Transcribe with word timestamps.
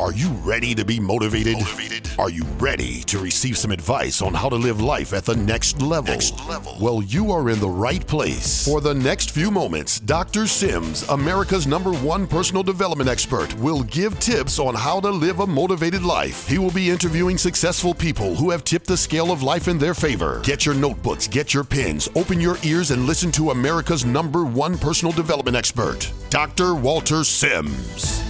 Are 0.00 0.12
you 0.12 0.30
ready 0.30 0.74
to 0.76 0.82
be 0.82 0.98
motivated? 0.98 1.58
motivated? 1.58 2.08
Are 2.18 2.30
you 2.30 2.44
ready 2.58 3.02
to 3.02 3.18
receive 3.18 3.58
some 3.58 3.70
advice 3.70 4.22
on 4.22 4.32
how 4.32 4.48
to 4.48 4.56
live 4.56 4.80
life 4.80 5.12
at 5.12 5.26
the 5.26 5.36
next 5.36 5.82
level? 5.82 6.14
Next 6.14 6.42
level. 6.48 6.74
Well, 6.80 7.02
you 7.02 7.30
are 7.32 7.50
in 7.50 7.60
the 7.60 7.68
right 7.68 8.04
place. 8.06 8.64
For 8.64 8.80
the 8.80 8.94
next 8.94 9.30
few 9.30 9.50
moments, 9.50 10.00
Dr. 10.00 10.46
Sims, 10.46 11.06
America's 11.10 11.66
number 11.66 11.92
one 11.92 12.26
personal 12.26 12.62
development 12.62 13.10
expert, 13.10 13.52
will 13.58 13.82
give 13.82 14.18
tips 14.20 14.58
on 14.58 14.74
how 14.74 15.00
to 15.00 15.10
live 15.10 15.40
a 15.40 15.46
motivated 15.46 16.02
life. 16.02 16.48
He 16.48 16.56
will 16.56 16.70
be 16.70 16.88
interviewing 16.88 17.36
successful 17.36 17.92
people 17.92 18.34
who 18.34 18.48
have 18.48 18.64
tipped 18.64 18.86
the 18.86 18.96
scale 18.96 19.30
of 19.30 19.42
life 19.42 19.68
in 19.68 19.76
their 19.76 19.92
favor. 19.92 20.40
Get 20.42 20.64
your 20.64 20.74
notebooks, 20.74 21.28
get 21.28 21.52
your 21.52 21.62
pens, 21.62 22.08
open 22.16 22.40
your 22.40 22.56
ears, 22.62 22.90
and 22.90 23.04
listen 23.04 23.30
to 23.32 23.50
America's 23.50 24.06
number 24.06 24.46
one 24.46 24.78
personal 24.78 25.12
development 25.12 25.58
expert, 25.58 26.10
Dr. 26.30 26.74
Walter 26.74 27.22
Sims 27.22 28.29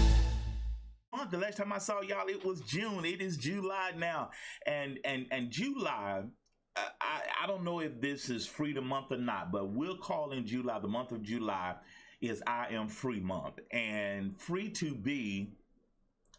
the 1.30 1.38
last 1.38 1.56
time 1.56 1.72
I 1.72 1.78
saw 1.78 2.00
y'all, 2.02 2.28
it 2.28 2.44
was 2.44 2.60
June. 2.60 3.04
It 3.04 3.20
is 3.20 3.36
July 3.36 3.92
now, 3.96 4.30
and 4.66 4.98
and 5.04 5.26
and 5.30 5.50
July. 5.50 6.22
I, 6.76 7.22
I 7.42 7.46
don't 7.46 7.64
know 7.64 7.80
if 7.80 8.00
this 8.00 8.30
is 8.30 8.46
Freedom 8.46 8.86
Month 8.86 9.10
or 9.10 9.18
not, 9.18 9.50
but 9.50 9.70
we'll 9.70 9.96
call 9.96 10.30
in 10.32 10.46
July. 10.46 10.78
The 10.78 10.88
month 10.88 11.10
of 11.10 11.22
July 11.22 11.74
is 12.20 12.42
I 12.46 12.68
Am 12.70 12.88
Free 12.88 13.20
Month, 13.20 13.58
and 13.72 14.40
free 14.40 14.70
to 14.70 14.94
be 14.94 15.52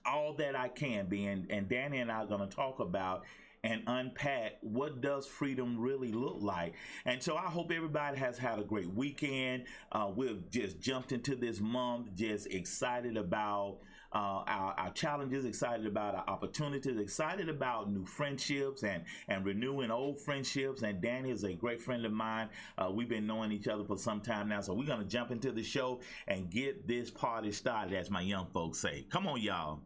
all 0.05 0.33
that 0.35 0.55
I 0.55 0.69
can 0.69 1.07
be. 1.07 1.25
And, 1.25 1.51
and 1.51 1.67
Dani 1.67 2.01
and 2.01 2.11
I 2.11 2.23
are 2.23 2.25
going 2.25 2.47
to 2.47 2.55
talk 2.55 2.79
about 2.79 3.23
and 3.63 3.83
unpack 3.85 4.53
what 4.61 5.01
does 5.01 5.27
freedom 5.27 5.79
really 5.79 6.11
look 6.11 6.37
like. 6.39 6.73
And 7.05 7.21
so 7.21 7.35
I 7.35 7.45
hope 7.45 7.71
everybody 7.71 8.17
has 8.17 8.37
had 8.37 8.57
a 8.57 8.63
great 8.63 8.91
weekend. 8.91 9.65
Uh, 9.91 10.09
we've 10.15 10.49
just 10.49 10.79
jumped 10.79 11.11
into 11.11 11.35
this 11.35 11.59
month, 11.59 12.15
just 12.15 12.47
excited 12.47 13.17
about 13.17 13.79
uh, 14.13 14.43
our, 14.45 14.73
our, 14.77 14.91
challenges, 14.91 15.45
excited 15.45 15.85
about 15.85 16.15
our 16.15 16.25
opportunities, 16.27 16.97
excited 16.97 17.47
about 17.49 17.89
new 17.89 18.05
friendships 18.05 18.83
and, 18.83 19.03
and 19.27 19.45
renewing 19.45 19.89
old 19.89 20.19
friendships. 20.19 20.81
And 20.81 21.01
Dani 21.01 21.31
is 21.31 21.43
a 21.43 21.53
great 21.53 21.81
friend 21.81 22.05
of 22.05 22.11
mine. 22.11 22.49
Uh, 22.77 22.91
we've 22.91 23.09
been 23.09 23.25
knowing 23.25 23.51
each 23.51 23.67
other 23.67 23.83
for 23.83 23.97
some 23.97 24.21
time 24.21 24.49
now. 24.49 24.61
So 24.61 24.73
we're 24.73 24.85
going 24.85 24.99
to 25.01 25.07
jump 25.07 25.31
into 25.31 25.51
the 25.51 25.63
show 25.63 26.01
and 26.27 26.49
get 26.49 26.87
this 26.87 27.09
party 27.09 27.51
started, 27.51 27.93
as 27.93 28.09
my 28.09 28.21
young 28.21 28.47
folks 28.47 28.79
say. 28.79 29.05
Come 29.09 29.27
on, 29.27 29.41
y'all. 29.41 29.79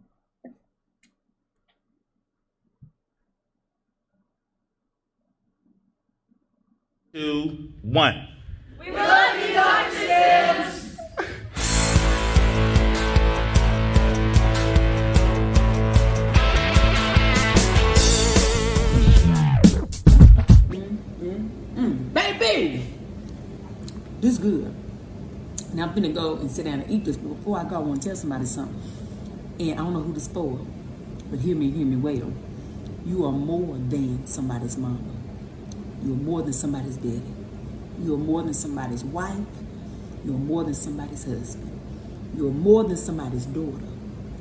Two, 7.13 7.69
one. 7.81 8.34
This 24.25 24.39
good. 24.39 24.73
Now 25.75 25.83
I'm 25.83 25.93
gonna 25.93 26.09
go 26.09 26.37
and 26.37 26.49
sit 26.49 26.65
down 26.65 26.81
and 26.81 26.89
eat 26.89 27.05
this, 27.05 27.15
but 27.15 27.29
before 27.35 27.59
I 27.59 27.63
go, 27.63 27.75
I 27.75 27.77
want 27.77 28.01
to 28.01 28.07
tell 28.07 28.15
somebody 28.17 28.47
something. 28.47 28.81
And 29.59 29.73
I 29.73 29.75
don't 29.75 29.93
know 29.93 30.01
who 30.01 30.13
this 30.13 30.27
for, 30.27 30.65
but 31.29 31.37
hear 31.41 31.55
me, 31.55 31.69
hear 31.69 31.85
me 31.85 31.95
well. 31.97 32.33
You 33.05 33.23
are 33.23 33.31
more 33.31 33.77
than 33.77 34.25
somebody's 34.25 34.77
mama. 34.77 34.97
You 36.03 36.13
are 36.13 36.15
more 36.15 36.41
than 36.41 36.53
somebody's 36.53 36.97
daddy. 36.97 37.21
You 38.01 38.15
are 38.15 38.17
more 38.17 38.41
than 38.41 38.55
somebody's 38.55 39.03
wife. 39.03 39.45
You 40.25 40.33
are 40.33 40.39
more 40.39 40.63
than 40.63 40.73
somebody's 40.73 41.23
husband. 41.23 41.79
You 42.35 42.47
are 42.47 42.51
more 42.51 42.83
than 42.83 42.97
somebody's 42.97 43.45
daughter. 43.45 43.85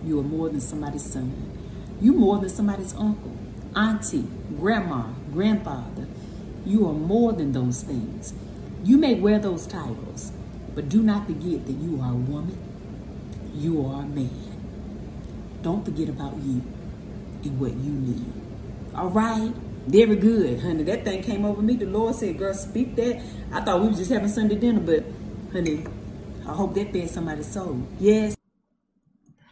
You 0.03 0.19
are 0.21 0.23
more 0.23 0.49
than 0.49 0.62
somebody's 0.62 1.05
son. 1.05 1.31
You 2.01 2.15
more 2.15 2.39
than 2.39 2.49
somebody's 2.49 2.95
uncle, 2.95 3.37
auntie, 3.77 4.27
grandma, 4.59 5.09
grandfather, 5.31 6.07
you 6.65 6.89
are 6.89 6.95
more 6.95 7.35
than 7.35 7.53
those 7.53 7.83
things. 7.83 8.33
You 8.84 8.99
may 8.99 9.15
wear 9.15 9.39
those 9.39 9.67
titles, 9.67 10.31
but 10.75 10.91
do 10.91 11.03
not 11.03 11.27
forget 11.27 11.65
that 11.65 11.72
you 11.72 12.03
are 12.03 12.12
a 12.12 12.15
woman, 12.15 12.59
you 13.55 13.83
are 13.87 14.03
a 14.03 14.05
man. 14.05 14.28
Don't 15.62 15.83
forget 15.83 16.11
about 16.11 16.37
you 16.37 16.61
and 17.44 17.59
what 17.59 17.73
you 17.73 17.93
need. 17.93 18.31
All 18.94 19.09
right? 19.09 19.55
Very 19.87 20.17
good, 20.17 20.61
honey. 20.61 20.83
That 20.83 21.03
thing 21.03 21.23
came 21.23 21.47
over 21.47 21.62
me. 21.62 21.77
The 21.77 21.87
Lord 21.87 22.15
said, 22.15 22.37
girl, 22.37 22.53
speak 22.53 22.94
that. 22.97 23.23
I 23.50 23.62
thought 23.62 23.81
we 23.81 23.89
were 23.89 23.94
just 23.94 24.11
having 24.11 24.28
Sunday 24.28 24.56
dinner, 24.56 24.81
but 24.81 25.03
honey, 25.50 25.87
I 26.47 26.53
hope 26.53 26.75
that 26.75 26.93
fed 26.93 27.09
somebody's 27.09 27.50
soul. 27.50 27.87
Yes. 27.99 28.37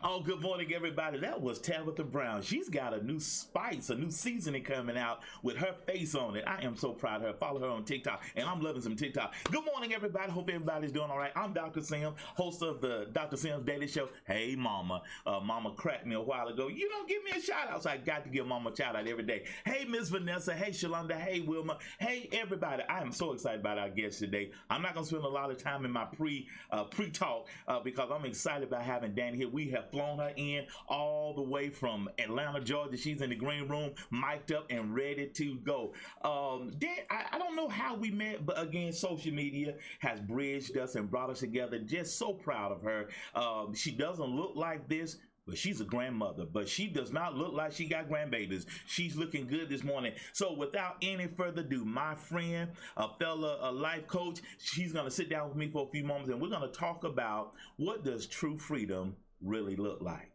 Oh, 0.05 0.21
good 0.21 0.41
morning, 0.41 0.75
everybody. 0.75 1.21
That 1.21 1.41
was 1.41 1.61
Tabitha 1.61 2.03
Brown. 2.03 2.43
She's 2.43 2.69
got 2.69 2.93
a 2.93 3.05
new 3.05 3.21
spice, 3.21 3.89
a 3.89 3.95
new 3.95 4.11
seasoning 4.11 4.65
coming 4.65 4.99
out 4.99 5.21
with 5.45 5.57
her 5.59 5.77
face 5.87 6.17
on 6.17 6.35
it. 6.35 6.43
I 6.45 6.61
am 6.65 6.75
so 6.75 6.91
proud 6.93 7.21
of 7.21 7.29
her. 7.29 7.33
Follow 7.35 7.61
her 7.61 7.69
on 7.69 7.85
TikTok, 7.85 8.21
and 8.35 8.45
I'm 8.49 8.61
loving 8.61 8.83
some 8.83 8.97
TikTok. 8.97 9.33
Good 9.53 9.65
morning, 9.65 9.95
everybody. 9.95 10.33
Hope 10.33 10.49
everybody's 10.49 10.91
doing 10.91 11.09
all 11.09 11.19
right. 11.19 11.31
I'm 11.37 11.53
Dr. 11.53 11.83
Sims, 11.83 12.17
host 12.35 12.65
of 12.65 12.81
the 12.81 13.07
Dr. 13.13 13.37
Sims 13.37 13.65
Daily 13.65 13.87
Show. 13.87 14.09
Hey, 14.27 14.57
Mama. 14.57 15.03
Uh, 15.25 15.39
Mama 15.39 15.71
cracked 15.77 16.05
me 16.05 16.17
a 16.17 16.21
while 16.21 16.49
ago. 16.49 16.67
You 16.67 16.89
don't 16.89 17.09
give 17.09 17.23
me 17.23 17.31
a 17.37 17.41
shout 17.41 17.71
out, 17.71 17.85
so 17.85 17.91
I 17.91 17.97
got 17.99 18.25
to 18.25 18.31
give 18.31 18.45
Mama 18.45 18.71
a 18.71 18.77
shout 18.77 18.97
out 18.97 19.07
every 19.07 19.23
day. 19.23 19.45
Hey, 19.65 19.85
Miss 19.85 20.09
Vanessa. 20.09 20.53
Hey, 20.53 20.71
Shalonda. 20.71 21.17
Hey, 21.17 21.43
Wilma. 21.43 21.79
Hey, 22.01 22.29
everybody. 22.33 22.83
I 22.89 23.03
am 23.03 23.13
so 23.13 23.35
excited 23.35 23.61
about 23.61 23.79
our 23.79 23.89
guest 23.89 24.19
today. 24.19 24.51
I'm 24.69 24.83
not 24.83 24.95
going 24.95 25.05
to 25.05 25.09
spend 25.09 25.25
a 25.25 25.29
lot 25.29 25.53
of 25.53 25.59
time 25.59 25.85
in 25.85 25.93
my 25.93 26.07
pre 26.07 26.49
uh, 26.73 26.83
pre 26.83 27.09
talk 27.09 27.47
uh, 27.69 27.79
because 27.79 28.11
I'm 28.13 28.25
excited 28.25 28.67
about 28.67 28.83
having 28.83 29.15
Dan 29.15 29.35
here. 29.35 29.49
We 29.49 29.71
have 29.71 29.92
flown 29.93 30.19
her 30.19 30.33
in 30.37 30.67
all 30.89 31.35
the 31.35 31.43
way 31.43 31.69
from 31.71 32.09
Atlanta, 32.19 32.61
Georgia. 32.61 32.97
She's 32.97 33.21
in 33.21 33.31
the 33.31 33.37
green 33.37 33.69
room, 33.69 33.93
mic'd 34.11 34.53
up 34.53 34.67
and 34.71 34.95
ready 34.95 35.29
to 35.29 35.57
go. 35.59 35.93
Um, 36.25 36.73
Dan, 36.79 36.97
I, 37.11 37.27
I 37.33 37.39
don't 37.39 37.55
know 37.55 37.69
how 37.69 37.95
we 37.95 38.11
met, 38.11 38.45
but 38.45 38.61
again, 38.61 38.93
social 38.93 39.33
media 39.33 39.75
has 40.01 40.19
bridged 40.21 40.77
us 40.77 40.97
and 40.97 41.11
brought 41.11 41.31
us 41.31 41.41
together. 41.41 41.79
Just 41.79 42.19
so 42.19 42.33
proud 42.33 42.73
of 42.73 42.83
her. 42.83 43.09
Um, 43.35 43.75
she 43.75 43.93
doesn't 43.93 44.25
look 44.25 44.57
like 44.57 44.89
this, 44.89 45.19
but 45.47 45.59
she's 45.59 45.81
a 45.81 45.85
grandmother, 45.85 46.45
but 46.45 46.69
she 46.69 46.87
does 46.87 47.13
not 47.13 47.37
look 47.37 47.53
like 47.53 47.73
she 47.73 47.87
got 47.87 48.09
grandbabies. 48.09 48.67
She's 48.87 49.17
looking 49.17 49.47
good 49.47 49.69
this 49.69 49.83
morning. 49.83 50.13
So 50.33 50.53
without 50.53 50.97
any 51.03 51.27
further 51.27 51.63
ado, 51.63 51.85
my 51.85 52.15
friend, 52.15 52.71
a 52.97 53.09
fella, 53.19 53.59
a 53.61 53.73
life 53.73 54.07
coach, 54.07 54.41
she's 54.59 54.93
to 54.93 55.11
sit 55.11 55.29
down 55.29 55.49
with 55.49 55.57
me 55.57 55.69
for 55.69 55.87
a 55.87 55.91
few 55.91 56.05
moments 56.05 56.31
and 56.31 56.41
we're 56.41 56.49
to 56.49 56.69
talk 56.69 57.05
about 57.05 57.55
what 57.77 58.05
does 58.05 58.27
true 58.27 58.57
freedom 58.57 59.17
really 59.43 59.77
look 59.77 60.01
like. 60.01 60.31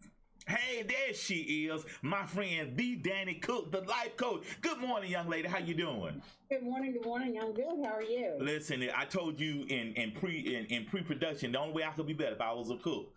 Hey, 0.48 0.82
there 0.84 1.14
she 1.14 1.68
is, 1.68 1.84
my 2.02 2.26
friend, 2.26 2.78
the 2.78 2.96
Dani 2.98 3.42
Cook, 3.42 3.70
the 3.70 3.82
life 3.82 4.16
coach. 4.16 4.46
Good 4.62 4.78
morning, 4.80 5.12
young 5.12 5.28
lady. 5.28 5.50
How 5.50 5.58
you 5.58 5.74
doing? 5.74 6.22
Good 6.50 6.64
morning. 6.64 6.94
Good 6.94 7.04
morning. 7.06 7.38
I'm 7.42 7.54
good. 7.54 7.66
How 7.84 7.96
are 7.96 8.02
you? 8.02 8.38
Listen, 8.40 8.88
I 8.96 9.04
told 9.04 9.42
you 9.42 9.66
in 9.68 9.92
in 9.96 10.12
pre 10.14 10.40
in, 10.40 10.66
in 10.68 10.86
pre 10.86 11.02
production, 11.02 11.52
the 11.52 11.60
only 11.60 11.74
way 11.74 11.84
I 11.84 11.92
could 11.92 12.08
be 12.08 12.14
better 12.14 12.36
if 12.36 12.40
I 12.40 12.54
was 12.54 12.70
a 12.70 12.78
cook. 12.78 13.14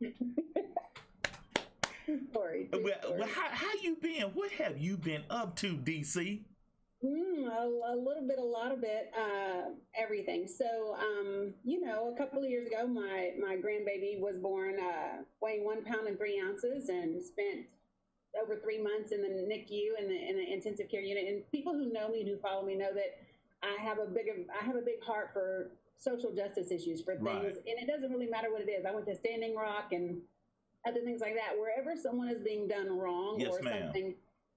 sorry, 2.32 2.68
well, 2.72 3.16
well, 3.18 3.28
how 3.28 3.48
how 3.50 3.72
you 3.82 3.96
been? 3.96 4.22
What 4.34 4.52
have 4.52 4.78
you 4.78 4.96
been 4.96 5.24
up 5.30 5.56
to, 5.56 5.76
DC? 5.76 6.44
Mm, 7.04 7.48
a, 7.48 7.92
a, 7.92 7.96
little 7.96 8.26
bit, 8.26 8.38
a 8.38 8.42
lot 8.42 8.72
of 8.72 8.82
it, 8.82 9.12
uh, 9.18 9.70
everything. 9.94 10.46
So, 10.48 10.96
um, 10.98 11.52
you 11.62 11.84
know, 11.84 12.10
a 12.14 12.16
couple 12.16 12.42
of 12.42 12.48
years 12.48 12.66
ago, 12.66 12.86
my 12.86 13.32
my 13.38 13.56
grandbaby 13.56 14.18
was 14.18 14.36
born, 14.38 14.76
uh, 14.80 15.22
weighing 15.42 15.64
one 15.64 15.84
pound 15.84 16.06
and 16.06 16.16
three 16.16 16.40
ounces, 16.40 16.88
and 16.88 17.22
spent 17.22 17.66
over 18.40 18.56
three 18.56 18.82
months 18.82 19.12
in 19.12 19.20
the 19.20 19.28
NICU 19.28 20.00
in 20.00 20.08
the 20.08 20.28
in 20.28 20.36
the 20.36 20.52
intensive 20.52 20.88
care 20.88 21.02
unit. 21.02 21.26
And 21.28 21.50
people 21.52 21.74
who 21.74 21.92
know 21.92 22.08
me 22.08 22.20
and 22.20 22.28
who 22.28 22.38
follow 22.38 22.64
me 22.64 22.74
know 22.74 22.94
that 22.94 23.18
I 23.62 23.76
have 23.82 23.98
a 23.98 24.06
big 24.06 24.26
I 24.58 24.64
have 24.64 24.76
a 24.76 24.82
big 24.82 25.02
heart 25.02 25.30
for 25.34 25.72
social 25.98 26.34
justice 26.34 26.70
issues 26.70 27.02
for 27.02 27.16
things, 27.16 27.26
right. 27.26 27.44
and 27.44 27.78
it 27.82 27.86
doesn't 27.86 28.10
really 28.10 28.28
matter 28.28 28.50
what 28.50 28.62
it 28.62 28.70
is. 28.70 28.86
I 28.86 28.92
went 28.92 29.06
to 29.06 29.14
Standing 29.14 29.54
Rock 29.54 29.92
and 29.92 30.22
other 30.86 31.00
things 31.02 31.20
like 31.20 31.34
that. 31.34 31.58
Wherever 31.58 32.00
someone 32.00 32.28
is 32.28 32.40
being 32.40 32.66
done 32.66 32.96
wrong 32.96 33.36
yes, 33.38 33.50
or 33.52 33.62
ma'am. 33.62 33.82
something 33.84 34.14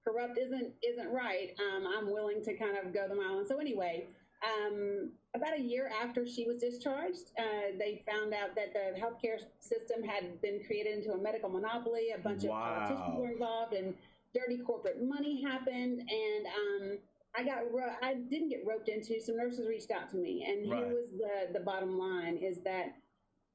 corrupt 0.08 0.38
isn't 0.38 0.72
isn't 0.82 1.10
right, 1.10 1.54
um, 1.58 1.86
I'm 1.86 2.12
willing 2.12 2.42
to 2.44 2.56
kind 2.56 2.76
of 2.78 2.92
go 2.92 3.06
the 3.08 3.14
mile. 3.14 3.38
And 3.38 3.46
so 3.46 3.58
anyway, 3.58 4.06
um, 4.44 5.10
about 5.34 5.58
a 5.58 5.60
year 5.60 5.90
after 6.02 6.26
she 6.26 6.46
was 6.46 6.60
discharged, 6.60 7.32
uh, 7.38 7.76
they 7.78 8.02
found 8.10 8.32
out 8.32 8.54
that 8.54 8.72
the 8.72 8.98
healthcare 8.98 9.38
system 9.60 10.02
had 10.02 10.40
been 10.40 10.60
created 10.66 10.98
into 10.98 11.12
a 11.12 11.18
medical 11.18 11.48
monopoly. 11.48 12.10
A 12.16 12.18
bunch 12.18 12.44
wow. 12.44 12.56
of 12.56 12.88
politicians 12.88 13.18
were 13.18 13.32
involved, 13.32 13.74
and 13.74 13.94
dirty 14.34 14.58
corporate 14.58 15.02
money 15.02 15.42
happened. 15.42 16.00
And 16.00 16.46
um, 16.46 16.98
I 17.36 17.44
got 17.44 17.58
I 18.02 18.14
didn't 18.14 18.50
get 18.50 18.60
roped 18.66 18.88
into. 18.88 19.20
Some 19.20 19.36
nurses 19.36 19.66
reached 19.68 19.90
out 19.90 20.08
to 20.10 20.16
me, 20.16 20.46
and 20.48 20.70
right. 20.70 20.84
here 20.84 20.94
was 20.94 21.08
the 21.16 21.58
the 21.58 21.64
bottom 21.64 21.98
line: 21.98 22.36
is 22.36 22.58
that 22.64 22.94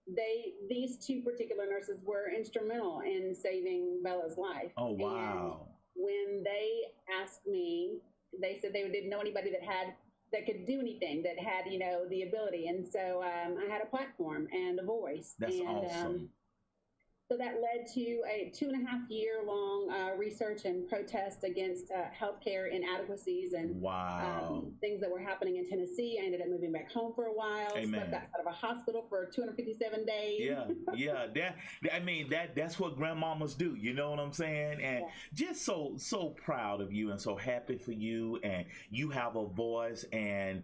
they 0.07 0.53
these 0.69 0.97
two 0.97 1.21
particular 1.21 1.65
nurses 1.65 1.99
were 2.03 2.29
instrumental 2.29 3.01
in 3.01 3.33
saving 3.33 4.01
Bella's 4.03 4.37
life. 4.37 4.71
Oh 4.77 4.91
wow! 4.91 5.61
When 5.95 6.43
they 6.43 6.81
asked 7.21 7.45
me, 7.47 7.99
they 8.39 8.57
said 8.61 8.73
they 8.73 8.87
didn't 8.89 9.09
know 9.09 9.19
anybody 9.19 9.51
that 9.51 9.63
had 9.63 9.93
that 10.31 10.45
could 10.47 10.65
do 10.65 10.79
anything 10.79 11.21
that 11.23 11.37
had 11.37 11.71
you 11.71 11.79
know 11.79 12.05
the 12.09 12.23
ability, 12.23 12.67
and 12.67 12.87
so 12.87 13.23
um, 13.23 13.57
I 13.57 13.71
had 13.71 13.81
a 13.81 13.85
platform 13.85 14.47
and 14.51 14.79
a 14.79 14.83
voice. 14.83 15.35
That's 15.39 15.55
and, 15.55 15.67
awesome. 15.67 16.05
Um, 16.07 16.29
so 17.33 17.37
that 17.37 17.55
led 17.55 17.87
to 17.87 18.21
a 18.29 18.51
two 18.53 18.69
and 18.69 18.85
a 18.85 18.89
half 18.89 19.09
year 19.09 19.41
long 19.45 19.89
uh, 19.89 20.15
research 20.15 20.65
and 20.65 20.87
protest 20.87 21.43
against 21.43 21.91
uh, 21.91 22.03
healthcare 22.15 22.71
inadequacies 22.71 23.53
and 23.53 23.81
wow. 23.81 24.49
um, 24.51 24.73
things 24.81 25.01
that 25.01 25.09
were 25.09 25.19
happening 25.19 25.57
in 25.57 25.67
Tennessee. 25.67 26.19
I 26.21 26.25
ended 26.25 26.41
up 26.41 26.47
moving 26.47 26.71
back 26.71 26.91
home 26.91 27.11
for 27.15 27.25
a 27.25 27.33
while. 27.33 27.71
Amen. 27.75 27.89
Slept 27.89 28.13
outside 28.13 28.39
of 28.39 28.45
a 28.45 28.51
hospital 28.51 29.05
for 29.09 29.25
257 29.25 30.05
days. 30.05 30.41
yeah, 30.41 30.65
yeah. 30.95 31.25
That 31.33 31.55
I 31.93 31.99
mean 31.99 32.29
that 32.29 32.55
that's 32.55 32.79
what 32.79 32.97
grandmamas 32.97 33.57
do. 33.57 33.75
You 33.75 33.93
know 33.93 34.11
what 34.11 34.19
I'm 34.19 34.31
saying? 34.33 34.81
And 34.81 34.99
Yeah. 34.99 35.09
just 35.33 35.63
so 35.63 35.93
so 35.97 36.29
proud 36.29 36.81
of 36.81 36.93
you 36.93 37.11
and 37.11 37.19
so 37.19 37.35
happy 37.35 37.77
for 37.77 37.93
you. 37.93 38.39
And 38.43 38.65
you 38.91 39.09
have 39.09 39.35
a 39.35 39.45
voice 39.47 40.05
and. 40.11 40.63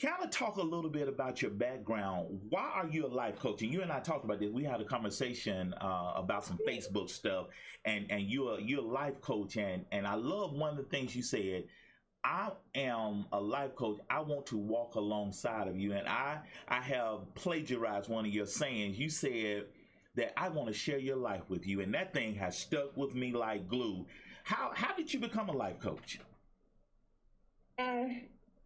Kind 0.00 0.24
of 0.24 0.30
talk 0.30 0.56
a 0.56 0.62
little 0.62 0.88
bit 0.88 1.08
about 1.08 1.42
your 1.42 1.50
background. 1.50 2.40
Why 2.48 2.70
are 2.74 2.86
you 2.86 3.04
a 3.04 3.08
life 3.08 3.38
coach? 3.38 3.60
And 3.60 3.70
you 3.70 3.82
and 3.82 3.92
I 3.92 4.00
talked 4.00 4.24
about 4.24 4.40
this. 4.40 4.50
We 4.50 4.64
had 4.64 4.80
a 4.80 4.84
conversation 4.84 5.74
uh, 5.74 6.12
about 6.16 6.42
some 6.44 6.58
Facebook 6.66 7.10
stuff, 7.10 7.48
and 7.84 8.06
and 8.08 8.22
you're 8.22 8.58
a, 8.58 8.62
you're 8.62 8.80
a 8.80 8.86
life 8.86 9.20
coach, 9.20 9.58
and 9.58 9.84
and 9.92 10.06
I 10.06 10.14
love 10.14 10.54
one 10.54 10.70
of 10.70 10.76
the 10.78 10.84
things 10.84 11.14
you 11.14 11.22
said. 11.22 11.64
I 12.24 12.50
am 12.74 13.26
a 13.32 13.40
life 13.40 13.74
coach. 13.74 13.98
I 14.08 14.20
want 14.20 14.46
to 14.46 14.56
walk 14.56 14.94
alongside 14.94 15.68
of 15.68 15.76
you, 15.78 15.92
and 15.92 16.08
I 16.08 16.38
I 16.66 16.80
have 16.80 17.34
plagiarized 17.34 18.08
one 18.08 18.24
of 18.24 18.32
your 18.32 18.46
sayings. 18.46 18.98
You 18.98 19.10
said 19.10 19.66
that 20.14 20.32
I 20.40 20.48
want 20.48 20.68
to 20.68 20.74
share 20.74 20.98
your 20.98 21.16
life 21.16 21.42
with 21.48 21.66
you, 21.66 21.82
and 21.82 21.92
that 21.92 22.14
thing 22.14 22.34
has 22.36 22.56
stuck 22.56 22.96
with 22.96 23.14
me 23.14 23.32
like 23.32 23.68
glue. 23.68 24.06
How 24.44 24.72
how 24.74 24.94
did 24.96 25.12
you 25.12 25.20
become 25.20 25.50
a 25.50 25.56
life 25.56 25.78
coach? 25.78 26.20
Uh, 27.78 28.06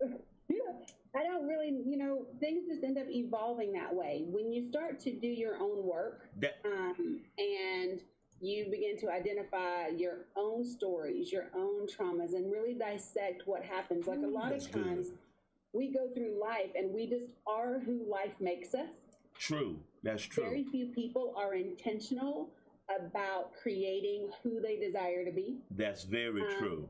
yeah, 0.49 0.73
I 1.17 1.23
don't 1.23 1.47
really, 1.47 1.69
you 1.87 1.97
know, 1.97 2.27
things 2.41 2.65
just 2.69 2.83
end 2.83 2.99
up 2.99 3.07
evolving 3.09 3.73
that 3.75 3.95
way. 3.95 4.25
When 4.27 4.53
you 4.53 4.69
start 4.69 4.99
to 5.01 5.13
do 5.13 5.29
your 5.29 5.57
own 5.57 5.85
work 5.87 6.29
That 6.41 6.59
um, 6.65 7.21
and 7.39 8.01
you 8.41 8.67
begin 8.71 8.99
to 8.99 9.11
identify 9.11 9.89
your 9.97 10.27
own 10.37 10.65
stories, 10.65 11.31
your 11.33 11.51
own 11.57 11.87
traumas, 11.87 12.35
and 12.35 12.51
really 12.51 12.75
dissect 12.75 13.43
what 13.47 13.63
happens. 13.63 14.07
Like 14.07 14.23
a 14.23 14.27
lot 14.27 14.53
of 14.53 14.61
good. 14.73 14.85
times, 14.85 15.09
we 15.73 15.93
go 15.93 16.09
through 16.15 16.41
life 16.41 16.71
and 16.75 16.93
we 16.93 17.07
just 17.07 17.27
are 17.47 17.79
who 17.85 18.05
life 18.11 18.35
makes 18.41 18.75
us. 18.75 18.89
true. 19.39 19.79
That's 20.03 20.23
true. 20.23 20.45
Very 20.45 20.65
few 20.65 20.87
people 20.89 21.33
are 21.37 21.55
intentional 21.55 22.51
about 22.89 23.53
creating 23.63 24.29
who 24.43 24.61
they 24.61 24.77
desire 24.77 25.25
to 25.25 25.31
be. 25.33 25.57
That's 25.71 26.05
very 26.05 26.43
Um, 26.43 26.49
true. 26.59 26.89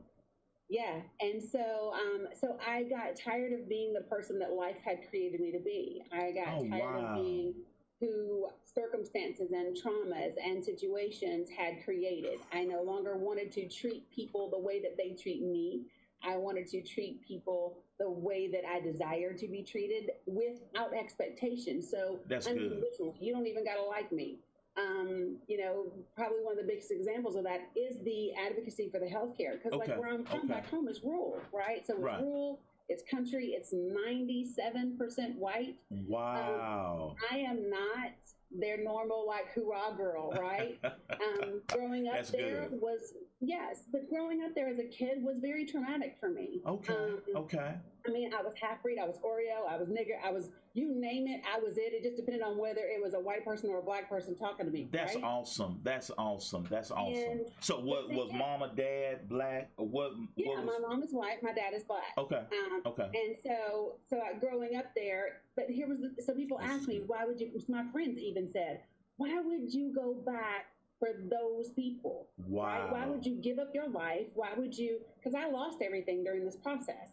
Yeah, 0.69 1.01
and 1.21 1.41
so 1.41 1.93
um, 1.93 2.27
so 2.39 2.57
I 2.65 2.83
got 2.83 3.15
tired 3.15 3.53
of 3.53 3.69
being 3.69 3.93
the 3.93 4.01
person 4.01 4.39
that 4.39 4.51
life 4.53 4.77
had 4.83 5.07
created 5.09 5.39
me 5.39 5.51
to 5.51 5.59
be. 5.59 6.03
I 6.11 6.31
got 6.31 6.55
Oh, 6.55 6.67
tired 6.69 6.95
wow. 6.95 7.09
of 7.09 7.23
being 7.23 7.53
who 7.99 8.47
circumstances 8.65 9.51
and 9.51 9.77
traumas 9.77 10.33
and 10.43 10.63
situations 10.63 11.49
had 11.49 11.83
created. 11.85 12.39
I 12.51 12.63
no 12.63 12.81
longer 12.81 13.15
wanted 13.17 13.51
to 13.53 13.69
treat 13.69 14.09
people 14.11 14.49
the 14.49 14.59
way 14.59 14.81
that 14.81 14.97
they 14.97 15.15
treat 15.15 15.41
me. 15.43 15.85
I 16.23 16.37
wanted 16.37 16.67
to 16.69 16.81
treat 16.81 17.21
people 17.25 17.83
the 17.99 18.09
way 18.09 18.49
that 18.51 18.63
I 18.67 18.79
desired 18.81 19.37
to 19.39 19.47
be 19.47 19.63
treated 19.63 20.11
without 20.25 20.93
expectation. 20.93 21.81
So 21.81 22.19
That's 22.27 22.47
I'm 22.47 22.55
good. 22.55 22.83
You 23.21 23.33
don't 23.33 23.47
even 23.47 23.63
got 23.63 23.75
to 23.75 23.83
like 23.83 24.11
me. 24.11 24.39
Um, 24.77 25.37
you 25.47 25.57
know, 25.57 25.85
probably 26.15 26.39
one 26.43 26.53
of 26.53 26.59
the 26.59 26.67
biggest 26.67 26.91
examples 26.91 27.35
of 27.35 27.43
that 27.45 27.69
is 27.75 27.97
the 28.03 28.33
advocacy 28.33 28.89
for 28.91 28.99
the 28.99 29.05
healthcare. 29.05 29.53
Because 29.53 29.71
Okay, 29.73 29.91
like 29.91 29.99
where 29.99 30.13
I'm 30.13 30.25
from 30.25 30.39
okay. 30.39 30.47
back 30.47 30.69
home 30.69 30.87
is 30.89 31.01
rural, 31.03 31.39
right? 31.53 31.85
So 31.87 31.93
it's 31.93 32.03
Right. 32.03 32.21
rural, 32.21 32.59
it's 32.89 33.03
country, 33.09 33.55
it's 33.57 33.73
97% 33.73 35.37
white. 35.37 35.77
Wow. 35.89 37.15
I 37.31 37.37
am 37.37 37.69
not 37.69 38.11
their 38.51 38.77
normal 38.83 39.25
like 39.27 39.53
hoorah 39.53 39.95
girl, 39.97 40.31
right? 40.39 40.77
um, 40.83 41.61
growing 41.67 42.07
up 42.07 42.15
That's 42.15 42.31
there 42.31 42.67
good. 42.69 42.81
was 42.81 43.13
yes, 43.39 43.83
but 43.91 44.09
growing 44.09 44.43
up 44.43 44.53
there 44.55 44.67
as 44.67 44.79
a 44.79 44.87
kid 44.87 45.23
was 45.23 45.39
very 45.39 45.65
traumatic 45.65 46.17
for 46.19 46.29
me. 46.29 46.61
okay. 46.65 46.93
Um, 46.93 47.19
okay. 47.35 47.75
I 48.07 48.11
mean, 48.11 48.33
I 48.33 48.41
was 48.41 48.53
half 48.59 48.81
breed, 48.83 48.99
I 48.99 49.05
was 49.05 49.17
Oreo, 49.17 49.69
I 49.69 49.77
was 49.77 49.89
nigger, 49.89 50.17
I 50.23 50.31
was 50.31 50.49
you 50.73 50.93
name 50.93 51.27
it, 51.27 51.41
I 51.51 51.59
was 51.59 51.77
it. 51.77 51.93
It 51.93 52.03
just 52.03 52.17
depended 52.17 52.43
on 52.43 52.57
whether 52.57 52.81
it 52.81 53.01
was 53.01 53.13
a 53.13 53.19
white 53.19 53.45
person 53.45 53.69
or 53.69 53.79
a 53.79 53.81
black 53.81 54.09
person 54.09 54.35
talking 54.35 54.65
to 54.65 54.71
me. 54.71 54.89
That's 54.91 55.15
right? 55.15 55.23
awesome. 55.23 55.79
That's 55.83 56.11
awesome. 56.17 56.67
That's 56.69 56.91
awesome. 56.91 57.15
And 57.15 57.41
so 57.61 57.79
what 57.79 58.09
was 58.09 58.31
or 58.33 58.69
dad 58.75 59.29
black 59.29 59.71
what? 59.77 60.11
Yeah, 60.35 60.49
what 60.49 60.65
was, 60.65 60.79
my 60.81 60.87
mom 60.87 61.03
is 61.03 61.11
white, 61.11 61.41
my 61.41 61.53
dad 61.53 61.73
is 61.73 61.83
black. 61.83 62.13
okay. 62.17 62.41
Um, 62.51 62.81
Okay. 62.85 63.09
And 63.13 63.35
so, 63.43 63.95
so 64.09 64.19
I, 64.19 64.37
growing 64.37 64.75
up 64.75 64.85
there, 64.95 65.41
but 65.55 65.69
here 65.69 65.87
was 65.87 65.99
the, 65.99 66.21
so 66.21 66.33
people 66.33 66.59
asked 66.61 66.87
me, 66.87 67.01
why 67.07 67.25
would 67.25 67.39
you? 67.39 67.51
My 67.67 67.83
friends 67.91 68.19
even 68.19 68.51
said, 68.51 68.81
why 69.17 69.39
would 69.41 69.73
you 69.73 69.93
go 69.93 70.13
back 70.13 70.67
for 70.99 71.09
those 71.29 71.69
people? 71.71 72.27
Wow. 72.47 72.63
Right? 72.63 72.91
Why 72.91 73.05
would 73.07 73.25
you 73.25 73.35
give 73.35 73.59
up 73.59 73.69
your 73.73 73.89
life? 73.89 74.27
Why 74.33 74.49
would 74.55 74.77
you? 74.77 74.99
Because 75.17 75.35
I 75.35 75.49
lost 75.49 75.81
everything 75.81 76.23
during 76.23 76.45
this 76.45 76.55
process, 76.55 77.11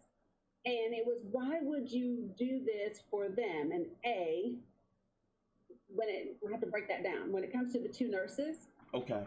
and 0.64 0.94
it 0.94 1.04
was 1.06 1.18
why 1.30 1.58
would 1.60 1.90
you 1.90 2.30
do 2.38 2.60
this 2.64 3.02
for 3.10 3.28
them? 3.28 3.70
And 3.72 3.86
a 4.04 4.54
when 5.88 6.08
it 6.08 6.36
I 6.46 6.50
have 6.50 6.60
to 6.60 6.66
break 6.66 6.88
that 6.88 7.02
down. 7.02 7.32
When 7.32 7.42
it 7.44 7.52
comes 7.52 7.72
to 7.72 7.80
the 7.80 7.88
two 7.88 8.08
nurses, 8.08 8.56
Okay. 8.94 9.24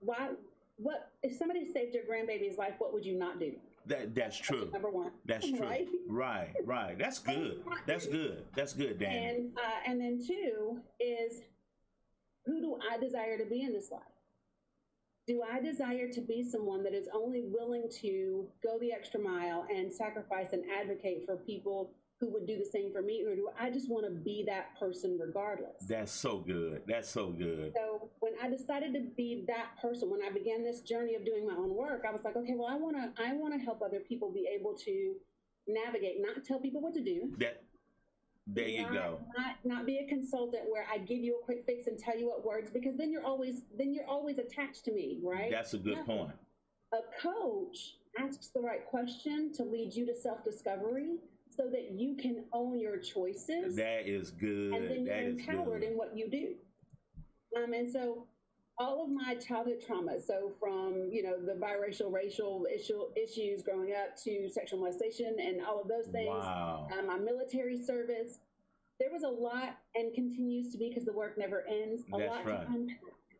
why? 0.00 0.30
What 0.76 1.10
if 1.22 1.36
somebody 1.36 1.70
saved 1.70 1.94
your 1.94 2.04
grandbaby's 2.04 2.58
life? 2.58 2.74
What 2.78 2.92
would 2.92 3.04
you 3.04 3.16
not 3.18 3.38
do? 3.38 3.52
That 3.86 4.14
that's 4.14 4.36
true. 4.38 4.70
Number 4.72 4.90
one. 4.90 5.10
That's 5.26 5.48
true. 5.48 5.58
Right? 5.60 5.88
Right. 6.08 6.54
Right. 6.64 6.98
That's 6.98 7.18
good. 7.32 7.62
That's 7.86 8.06
good. 8.06 8.44
That's 8.56 8.72
good, 8.72 8.98
Dan. 8.98 9.24
And 9.24 9.50
uh, 9.58 9.90
and 9.90 10.00
then 10.00 10.24
two 10.26 10.78
is 10.98 11.42
who 12.46 12.60
do 12.60 12.78
I 12.90 12.98
desire 12.98 13.38
to 13.38 13.44
be 13.44 13.62
in 13.62 13.72
this 13.72 13.90
life? 13.90 14.02
Do 15.26 15.42
I 15.42 15.60
desire 15.60 16.08
to 16.08 16.20
be 16.20 16.42
someone 16.42 16.82
that 16.82 16.94
is 16.94 17.08
only 17.14 17.44
willing 17.46 17.88
to 18.00 18.48
go 18.62 18.78
the 18.80 18.92
extra 18.92 19.20
mile 19.20 19.66
and 19.70 19.92
sacrifice 19.92 20.52
and 20.52 20.64
advocate 20.80 21.24
for 21.26 21.36
people 21.36 21.92
who 22.18 22.32
would 22.32 22.46
do 22.46 22.56
the 22.56 22.64
same 22.64 22.92
for 22.92 23.02
me, 23.02 23.24
or 23.26 23.34
do 23.34 23.48
I 23.58 23.68
just 23.70 23.90
want 23.90 24.06
to 24.06 24.12
be 24.12 24.44
that 24.46 24.78
person 24.78 25.18
regardless? 25.20 25.84
That's 25.88 26.12
so 26.12 26.38
good. 26.38 26.82
That's 26.86 27.08
so 27.08 27.30
good. 27.30 27.72
So 27.74 28.10
when 28.20 28.34
I 28.40 28.48
decided 28.48 28.94
to 28.94 29.00
be 29.16 29.44
that 29.48 29.70
person, 29.80 30.08
when 30.08 30.22
I 30.22 30.30
began 30.30 30.62
this 30.62 30.82
journey 30.82 31.16
of 31.16 31.24
doing 31.24 31.46
my 31.46 31.54
own 31.54 31.74
work, 31.74 32.04
I 32.08 32.12
was 32.12 32.22
like, 32.24 32.36
okay, 32.36 32.54
well, 32.56 32.68
I 32.68 32.76
want 32.76 32.96
to, 32.96 33.22
I 33.22 33.32
want 33.34 33.54
to 33.54 33.60
help 33.60 33.82
other 33.82 33.98
people 33.98 34.30
be 34.32 34.48
able 34.56 34.74
to 34.84 35.14
navigate, 35.66 36.16
not 36.20 36.44
tell 36.44 36.60
people 36.60 36.80
what 36.80 36.94
to 36.94 37.02
do, 37.02 37.32
That 37.38 37.62
there 38.46 38.68
you 38.68 38.82
not, 38.82 38.92
go. 38.92 39.18
Not 39.36 39.56
not 39.64 39.86
be 39.86 39.98
a 39.98 40.08
consultant 40.08 40.64
where 40.68 40.86
I 40.92 40.98
give 40.98 41.18
you 41.18 41.38
a 41.40 41.44
quick 41.44 41.64
fix 41.64 41.86
and 41.86 41.98
tell 41.98 42.18
you 42.18 42.26
what 42.28 42.44
works 42.44 42.70
because 42.70 42.96
then 42.96 43.10
you're 43.12 43.24
always 43.24 43.62
then 43.76 43.94
you're 43.94 44.08
always 44.08 44.38
attached 44.38 44.84
to 44.86 44.92
me, 44.92 45.18
right? 45.22 45.50
That's 45.50 45.74
a 45.74 45.78
good 45.78 46.04
point. 46.04 46.30
A 46.92 46.98
coach 47.22 47.94
asks 48.18 48.48
the 48.54 48.60
right 48.60 48.84
question 48.86 49.52
to 49.54 49.62
lead 49.62 49.94
you 49.94 50.06
to 50.06 50.14
self 50.14 50.44
discovery 50.44 51.16
so 51.50 51.68
that 51.70 51.92
you 51.92 52.16
can 52.16 52.44
own 52.52 52.78
your 52.80 52.98
choices 52.98 53.76
That 53.76 54.08
is 54.08 54.30
good. 54.30 54.72
and 54.72 54.90
then 54.90 55.04
you're 55.04 55.16
empowered 55.30 55.82
good. 55.82 55.90
in 55.90 55.96
what 55.98 56.16
you 56.16 56.28
do. 56.30 56.54
Um, 57.62 57.72
and 57.74 57.90
so 57.90 58.26
all 58.78 59.04
of 59.04 59.10
my 59.10 59.34
childhood 59.36 59.82
trauma. 59.84 60.20
so 60.20 60.52
from 60.58 61.08
you 61.10 61.22
know 61.22 61.36
the 61.38 61.52
biracial 61.52 62.12
racial 62.12 62.66
issue, 62.74 63.02
issues 63.16 63.62
growing 63.62 63.92
up 63.92 64.16
to 64.24 64.48
sexual 64.48 64.80
molestation 64.80 65.36
and 65.38 65.62
all 65.64 65.80
of 65.80 65.88
those 65.88 66.06
things, 66.06 66.28
Wow. 66.28 66.88
uh, 66.92 67.02
my 67.02 67.18
military 67.18 67.76
service. 67.82 68.38
There 69.00 69.10
was 69.10 69.22
a 69.24 69.28
lot 69.28 69.78
and 69.96 70.14
continues 70.14 70.70
to 70.72 70.78
be 70.78 70.88
because 70.88 71.04
the 71.04 71.12
work 71.12 71.36
never 71.36 71.64
ends. 71.68 72.02
A 72.12 72.18
That's 72.18 72.30
lot 72.30 72.46
right. 72.46 72.60
to 72.60 72.66
unpack 72.72 72.98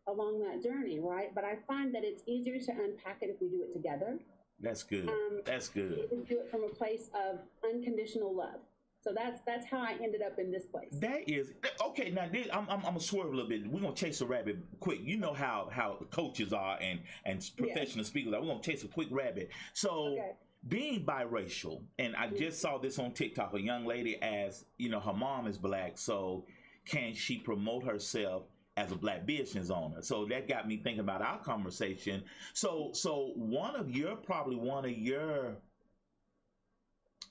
along 0.09 0.41
that 0.41 0.63
journey, 0.63 0.99
right? 0.99 1.33
But 1.35 1.45
I 1.45 1.57
find 1.69 1.95
that 1.95 2.03
it's 2.05 2.23
easier 2.27 2.59
to 2.59 2.73
unpack 2.73 3.19
it 3.23 3.31
if 3.31 3.41
we 3.41 3.49
do 3.49 3.63
it 3.63 3.73
together. 3.73 4.19
That's 4.61 4.83
good. 4.83 5.09
Um, 5.09 5.41
That's 5.45 5.69
good. 5.69 6.09
We 6.11 6.19
do 6.25 6.41
it 6.41 6.51
from 6.51 6.65
a 6.65 6.69
place 6.69 7.11
of 7.15 7.39
unconditional 7.65 8.35
love. 8.35 8.61
So 9.03 9.13
that's 9.15 9.41
that's 9.45 9.67
how 9.67 9.79
I 9.79 9.97
ended 10.03 10.23
up 10.23 10.39
in 10.39 10.51
this 10.51 10.65
place. 10.67 10.91
That 10.93 11.29
is 11.29 11.53
okay. 11.89 12.11
Now, 12.11 12.29
this, 12.33 12.47
I'm, 12.53 12.69
I'm 12.69 12.79
I'm 12.79 12.83
gonna 12.83 13.01
swerve 13.01 13.27
a 13.27 13.31
little 13.31 13.49
bit. 13.49 13.69
We're 13.69 13.81
gonna 13.81 13.95
chase 13.95 14.21
a 14.21 14.27
rabbit 14.27 14.59
quick. 14.79 15.01
You 15.03 15.17
know 15.17 15.35
how 15.35 15.69
how 15.73 15.99
coaches 16.11 16.53
are 16.53 16.79
and 16.81 17.01
and 17.25 17.45
professional 17.57 18.05
speakers 18.05 18.33
are. 18.33 18.41
We're 18.41 18.49
gonna 18.49 18.63
chase 18.63 18.85
a 18.85 18.89
quick 18.89 19.09
rabbit. 19.11 19.51
So. 19.75 20.13
Okay. 20.13 20.33
Being 20.69 21.05
biracial, 21.05 21.83
and 21.99 22.15
I 22.15 22.29
just 22.29 22.61
saw 22.61 22.79
this 22.79 23.01
on 23.01 23.11
TikTok. 23.15 23.53
A 23.53 23.61
young 23.61 23.85
lady 23.85 24.23
asked, 24.23 24.67
you 24.79 24.91
know, 24.91 25.01
her 25.01 25.13
mom 25.13 25.49
is 25.49 25.59
black, 25.59 25.99
so 25.99 26.47
can 26.87 27.15
she 27.15 27.39
promote 27.39 27.83
herself 27.83 28.45
as 28.77 28.93
a 28.93 28.95
black 28.95 29.27
business 29.27 29.71
owner? 29.71 30.03
So 30.03 30.25
that 30.27 30.49
got 30.49 30.69
me 30.69 30.77
thinking 30.77 31.01
about 31.01 31.21
our 31.21 31.41
conversation. 31.41 32.23
So, 32.55 32.91
so 32.93 33.33
one 33.35 33.75
of 33.75 33.91
your 33.91 34.15
probably 34.15 34.55
one 34.55 34.85
of 34.85 34.93
your 34.93 35.57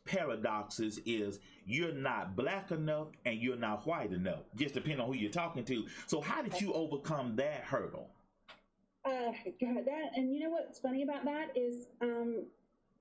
paradoxes 0.06 1.00
is 1.06 1.40
you're 1.66 1.94
not 1.94 2.36
black 2.36 2.72
enough 2.72 3.08
and 3.26 3.40
you're 3.40 3.58
not 3.58 3.86
white 3.86 4.12
enough, 4.12 4.42
just 4.56 4.74
depending 4.74 5.00
on 5.00 5.08
who 5.08 5.14
you're 5.14 5.32
talking 5.32 5.64
to. 5.66 5.86
So, 6.08 6.22
how 6.22 6.42
did 6.42 6.60
you 6.60 6.74
overcome 6.74 7.36
that 7.38 7.64
hurdle? 7.64 8.10
Uh, 9.04 9.32
God, 9.60 9.86
that 9.86 10.12
and 10.16 10.34
you 10.34 10.42
know 10.42 10.50
what's 10.50 10.80
funny 10.80 11.04
about 11.04 11.26
that 11.26 11.50
is 11.56 11.88
um, 12.02 12.44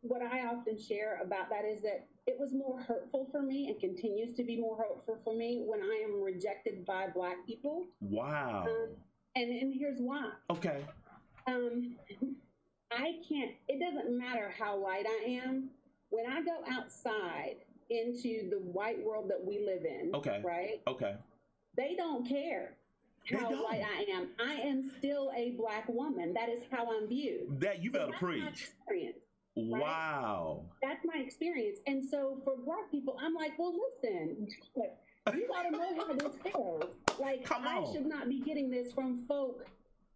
what 0.02 0.22
I 0.22 0.46
often 0.46 0.78
share 0.78 1.20
about 1.22 1.50
that 1.50 1.64
is 1.64 1.82
that 1.82 2.06
it 2.26 2.36
was 2.38 2.52
more 2.52 2.80
hurtful 2.80 3.28
for 3.30 3.42
me 3.42 3.68
and 3.68 3.78
continues 3.78 4.34
to 4.36 4.44
be 4.44 4.56
more 4.56 4.76
hurtful 4.76 5.18
for 5.24 5.34
me 5.34 5.62
when 5.66 5.82
I 5.82 6.04
am 6.04 6.22
rejected 6.22 6.86
by 6.86 7.08
Black 7.08 7.46
people. 7.46 7.86
Wow. 8.00 8.66
Um, 8.68 8.88
and 9.36 9.50
and 9.50 9.74
here's 9.74 10.00
why. 10.00 10.30
Okay. 10.48 10.84
Um, 11.46 11.96
I 12.90 13.16
can't. 13.28 13.52
It 13.68 13.78
doesn't 13.80 14.16
matter 14.16 14.52
how 14.58 14.76
light 14.82 15.06
I 15.06 15.40
am. 15.44 15.70
When 16.10 16.26
I 16.26 16.42
go 16.42 16.58
outside 16.70 17.56
into 17.88 18.48
the 18.50 18.58
white 18.58 19.02
world 19.02 19.28
that 19.30 19.44
we 19.44 19.64
live 19.64 19.84
in, 19.84 20.14
Okay. 20.14 20.40
right? 20.44 20.80
Okay. 20.86 21.16
They 21.76 21.94
don't 21.96 22.28
care 22.28 22.76
how 23.32 23.50
light 23.64 23.82
I 23.84 24.02
am. 24.10 24.28
I 24.38 24.54
am 24.54 24.90
still 24.98 25.30
a 25.36 25.52
black 25.52 25.88
woman. 25.88 26.34
That 26.34 26.48
is 26.48 26.62
how 26.70 26.88
I'm 26.90 27.08
viewed. 27.08 27.60
That 27.60 27.82
you 27.82 27.92
So 27.92 27.98
better 27.98 28.12
my 28.12 28.18
preach. 28.18 28.68
Wow. 29.56 30.64
That's 30.82 31.04
my 31.04 31.20
experience. 31.20 31.78
And 31.86 32.04
so 32.04 32.40
for 32.44 32.56
black 32.56 32.90
people, 32.90 33.16
I'm 33.20 33.34
like, 33.34 33.58
well, 33.58 33.74
listen, 34.02 34.48
you 35.34 35.48
gotta 35.48 35.70
know 35.70 35.96
how 35.96 36.12
this 36.14 36.34
feels. 36.42 36.84
Like 37.18 37.46
I 37.50 37.84
should 37.92 38.06
not 38.06 38.28
be 38.28 38.40
getting 38.40 38.70
this 38.70 38.92
from 38.92 39.24
folk 39.26 39.66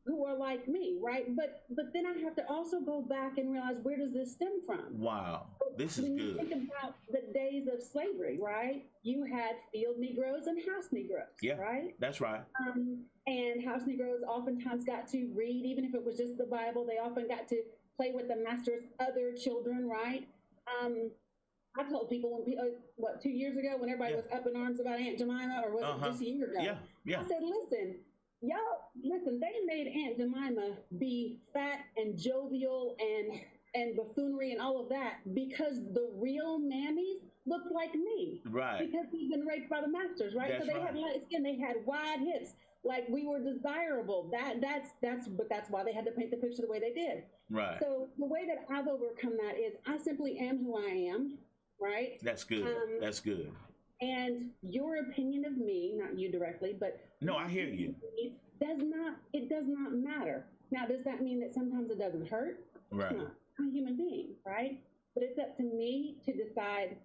who 0.07 0.25
are 0.27 0.37
like 0.37 0.69
me, 0.69 0.99
right? 1.03 1.35
But 1.35 1.63
but 1.71 1.87
then 1.95 2.05
I 2.07 2.19
have 2.25 2.37
to 2.37 2.47
also 2.51 2.81
go 2.81 3.01
back 3.03 3.39
and 3.39 3.51
realize 3.51 3.77
where 3.83 3.97
does 3.97 4.13
this 4.13 4.33
stem 4.33 4.61
from? 4.67 4.99
Wow. 4.99 5.47
This 5.77 5.99
is 5.99 6.05
when 6.05 6.19
you 6.19 6.33
good. 6.35 6.37
think 6.49 6.53
about 6.71 6.95
the 7.11 7.23
days 7.33 7.67
of 7.73 7.83
slavery, 7.83 8.39
right? 8.41 8.85
You 9.03 9.25
had 9.25 9.57
field 9.73 9.97
Negroes 9.99 10.47
and 10.47 10.59
house 10.59 10.89
Negroes, 10.93 11.27
Yeah. 11.43 11.55
right? 11.55 11.95
That's 11.99 12.21
right. 12.21 12.43
Um, 12.61 13.05
and 13.27 13.65
house 13.65 13.83
Negroes 13.87 14.21
oftentimes 14.29 14.85
got 14.85 15.09
to 15.09 15.31
read, 15.35 15.65
even 15.65 15.85
if 15.85 15.95
it 15.95 16.05
was 16.05 16.17
just 16.19 16.37
the 16.37 16.45
Bible. 16.47 16.85
They 16.87 16.99
often 16.99 17.27
got 17.27 17.49
to 17.49 17.63
play 17.97 18.13
with 18.15 18.29
the 18.29 18.37
master's 18.37 18.85
other 19.01 19.33
children, 19.33 19.89
right? 19.89 20.29
Um, 20.81 21.11
I 21.77 21.83
told 21.91 22.09
people 22.09 22.45
when, 22.45 22.59
uh, 22.59 22.63
what, 22.97 23.21
two 23.21 23.31
years 23.31 23.57
ago, 23.57 23.77
when 23.79 23.89
everybody 23.89 24.13
Yeah. 24.13 24.21
was 24.21 24.27
up 24.33 24.47
in 24.47 24.55
arms 24.55 24.79
about 24.81 25.01
Aunt 25.01 25.19
Jemima, 25.19 25.63
or 25.65 25.73
was 25.75 25.83
Uh-huh. 25.83 26.07
it 26.07 26.11
just 26.11 26.23
a 26.23 26.25
year 26.25 26.51
ago? 26.51 26.61
Yeah. 26.61 26.79
Yeah. 27.05 27.21
I 27.23 27.27
said, 27.27 27.43
listen, 27.43 27.97
y'all, 28.49 28.91
listen, 29.03 29.41
they 29.41 29.53
made 29.67 29.87
Aunt 29.89 30.19
Jemima 30.19 30.77
be 30.99 31.41
fat 31.53 31.81
and 31.97 32.19
jovial 32.19 32.97
and 33.01 33.41
and 33.77 33.97
buffoonery 33.97 34.53
and 34.53 34.61
all 34.61 34.81
of 34.81 34.89
that 34.89 35.15
because 35.35 35.79
the 35.95 36.09
real 36.15 36.61
mammies 36.61 37.19
looked 37.45 37.73
like 37.73 37.93
me 37.95 38.41
Right. 38.49 38.79
because 38.79 39.07
we've 39.13 39.29
been 39.31 39.45
raped 39.45 39.69
by 39.69 39.81
the 39.81 39.89
masters, 39.89 40.33
right? 40.33 40.49
That's 40.53 40.67
so 40.67 40.73
they 40.73 40.79
right. 40.79 40.87
had 40.87 40.97
light 40.97 41.23
skin, 41.27 41.43
they 41.43 41.57
had 41.59 41.85
wide 41.85 42.21
hips, 42.21 42.53
like 42.85 43.09
we 43.09 43.27
were 43.27 43.41
desirable. 43.41 44.29
That 44.31 44.61
that's 44.61 44.91
that's 45.03 45.27
but 45.27 45.49
that's 45.49 45.71
why 45.71 45.83
they 45.83 45.93
had 45.93 46.05
to 46.05 46.13
paint 46.13 46.31
the 46.31 46.37
picture 46.37 46.63
the 46.63 46.69
way 46.69 46.79
they 46.79 46.93
did. 46.93 47.25
Right. 47.51 47.79
So 47.81 48.09
the 48.17 48.27
way 48.27 48.47
that 48.47 48.65
I've 48.73 48.87
overcome 48.87 49.37
that 49.45 49.59
is 49.59 49.75
I 49.87 49.99
simply 49.99 50.39
am 50.39 50.59
who 50.59 50.77
I 50.79 50.91
am, 51.13 51.37
right? 51.81 52.19
That's 52.23 52.45
good. 52.45 52.63
um, 52.67 52.99
That's 53.01 53.19
good. 53.21 53.51
And 54.01 54.51
your 54.63 54.97
opinion 54.97 55.45
of 55.45 55.57
me, 55.57 55.93
not 55.95 56.19
you 56.19 56.31
directly, 56.31 56.77
but 56.79 57.01
No, 57.21 57.37
I 57.37 57.49
hear 57.49 57.67
you. 57.67 57.95
it 58.17 58.33
does 58.61 58.79
not 58.83 59.17
it 59.33 59.49
does 59.49 59.65
not 59.67 59.93
matter. 59.93 60.45
Now, 60.71 60.87
does 60.87 61.05
that 61.05 61.23
mean 61.23 61.41
that 61.41 61.55
sometimes 61.55 61.91
it 61.91 61.99
doesn't 61.99 62.29
hurt? 62.29 62.65
Right. 62.91 63.17
I'm 63.59 63.69
a 63.69 63.71
human 63.71 63.97
being, 63.97 64.31
right? 64.45 64.81
But 65.15 65.23
it's 65.23 65.39
up 65.39 65.57
to 65.59 65.63
me 65.63 66.17
to 66.25 66.33
decide 66.33 66.97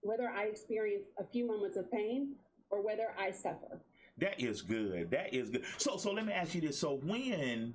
whether 0.00 0.28
I 0.30 0.44
experience 0.44 1.04
a 1.18 1.24
few 1.24 1.46
moments 1.46 1.76
of 1.76 1.90
pain 1.92 2.34
or 2.70 2.82
whether 2.82 3.08
I 3.18 3.30
suffer. 3.30 3.80
That 4.18 4.40
is 4.40 4.62
good. 4.62 5.10
That 5.10 5.34
is 5.34 5.50
good. 5.50 5.64
So 5.76 5.96
so 5.96 6.12
let 6.12 6.26
me 6.26 6.32
ask 6.32 6.54
you 6.54 6.60
this. 6.62 6.78
So 6.78 6.96
when 7.04 7.74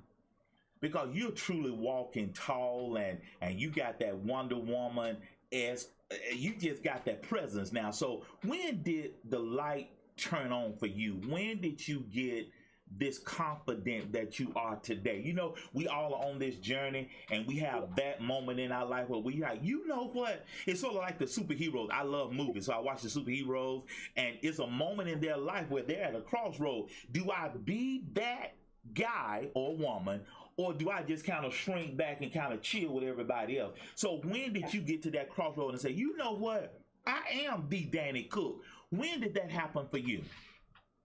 because 0.80 1.08
you're 1.14 1.30
truly 1.32 1.70
walking 1.70 2.32
tall 2.32 2.96
and 2.96 3.18
and 3.40 3.60
you 3.60 3.70
got 3.70 3.98
that 4.00 4.16
Wonder 4.16 4.58
Woman 4.58 5.16
as 5.52 5.88
uh, 6.10 6.16
you 6.34 6.54
just 6.54 6.82
got 6.82 7.04
that 7.04 7.22
presence 7.22 7.72
now. 7.72 7.90
So 7.90 8.24
when 8.44 8.82
did 8.82 9.12
the 9.28 9.38
light 9.38 9.90
turn 10.16 10.52
on 10.52 10.76
for 10.76 10.86
you? 10.86 11.20
When 11.26 11.60
did 11.60 11.86
you 11.86 12.04
get 12.12 12.48
this 12.96 13.18
confident 13.18 14.12
that 14.12 14.38
you 14.38 14.52
are 14.56 14.76
today? 14.76 15.20
You 15.24 15.34
know, 15.34 15.54
we 15.72 15.86
all 15.86 16.14
are 16.14 16.26
on 16.26 16.38
this 16.38 16.56
journey 16.56 17.10
and 17.30 17.46
we 17.46 17.56
have 17.58 17.94
that 17.96 18.22
moment 18.22 18.60
in 18.60 18.72
our 18.72 18.86
life 18.86 19.08
where 19.08 19.20
we 19.20 19.40
like, 19.40 19.60
you 19.62 19.86
know 19.86 20.08
what? 20.08 20.44
It's 20.66 20.80
sort 20.80 20.94
of 20.94 21.00
like 21.00 21.18
the 21.18 21.26
superheroes. 21.26 21.90
I 21.92 22.02
love 22.02 22.32
movies, 22.32 22.66
so 22.66 22.72
I 22.72 22.78
watch 22.78 23.02
the 23.02 23.08
superheroes 23.08 23.82
and 24.16 24.36
it's 24.42 24.58
a 24.58 24.66
moment 24.66 25.08
in 25.08 25.20
their 25.20 25.36
life 25.36 25.68
where 25.70 25.82
they're 25.82 26.02
at 26.04 26.14
a 26.14 26.20
crossroad. 26.20 26.88
Do 27.12 27.30
I 27.30 27.50
be 27.64 28.04
that 28.14 28.54
guy 28.94 29.48
or 29.54 29.76
woman 29.76 30.22
or 30.58 30.74
do 30.74 30.90
I 30.90 31.02
just 31.02 31.24
kind 31.24 31.46
of 31.46 31.54
shrink 31.54 31.96
back 31.96 32.20
and 32.20 32.32
kind 32.32 32.52
of 32.52 32.60
chill 32.60 32.94
with 32.94 33.04
everybody 33.04 33.58
else? 33.58 33.74
So 33.94 34.20
when 34.24 34.52
did 34.52 34.74
you 34.74 34.80
get 34.80 35.02
to 35.04 35.10
that 35.12 35.30
crossroad 35.30 35.70
and 35.70 35.80
say, 35.80 35.90
you 35.90 36.16
know 36.16 36.34
what? 36.34 36.80
I 37.06 37.20
am 37.46 37.66
the 37.68 37.86
Dani 37.86 38.28
Cook. 38.28 38.64
When 38.90 39.20
did 39.20 39.34
that 39.34 39.50
happen 39.50 39.86
for 39.88 39.98
you? 39.98 40.22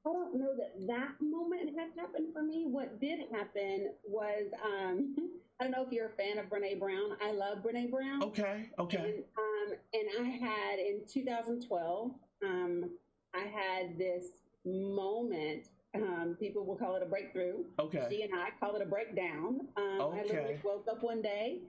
I 0.06 0.12
don't 0.12 0.38
know 0.38 0.50
that 0.58 0.88
that 0.88 1.22
moment 1.22 1.78
has 1.80 1.92
happened 1.96 2.34
for 2.34 2.42
me. 2.42 2.66
What 2.68 3.00
did 3.00 3.20
happen 3.32 3.92
was, 4.04 4.52
um, 4.66 5.16
I 5.60 5.66
don't 5.66 5.72
know 5.72 5.86
if 5.86 5.94
you're 5.94 6.08
a 6.08 6.10
fan 6.10 6.40
of 6.40 6.48
Brene 6.48 6.80
Brown. 6.80 7.16
I 7.24 7.32
love 7.32 7.60
Brene 7.60 7.92
Brown. 7.92 8.24
Okay, 8.24 8.70
okay. 8.80 8.98
And, 8.98 9.24
um, 9.38 9.78
and 9.94 10.28
I 10.28 10.30
had 10.32 10.80
in 10.80 11.02
2012, 11.08 12.12
um, 12.44 12.90
I 13.36 13.46
had 13.46 14.00
this 14.00 14.26
moment. 14.66 15.68
Um, 15.96 16.36
people 16.40 16.66
will 16.66 16.76
call 16.76 16.96
it 16.96 17.04
a 17.04 17.06
breakthrough. 17.06 17.64
Okay. 17.80 18.08
She 18.10 18.24
and 18.24 18.34
I 18.34 18.50
call 18.60 18.76
it 18.76 18.82
a 18.82 18.86
breakdown. 18.86 19.68
Um, 19.78 20.02
I 20.02 20.04
Okay. 20.04 20.24
literally 20.24 20.60
woke 20.64 20.88
up 20.90 21.04
one 21.04 21.22
day, 21.22 21.62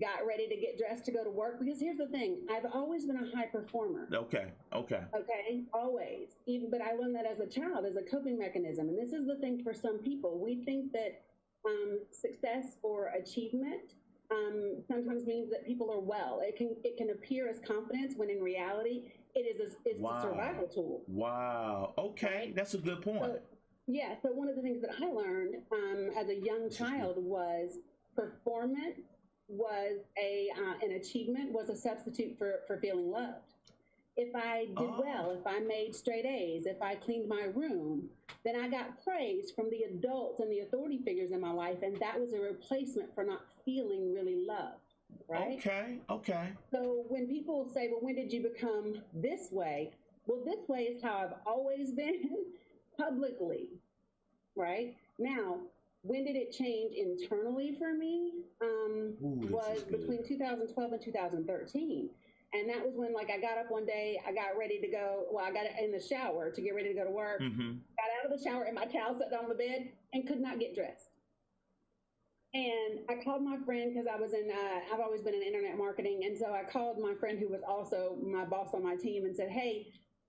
got 0.00 0.24
ready 0.26 0.48
to 0.48 0.56
get 0.56 0.78
dressed 0.78 1.04
to 1.06 1.12
go 1.12 1.24
to 1.24 1.30
work. 1.30 1.58
Because 1.58 1.80
here's 1.80 1.98
the 1.98 2.06
thing: 2.08 2.46
I've 2.50 2.66
always 2.72 3.06
been 3.06 3.16
a 3.16 3.36
high 3.36 3.46
performer. 3.46 4.08
Okay, 4.12 4.52
okay. 4.72 5.00
Okay, 5.14 5.64
always. 5.72 6.36
Even, 6.46 6.70
but 6.70 6.80
I 6.80 6.92
learned 6.94 7.16
that 7.16 7.26
as 7.26 7.40
a 7.40 7.46
child 7.46 7.84
as 7.84 7.96
a 7.96 8.02
coping 8.02 8.38
mechanism. 8.38 8.88
And 8.88 8.98
this 8.98 9.12
is 9.12 9.26
the 9.26 9.36
thing 9.36 9.62
for 9.64 9.74
some 9.74 9.98
people: 9.98 10.38
we 10.38 10.64
think 10.64 10.92
that 10.92 11.22
um, 11.66 12.00
success 12.12 12.78
or 12.82 13.08
achievement 13.08 13.94
um, 14.30 14.82
sometimes 14.88 15.26
means 15.26 15.50
that 15.50 15.66
people 15.66 15.90
are 15.90 16.00
well. 16.00 16.40
It 16.42 16.56
can 16.56 16.76
it 16.84 16.96
can 16.96 17.10
appear 17.10 17.48
as 17.48 17.58
confidence 17.58 18.14
when 18.16 18.30
in 18.30 18.40
reality 18.40 19.10
it 19.34 19.40
is 19.40 19.60
a, 19.60 19.76
it's 19.84 19.98
Wow. 20.00 20.18
a 20.18 20.22
survival 20.22 20.68
tool. 20.68 21.02
Wow. 21.08 21.94
Okay, 21.98 22.52
that's 22.54 22.74
a 22.74 22.78
good 22.78 23.00
point. 23.02 23.22
So, 23.22 23.38
yeah. 23.86 24.14
So 24.22 24.30
one 24.30 24.48
of 24.48 24.56
the 24.56 24.62
things 24.62 24.82
that 24.82 24.90
I 25.00 25.06
learned 25.06 25.56
um, 25.72 26.10
as 26.18 26.28
a 26.28 26.34
young 26.34 26.64
This 26.64 26.72
is 26.72 26.78
good. 26.78 26.86
child 26.88 27.16
was 27.18 27.78
performance 28.14 29.00
was 29.48 29.98
a 30.18 30.48
uh, 30.56 30.84
an 30.84 30.92
achievement 30.92 31.52
was 31.52 31.68
a 31.68 31.76
substitute 31.76 32.36
for 32.38 32.60
for 32.66 32.78
feeling 32.78 33.10
loved. 33.10 33.54
If 34.16 34.34
I 34.36 34.66
did 34.66 34.76
Oh. 34.78 35.00
well, 35.02 35.30
if 35.30 35.46
I 35.46 35.60
made 35.60 35.94
straight 35.94 36.26
A's, 36.26 36.66
if 36.66 36.82
I 36.82 36.96
cleaned 36.96 37.28
my 37.28 37.44
room, 37.54 38.10
then 38.44 38.56
I 38.56 38.68
got 38.68 39.02
praise 39.02 39.50
from 39.50 39.70
the 39.70 39.84
adults 39.84 40.40
and 40.40 40.50
the 40.52 40.60
authority 40.60 40.98
figures 40.98 41.30
in 41.32 41.40
my 41.40 41.50
life, 41.50 41.78
and 41.82 41.96
that 41.98 42.20
was 42.20 42.32
a 42.34 42.40
replacement 42.40 43.14
for 43.14 43.24
not 43.24 43.40
feeling 43.64 44.12
really 44.12 44.44
loved. 44.46 44.76
Right. 45.28 45.58
Okay, 45.58 45.98
okay. 46.10 46.48
So 46.70 47.04
when 47.08 47.26
people 47.26 47.70
say, 47.72 47.88
well, 47.90 48.00
when 48.02 48.14
did 48.16 48.32
you 48.32 48.42
become 48.42 48.96
this 49.14 49.50
way? 49.50 49.90
Well, 50.26 50.44
this 50.44 50.68
way 50.68 50.82
is 50.84 51.02
how 51.02 51.16
I've 51.16 51.34
always 51.46 51.92
been 52.02 52.44
publicly, 52.98 53.68
right? 54.56 54.94
Now, 55.18 55.58
when 56.02 56.24
did 56.24 56.36
it 56.36 56.52
change 56.52 56.94
internally 56.94 57.76
for 57.78 57.94
me? 57.94 58.32
Um, 58.60 59.14
Ooh, 59.22 59.46
was 59.50 59.82
between 59.82 60.26
2012 60.26 60.92
and 60.92 61.02
2013. 61.02 62.10
And 62.54 62.68
that 62.68 62.84
was 62.84 62.92
when, 62.94 63.14
like, 63.14 63.30
I 63.30 63.40
got 63.40 63.56
up 63.56 63.70
one 63.70 63.86
day, 63.86 64.20
I 64.28 64.32
got 64.32 64.58
ready 64.58 64.78
to 64.80 64.88
go. 64.88 65.24
Well, 65.30 65.44
I 65.44 65.52
got 65.52 65.64
in 65.82 65.90
the 65.90 66.00
shower 66.00 66.50
to 66.50 66.60
get 66.60 66.74
ready 66.74 66.88
to 66.88 66.94
go 66.94 67.04
to 67.04 67.10
work. 67.10 67.40
Mm-hmm. 67.40 67.70
Got 67.96 68.10
out 68.18 68.30
of 68.30 68.38
the 68.38 68.44
shower 68.44 68.64
and 68.64 68.74
my 68.74 68.84
towel 68.84 69.16
sat 69.18 69.30
down 69.30 69.44
on 69.44 69.48
the 69.48 69.54
bed 69.54 69.88
and 70.12 70.26
could 70.26 70.40
not 70.40 70.60
get 70.60 70.74
dressed. 70.74 71.08
And 72.52 73.00
I 73.08 73.24
called 73.24 73.42
my 73.42 73.56
friend 73.64 73.94
because 73.94 74.06
I 74.06 74.20
was 74.20 74.34
in, 74.34 74.50
uh, 74.50 74.94
I've 74.94 75.00
always 75.00 75.22
been 75.22 75.32
in 75.32 75.42
internet 75.42 75.78
marketing. 75.78 76.24
And 76.24 76.36
so 76.36 76.52
I 76.52 76.64
called 76.70 76.98
my 76.98 77.14
friend 77.14 77.38
who 77.38 77.48
was 77.48 77.62
also 77.66 78.18
my 78.22 78.44
boss 78.44 78.74
on 78.74 78.82
my 78.82 78.96
team 78.96 79.24
and 79.24 79.34
said, 79.34 79.48
Hey, 79.48 79.86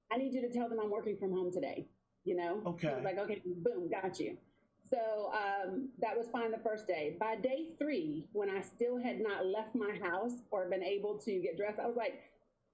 I 0.10 0.15
need 0.15 0.34
you 0.34 0.41
to 0.41 0.50
tell 0.50 0.70
them 0.70 0.79
I'm 0.82 0.89
working 0.91 1.17
from 1.17 1.34
home 1.34 1.51
today. 1.51 1.88
You 2.25 2.36
know? 2.38 2.62
Okay. 2.65 2.96
Like, 3.03 3.18
okay, 3.18 3.42
boom, 3.46 3.89
got 3.89 4.20
you. 4.20 4.38
So 4.89 5.32
um, 5.34 5.89
that 6.00 6.15
was 6.15 6.27
fine 6.32 6.51
the 6.51 6.60
first 6.60 6.88
day. 6.88 7.18
By 7.20 7.36
day 7.36 7.70
three, 7.80 8.27
when 8.34 8.50
I 8.50 8.62
still 8.62 9.01
had 9.01 9.20
not 9.20 9.46
left 9.46 9.75
my 9.75 9.98
house 10.03 10.34
or 10.51 10.70
been 10.70 10.84
able 10.84 11.18
to 11.20 11.39
get 11.39 11.58
dressed, 11.58 11.80
I 11.80 11.88
was 11.88 11.96
like, 11.96 12.22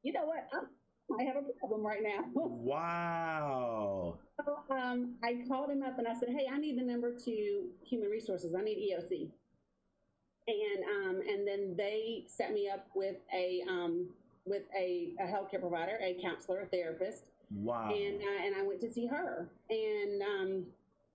you 0.04 0.12
know 0.14 0.26
what? 0.26 0.48
I'm, 0.54 0.68
I 1.18 1.24
have 1.24 1.38
a 1.38 1.60
problem 1.60 1.86
right 1.86 2.04
now. 2.04 2.26
Wow. 2.36 4.20
So 4.46 4.60
um, 4.76 5.16
I 5.24 5.44
called 5.48 5.70
him 5.70 5.82
up 5.84 5.98
and 5.98 6.08
I 6.08 6.14
said, 6.14 6.30
"Hey, 6.30 6.48
I 6.52 6.58
need 6.58 6.78
the 6.78 6.84
number 6.84 7.14
to 7.14 7.68
Human 7.84 8.10
Resources. 8.10 8.54
I 8.58 8.62
need 8.62 8.78
EOC." 8.78 9.30
And 10.48 10.84
um, 10.84 11.22
and 11.28 11.48
then 11.48 11.76
they 11.76 12.26
set 12.28 12.54
me 12.54 12.70
up 12.70 12.88
with 12.96 13.18
a 13.34 13.64
um, 13.68 14.10
with 14.46 14.64
a, 14.78 15.14
a 15.20 15.24
healthcare 15.24 15.60
provider, 15.60 15.98
a 16.02 16.18
counselor, 16.22 16.62
a 16.62 16.66
therapist, 16.68 17.26
Wow. 17.52 17.92
and 17.94 18.22
uh, 18.22 18.46
and 18.46 18.56
I 18.56 18.64
went 18.64 18.80
to 18.82 18.92
see 18.92 19.08
her, 19.08 19.50
and 19.70 20.22
um, 20.22 20.64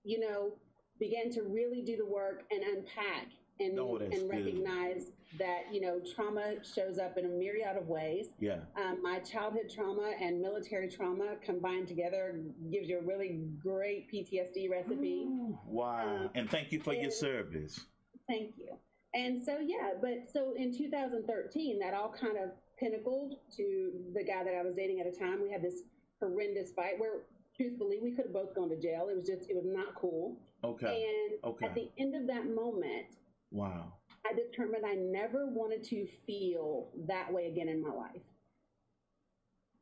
you 0.03 0.19
know, 0.19 0.51
began 0.99 1.31
to 1.31 1.43
really 1.43 1.81
do 1.81 1.95
the 1.97 2.05
work 2.05 2.43
and 2.51 2.63
unpack 2.63 3.27
and 3.59 3.79
Oh, 3.79 3.97
and 3.97 4.11
good. 4.11 4.29
recognize 4.29 5.11
that 5.39 5.63
you 5.71 5.81
know 5.81 5.99
trauma 6.15 6.55
shows 6.63 6.97
up 6.99 7.17
in 7.17 7.25
a 7.25 7.29
myriad 7.29 7.77
of 7.77 7.87
ways. 7.87 8.27
Yeah. 8.39 8.57
Um, 8.75 9.01
my 9.01 9.19
childhood 9.19 9.69
trauma 9.73 10.11
and 10.21 10.41
military 10.41 10.89
trauma 10.89 11.35
combined 11.43 11.87
together 11.87 12.39
gives 12.71 12.89
you 12.89 12.99
a 12.99 13.01
really 13.01 13.39
great 13.61 14.11
PTSD 14.11 14.69
recipe. 14.69 15.25
Wow. 15.65 16.25
Uh, 16.25 16.27
and 16.35 16.49
thank 16.49 16.71
you 16.71 16.79
for 16.81 16.93
your 16.93 17.11
service. 17.11 17.79
Thank 18.27 18.55
you. 18.57 18.75
And 19.13 19.41
so 19.41 19.59
yeah, 19.59 19.91
but 20.01 20.29
so 20.31 20.53
in 20.57 20.77
2013, 20.77 21.79
that 21.79 21.93
all 21.93 22.09
kind 22.11 22.37
of 22.37 22.49
pinnacled 22.77 23.35
to 23.55 23.91
the 24.13 24.23
guy 24.23 24.43
that 24.43 24.53
I 24.53 24.61
was 24.63 24.75
dating 24.75 24.99
at 24.99 25.09
the 25.11 25.17
time. 25.17 25.41
We 25.41 25.49
had 25.51 25.61
this 25.61 25.81
horrendous 26.21 26.71
fight 26.71 26.99
where, 26.99 27.21
truthfully, 27.55 27.99
we 28.01 28.11
could 28.11 28.25
have 28.25 28.33
both 28.33 28.53
gone 28.55 28.69
to 28.69 28.79
jail. 28.79 29.07
It 29.09 29.15
was 29.15 29.25
just, 29.25 29.49
it 29.49 29.55
was 29.55 29.65
not 29.65 29.95
cool. 29.95 30.37
Okay. 30.63 31.05
And 31.07 31.43
Okay. 31.43 31.65
at 31.65 31.75
the 31.75 31.89
end 31.97 32.15
of 32.15 32.27
that 32.27 32.45
moment, 32.45 33.07
Wow. 33.51 33.93
I 34.29 34.33
determined 34.33 34.85
I 34.85 34.95
never 34.95 35.45
wanted 35.47 35.83
to 35.85 36.07
feel 36.25 36.89
that 37.07 37.31
way 37.31 37.47
again 37.47 37.69
in 37.69 37.81
my 37.81 37.93
life. 37.93 38.21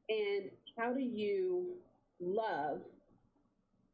And 0.10 0.50
how 0.78 0.94
do 0.94 1.00
you 1.00 1.76
love 2.20 2.82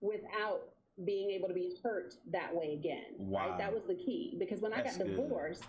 without 0.01 0.61
being 1.05 1.29
able 1.31 1.47
to 1.47 1.53
be 1.53 1.75
hurt 1.83 2.15
that 2.31 2.53
way 2.53 2.73
again? 2.73 3.05
Wow. 3.17 3.49
Right? 3.49 3.57
That 3.59 3.73
was 3.73 3.83
the 3.87 3.95
key. 3.95 4.35
Because 4.39 4.59
when 4.59 4.73
I 4.73 4.77
That's 4.81 4.97
got 4.97 5.05
good. 5.05 5.15
divorced 5.17 5.63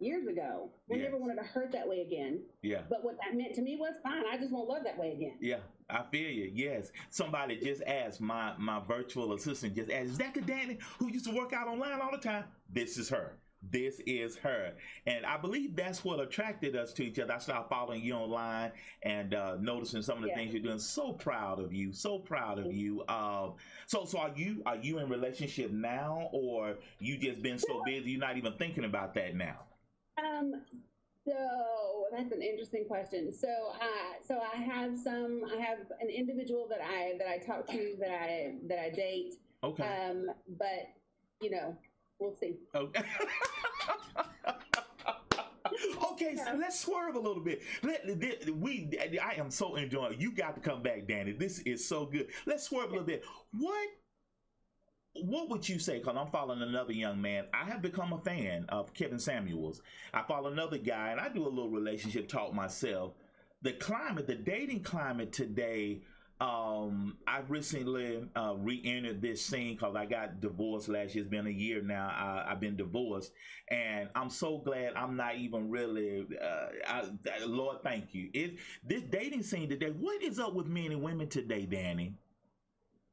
years 0.00 0.26
ago, 0.26 0.68
I 0.90 0.94
Yes. 0.96 1.04
never 1.04 1.16
wanted 1.16 1.36
to 1.36 1.44
hurt 1.44 1.70
that 1.72 1.88
way 1.88 2.00
again. 2.00 2.44
Yeah. 2.62 2.82
But 2.88 3.04
what 3.04 3.16
that 3.24 3.34
meant 3.36 3.54
to 3.54 3.62
me 3.62 3.76
was 3.76 3.94
fine. 4.02 4.24
I 4.26 4.36
just 4.36 4.50
won't 4.52 4.68
love 4.68 4.82
that 4.84 4.98
way 4.98 5.12
again. 5.12 5.38
Yeah, 5.40 5.60
I 5.90 6.02
feel 6.10 6.30
you. 6.30 6.50
Yes, 6.52 6.92
somebody 7.10 7.56
just 7.58 7.82
asked 7.82 8.20
my 8.20 8.54
my 8.58 8.80
virtual 8.86 9.32
assistant 9.32 9.74
just 9.74 9.90
asked, 9.90 10.10
"Is 10.10 10.18
that 10.18 10.34
the 10.34 10.40
Dani 10.40 10.80
who 10.98 11.08
used 11.10 11.26
to 11.26 11.34
work 11.34 11.52
out 11.52 11.68
online 11.68 12.00
all 12.00 12.10
the 12.10 12.18
time?" 12.18 12.44
This 12.70 12.98
is 12.98 13.08
her. 13.08 13.32
This 13.72 14.00
is 14.06 14.36
her, 14.36 14.74
and 15.06 15.26
I 15.26 15.36
believe 15.36 15.74
that's 15.74 16.04
what 16.04 16.20
attracted 16.20 16.76
us 16.76 16.92
to 16.92 17.04
each 17.04 17.18
other. 17.18 17.32
I 17.34 17.38
started 17.38 17.68
following 17.68 18.02
you 18.02 18.14
online 18.14 18.70
and 19.02 19.34
uh, 19.34 19.56
noticing 19.58 20.00
some 20.00 20.18
of 20.18 20.22
the 20.22 20.28
Yeah. 20.28 20.36
things 20.36 20.54
you're 20.54 20.62
doing. 20.62 20.78
So 20.78 21.12
proud 21.14 21.58
of 21.58 21.72
you. 21.72 21.92
So 21.92 22.20
proud 22.20 22.60
of 22.60 22.72
you. 22.72 23.02
Um, 23.08 23.54
so, 23.86 24.04
so 24.04 24.18
are 24.20 24.32
you 24.36 24.62
are 24.64 24.76
you 24.76 24.98
in 25.00 25.08
relationship 25.08 25.72
now, 25.72 26.28
or 26.32 26.76
you 27.00 27.18
just 27.18 27.42
been 27.42 27.58
so 27.58 27.82
busy 27.84 28.12
you're 28.12 28.20
not 28.20 28.36
even 28.36 28.52
thinking 28.52 28.84
about 28.84 29.12
that 29.14 29.34
now? 29.34 29.64
Um, 30.22 30.62
so 31.28 32.06
that's 32.12 32.32
an 32.32 32.42
interesting 32.42 32.84
question. 32.86 33.32
So, 33.32 33.48
uh, 33.48 34.14
so 34.26 34.40
I 34.40 34.56
have 34.56 34.98
some. 34.98 35.42
I 35.52 35.60
have 35.60 35.78
an 36.00 36.08
individual 36.08 36.66
that 36.70 36.80
I 36.80 37.14
that 37.18 37.28
I 37.28 37.38
talk 37.38 37.66
to 37.68 37.94
that 38.00 38.10
I 38.10 38.54
that 38.68 38.78
I 38.78 38.90
date. 38.90 39.34
Okay. 39.62 39.82
Um, 39.82 40.26
but 40.58 40.88
you 41.40 41.50
know, 41.50 41.76
we'll 42.18 42.34
see. 42.34 42.56
Okay. 42.74 43.02
okay, 46.12 46.36
so 46.36 46.56
let's 46.58 46.80
swerve 46.80 47.14
a 47.14 47.20
little 47.20 47.42
bit. 47.42 47.62
Let 47.82 48.06
we. 48.56 48.90
I 49.22 49.34
am 49.34 49.50
so 49.50 49.76
enjoying. 49.76 50.20
You 50.20 50.32
got 50.32 50.54
to 50.54 50.60
come 50.60 50.82
back, 50.82 51.06
Dani. 51.06 51.38
This 51.38 51.58
is 51.60 51.86
so 51.86 52.06
good. 52.06 52.28
Let's 52.46 52.64
swerve 52.64 52.88
a 52.88 52.92
little 52.92 53.04
bit. 53.04 53.22
What? 53.52 53.88
What 55.14 55.48
would 55.50 55.68
you 55.68 55.78
say? 55.78 55.98
Because 55.98 56.16
I'm 56.16 56.30
following 56.30 56.62
another 56.62 56.92
young 56.92 57.20
man. 57.20 57.46
I 57.52 57.64
have 57.64 57.82
become 57.82 58.12
a 58.12 58.20
fan 58.20 58.66
of 58.68 58.94
Kevin 58.94 59.18
Samuels. 59.18 59.82
I 60.14 60.22
follow 60.22 60.50
another 60.52 60.78
guy, 60.78 61.10
and 61.10 61.20
I 61.20 61.28
do 61.28 61.44
a 61.44 61.48
little 61.48 61.70
relationship 61.70 62.28
talk 62.28 62.54
myself. 62.54 63.14
The 63.62 63.72
climate, 63.72 64.26
the 64.26 64.36
dating 64.36 64.82
climate 64.82 65.32
today. 65.32 66.02
Um, 66.40 67.16
I've 67.26 67.50
recently 67.50 68.22
uh, 68.36 68.54
re-entered 68.58 69.20
this 69.20 69.44
scene 69.44 69.74
because 69.74 69.96
I 69.96 70.06
got 70.06 70.40
divorced 70.40 70.88
last 70.88 71.16
year. 71.16 71.24
It's 71.24 71.30
been 71.30 71.48
a 71.48 71.50
year 71.50 71.82
now. 71.82 72.06
I, 72.14 72.52
I've 72.52 72.60
been 72.60 72.76
divorced, 72.76 73.32
and 73.72 74.08
I'm 74.14 74.30
so 74.30 74.58
glad 74.58 74.92
I'm 74.94 75.16
not 75.16 75.34
even 75.34 75.68
really. 75.68 76.28
Uh, 76.40 76.66
I, 76.86 77.02
I- 77.42 77.44
Lord, 77.44 77.78
thank 77.82 78.14
you. 78.14 78.30
It 78.34 78.58
this 78.84 79.02
dating 79.02 79.42
scene 79.42 79.68
today. 79.68 79.90
What 79.90 80.22
is 80.22 80.38
up 80.38 80.54
with 80.54 80.68
men 80.68 80.92
and 80.92 81.02
women 81.02 81.28
today, 81.28 81.66
Dani? 81.68 82.12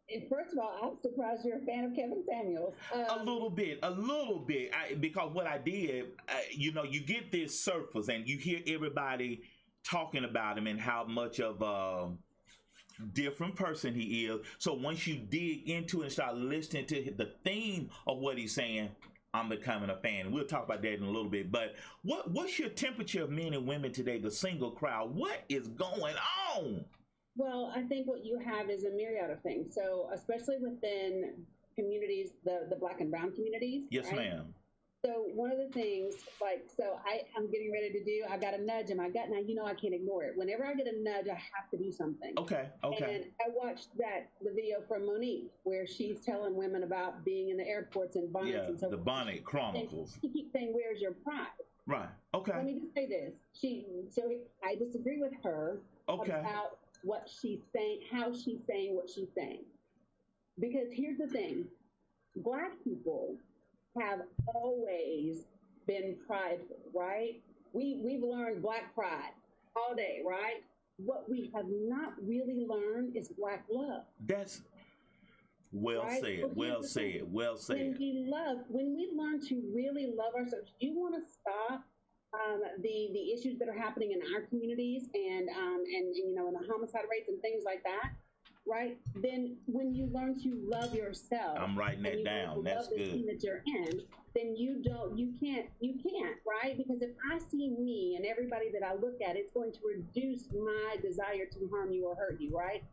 And 0.09 0.24
first 0.29 0.53
of 0.53 0.59
all, 0.59 0.77
I'm 0.83 0.97
surprised 1.01 1.43
you're 1.45 1.57
a 1.57 1.65
fan 1.65 1.85
of 1.85 1.95
Kevin 1.95 2.24
Samuels. 2.29 2.75
a 2.93 3.13
Um, 3.13 3.25
little 3.25 3.50
bit, 3.50 3.79
a 3.81 3.89
little 3.89 4.39
bit. 4.39 4.71
I, 4.74 4.93
because 4.93 5.33
what 5.33 5.47
I 5.47 5.57
did, 5.57 6.12
uh, 6.29 6.33
you 6.51 6.71
know, 6.74 6.83
you 6.83 7.01
get 7.01 7.31
this 7.31 7.59
surface 7.59 8.07
and 8.07 8.27
you 8.27 8.37
hear 8.37 8.61
everybody 8.68 9.41
talking 9.83 10.24
about 10.24 10.57
him 10.57 10.68
and 10.68 10.79
how 10.79 11.05
much 11.05 11.39
of 11.39 11.61
a 11.61 12.11
different 13.13 13.55
person 13.55 13.96
he 13.96 14.25
is. 14.27 14.41
So 14.59 14.74
once 14.74 15.07
you 15.07 15.15
dig 15.18 15.70
into 15.70 16.01
it 16.01 16.05
and 16.05 16.11
start 16.11 16.35
listening 16.35 16.85
to 16.87 17.11
the 17.18 17.33
theme 17.44 17.89
of 18.05 18.20
what 18.20 18.37
he's 18.37 18.53
saying, 18.53 18.89
I'm 19.33 19.50
becoming 19.50 19.89
a 19.89 19.98
fan. 19.98 20.31
We'll 20.31 20.46
talk 20.46 20.65
about 20.65 20.81
that 20.83 20.94
in 20.94 21.03
a 21.03 21.07
little 21.09 21.29
bit. 21.29 21.51
But 21.51 21.75
what 22.03 22.31
what's 22.31 22.57
your 22.57 22.70
temperature 22.70 23.24
of 23.24 23.31
men 23.31 23.53
and 23.53 23.68
women 23.68 23.91
today, 23.91 24.18
the 24.20 24.31
single 24.31 24.72
crowd? 24.72 25.13
What 25.13 25.44
is 25.50 25.68
going 25.68 26.15
on? 26.55 26.85
Well, 27.35 27.71
I 27.75 27.81
think 27.83 28.07
what 28.07 28.25
you 28.25 28.39
have 28.39 28.69
is 28.69 28.85
a 28.85 28.89
myriad 28.89 29.29
of 29.29 29.41
things. 29.41 29.75
So, 29.75 30.09
especially 30.13 30.57
within 30.57 31.33
communities, 31.75 32.31
the 32.43 32.67
the 32.69 32.75
black 32.75 33.01
and 33.01 33.11
brown 33.11 33.31
communities. 33.33 33.83
Yes, 33.89 34.05
right? 34.07 34.15
ma'am. 34.15 34.53
So 35.05 35.27
one 35.35 35.51
of 35.51 35.59
the 35.59 35.67
things, 35.71 36.15
like, 36.41 36.65
so 36.75 36.98
I, 37.05 37.21
I'm 37.37 37.51
getting 37.51 37.71
ready 37.71 37.91
to 37.91 38.03
do, 38.03 38.24
I 38.27 38.37
got 38.37 38.55
a 38.55 38.57
nudge 38.63 38.89
in 38.89 38.98
my 38.98 39.07
gut. 39.07 39.29
Now, 39.29 39.37
you 39.37 39.53
know, 39.53 39.63
I 39.63 39.75
can't 39.75 39.93
ignore 39.93 40.24
it. 40.24 40.31
Whenever 40.35 40.65
I 40.65 40.74
get 40.74 40.87
a 40.87 41.00
nudge, 41.00 41.27
I 41.27 41.35
have 41.35 41.69
to 41.69 41.77
do 41.77 41.91
something. 41.91 42.33
Okay, 42.39 42.69
okay. 42.83 43.15
And 43.15 43.25
I 43.39 43.50
watched 43.53 43.95
that, 44.00 44.31
the 44.41 44.50
video 44.50 44.81
from 44.87 45.03
Mo'Nique, 45.03 45.51
where 45.61 45.85
she's 45.85 46.21
telling 46.21 46.55
women 46.55 46.81
about 46.81 47.24
being 47.24 47.50
in 47.50 47.57
the 47.57 47.67
airports 47.67 48.15
and 48.15 48.33
bonnets 48.33 48.55
yeah, 48.55 48.63
and 48.63 48.79
so 48.79 48.89
the 48.89 48.98
Bonnet 48.98 49.43
Chronicles. 49.43 50.17
She 50.24 50.29
keeps 50.29 50.51
saying, 50.51 50.74
where's 50.74 51.00
your 51.00 51.11
pride? 51.11 51.45
Right. 51.85 52.09
Okay. 52.33 52.53
Let 52.55 52.65
me 52.65 52.79
just 52.79 52.95
say 52.95 53.05
this. 53.05 53.33
She, 53.53 53.85
so 54.09 54.24
I 54.63 54.74
disagree 54.74 55.19
with 55.21 55.33
her 55.43 55.81
Okay. 56.09 56.31
about 56.31 56.79
what 57.05 57.29
she's 57.39 57.59
saying, 57.74 58.00
how 58.11 58.33
she's 58.33 58.59
saying 58.68 58.96
what 58.96 59.07
she's 59.09 59.29
saying. 59.37 59.63
Because 60.59 60.87
here's 60.91 61.18
the 61.20 61.27
thing 61.27 61.65
Black 62.37 62.72
people 62.83 63.35
have 64.00 64.22
always 64.53 65.46
been 65.87 66.15
prideful, 66.27 66.77
right? 66.94 67.41
We, 67.74 68.01
we've 68.03 68.24
learned 68.24 68.61
Black 68.61 68.94
pride 68.96 69.33
all 69.75 69.96
day, 69.96 70.22
right? 70.27 70.63
What 70.98 71.29
we 71.29 71.51
have 71.55 71.65
not 71.70 72.13
really 72.24 72.65
learned 72.68 73.15
is 73.15 73.29
Black 73.37 73.65
love. 73.70 74.03
That's 74.25 74.61
well 75.72 76.03
Right? 76.03 76.22
said. 76.22 76.39
Well, 76.41 76.50
here's 76.55 76.55
Well 76.55 76.83
said. 76.83 77.22
Well 77.31 77.51
When 77.53 77.59
said. 77.59 77.96
we 78.00 78.25
love, 78.27 78.57
when 78.70 78.96
we 78.96 79.11
learn 79.15 79.46
to 79.48 79.61
really 79.74 80.07
love 80.07 80.33
ourselves, 80.33 80.72
do 80.79 80.87
you 80.87 80.98
want 81.00 81.15
to 81.15 81.22
stop 81.31 81.83
um, 82.33 82.61
the 82.81 83.09
the 83.14 83.31
issues 83.31 83.59
that 83.59 83.68
are 83.68 83.77
happening 83.77 84.11
in 84.11 84.22
our 84.33 84.42
communities 84.48 85.09
and 85.14 85.50
um, 85.50 85.83
and, 85.85 86.07
and 86.16 86.29
you 86.29 86.35
know 86.35 86.48
in 86.48 86.53
the 86.53 86.66
homicide 86.72 87.03
rates 87.09 87.29
and 87.29 87.42
things 87.42 87.64
like 87.66 87.83
that, 87.83 88.11
right? 88.66 88.98
Then 89.16 89.57
when 89.66 89.94
you 89.94 90.09
learn 90.11 90.40
to 90.44 90.61
love 90.68 90.94
yourself, 90.94 91.57
I'm 91.59 91.77
writing 91.77 92.03
that 92.03 92.24
down. 92.24 92.64
That's 92.64 92.88
the 92.90 93.05
team 93.05 93.25
that 93.27 93.44
you're 93.44 93.61
in, 93.66 94.01
then 94.35 94.55
you 94.55 94.81
don't, 94.83 95.18
you 95.18 95.33
can't, 95.40 95.68
you 95.79 95.94
can't, 95.94 96.35
right? 96.46 96.77
Because 96.77 97.01
if 97.01 97.11
I 97.31 97.40
see 97.50 97.70
me 97.70 98.16
and 98.18 98.25
everybody 98.25 98.70
that 98.74 98.85
I 98.85 98.94
look 98.94 99.22
at, 99.27 99.38
it's 99.38 99.51
going 99.53 99.72
to 99.72 99.79
reduce 99.85 100.50
my 100.51 100.98
desire 101.01 101.46
to 101.53 101.70
harm 101.72 101.92
you 101.92 102.05
or 102.07 102.16
hurt 102.16 102.40
you, 102.40 102.55
right? 102.55 102.83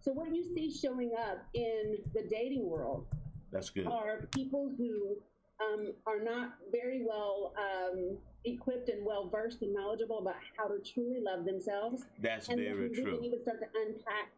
So 0.00 0.12
what 0.12 0.34
you 0.34 0.44
see 0.54 0.70
showing 0.70 1.12
up 1.18 1.38
in 1.54 1.98
the 2.14 2.22
dating 2.28 2.68
world 2.68 3.06
That's 3.52 3.70
good. 3.70 3.86
are 3.86 4.28
people 4.34 4.72
who 4.76 5.16
um, 5.64 5.92
are 6.06 6.20
not 6.22 6.54
very 6.72 7.04
well 7.06 7.52
um, 7.58 8.16
equipped 8.52 8.88
and 8.88 9.04
well 9.04 9.28
versed 9.28 9.62
and 9.62 9.74
knowledgeable 9.74 10.18
about 10.18 10.36
how 10.56 10.68
to 10.68 10.78
truly 10.80 11.20
love 11.20 11.44
themselves. 11.44 12.04
That's 12.20 12.48
and 12.48 12.58
very 12.58 12.70
then 12.70 12.80
we 12.80 12.94
true. 12.94 13.04
really 13.04 13.20
need 13.20 13.36
to 13.36 13.42
start 13.42 13.60
to 13.60 13.66
unpack 13.86 14.32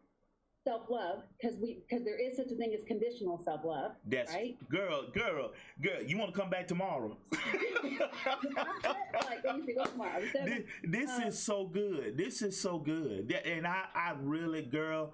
self 0.63 0.83
love 0.89 1.23
because 1.39 1.57
we 1.57 1.79
because 1.87 2.05
there 2.05 2.19
is 2.19 2.37
such 2.37 2.51
a 2.51 2.55
thing 2.55 2.73
as 2.73 2.85
conditional 2.87 3.41
self 3.43 3.63
love. 3.63 3.93
That's 4.05 4.33
right? 4.33 4.57
girl, 4.69 5.07
girl, 5.13 5.51
girl. 5.81 6.03
You 6.05 6.17
want 6.17 6.33
to 6.33 6.39
come 6.39 6.49
back 6.49 6.67
tomorrow? 6.67 7.17
like 7.31 9.43
they 9.43 9.55
used 9.55 9.67
to 9.67 9.73
go 9.73 9.85
tomorrow. 9.85 10.21
This 10.21 10.63
this 10.83 11.09
uh, 11.09 11.27
is 11.27 11.39
so 11.39 11.65
good. 11.65 12.17
This 12.17 12.41
is 12.41 12.59
so 12.59 12.79
good. 12.79 13.31
And 13.45 13.65
I, 13.65 13.85
I 13.93 14.13
really, 14.21 14.61
girl, 14.61 15.13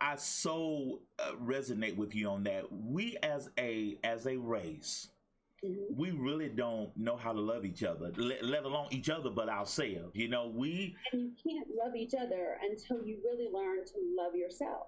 I 0.00 0.16
so 0.16 1.00
uh, 1.18 1.32
resonate 1.42 1.96
with 1.96 2.14
you 2.14 2.28
on 2.28 2.44
that. 2.44 2.72
We 2.72 3.16
as 3.22 3.50
a 3.58 3.98
as 4.04 4.26
a 4.26 4.36
race. 4.36 5.08
Mm-hmm. 5.64 5.96
we 5.96 6.12
really 6.12 6.48
don't 6.48 6.96
know 6.96 7.16
how 7.16 7.32
to 7.32 7.40
love 7.40 7.64
each 7.64 7.82
other, 7.82 8.12
let, 8.16 8.44
let 8.44 8.62
alone 8.64 8.86
each 8.92 9.10
other, 9.10 9.28
but 9.28 9.48
ourselves. 9.48 10.14
You 10.14 10.28
know, 10.28 10.52
we 10.54 10.94
And 11.12 11.20
you 11.20 11.32
can't 11.42 11.66
love 11.76 11.96
each 11.96 12.14
other 12.14 12.58
until 12.62 13.04
you 13.04 13.18
really 13.24 13.48
learn 13.52 13.84
to 13.84 13.94
love 14.16 14.36
yourself. 14.36 14.86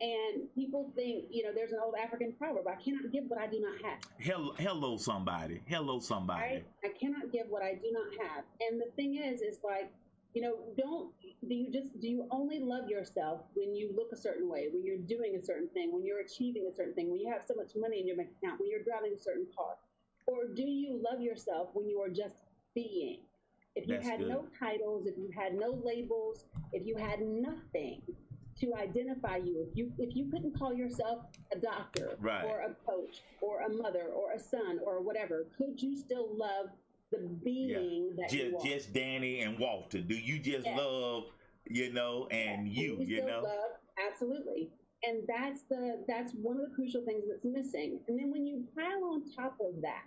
And 0.00 0.52
people 0.54 0.90
think, 0.96 1.26
you 1.30 1.44
know, 1.44 1.50
there's 1.54 1.72
an 1.72 1.78
old 1.84 1.94
African 2.02 2.32
proverb: 2.32 2.66
"I 2.66 2.82
cannot 2.82 3.12
give 3.12 3.24
what 3.28 3.38
I 3.38 3.46
do 3.46 3.60
not 3.60 3.80
have." 3.84 3.98
hello, 4.18 4.54
hello 4.58 4.96
somebody, 4.96 5.60
hello 5.66 6.00
somebody. 6.00 6.40
right? 6.40 6.66
I 6.82 6.88
cannot 6.88 7.30
give 7.30 7.46
what 7.48 7.62
I 7.62 7.74
do 7.74 7.92
not 7.92 8.26
have. 8.26 8.44
And 8.60 8.80
the 8.80 8.90
thing 8.96 9.16
is, 9.16 9.40
is 9.40 9.58
like, 9.62 9.92
you 10.34 10.42
know, 10.42 10.56
don't 10.76 11.12
do 11.48 11.54
you 11.54 11.70
just 11.70 11.98
do 12.00 12.08
you 12.08 12.26
only 12.30 12.58
love 12.58 12.88
yourself 12.88 13.42
when 13.54 13.74
you 13.74 13.92
look 13.96 14.08
a 14.12 14.16
certain 14.16 14.48
way, 14.48 14.68
when 14.72 14.84
you're 14.84 14.98
doing 14.98 15.36
a 15.36 15.44
certain 15.44 15.68
thing, 15.68 15.92
when 15.92 16.04
you're 16.04 16.20
achieving 16.20 16.68
a 16.70 16.74
certain 16.74 16.94
thing, 16.94 17.10
when 17.10 17.20
you 17.20 17.30
have 17.32 17.42
so 17.46 17.54
much 17.54 17.72
money 17.76 18.00
in 18.00 18.06
your 18.06 18.16
bank 18.16 18.30
account, 18.42 18.60
when 18.60 18.68
you're 18.68 18.82
driving 18.82 19.14
a 19.16 19.22
certain 19.22 19.46
car? 19.56 19.76
Or 20.26 20.48
do 20.54 20.62
you 20.62 21.00
love 21.08 21.20
yourself 21.20 21.68
when 21.74 21.88
you 21.88 22.00
are 22.00 22.08
just 22.08 22.36
being? 22.74 23.20
If 23.76 23.86
you 23.86 23.94
That's 23.94 24.08
had 24.08 24.18
good. 24.20 24.28
no 24.28 24.46
titles, 24.58 25.06
if 25.06 25.16
you 25.18 25.30
had 25.36 25.54
no 25.54 25.80
labels, 25.84 26.44
if 26.72 26.86
you 26.86 26.96
had 26.96 27.20
nothing 27.20 28.02
to 28.60 28.74
identify 28.74 29.36
you, 29.36 29.66
if 29.68 29.76
you 29.76 29.92
if 29.98 30.16
you 30.16 30.30
couldn't 30.30 30.58
call 30.58 30.72
yourself 30.74 31.26
a 31.52 31.58
doctor 31.58 32.16
Right. 32.20 32.44
or 32.44 32.60
a 32.60 32.74
coach 32.86 33.22
or 33.40 33.62
a 33.62 33.68
mother 33.68 34.06
or 34.14 34.32
a 34.32 34.38
son 34.38 34.80
or 34.84 35.00
whatever, 35.02 35.46
could 35.56 35.80
you 35.80 35.96
still 35.96 36.28
love 36.36 36.70
the 37.10 37.18
being 37.44 38.14
that 38.18 38.32
you 38.32 38.50
Just, 38.52 38.66
just 38.66 38.92
Dani 38.92 39.44
and 39.46 39.58
Walter. 39.58 40.00
Do 40.00 40.14
you 40.14 40.38
just 40.38 40.66
Yes. 40.66 40.78
love, 40.78 41.24
you 41.68 41.92
know, 41.92 42.26
and 42.30 42.66
Yeah, 42.66 42.82
you, 42.82 42.98
you 43.00 43.16
still 43.16 43.26
know? 43.26 43.42
love, 43.42 43.70
absolutely 43.98 44.70
and 45.06 45.22
that's 45.28 45.62
the 45.64 46.04
that's 46.08 46.32
one 46.32 46.56
of 46.58 46.68
the 46.68 46.74
crucial 46.74 47.04
things 47.04 47.24
that's 47.28 47.44
missing 47.44 48.00
and 48.08 48.18
then 48.18 48.30
when 48.30 48.46
you 48.46 48.64
pile 48.74 49.04
on 49.12 49.22
top 49.34 49.56
of 49.60 49.80
that 49.82 50.04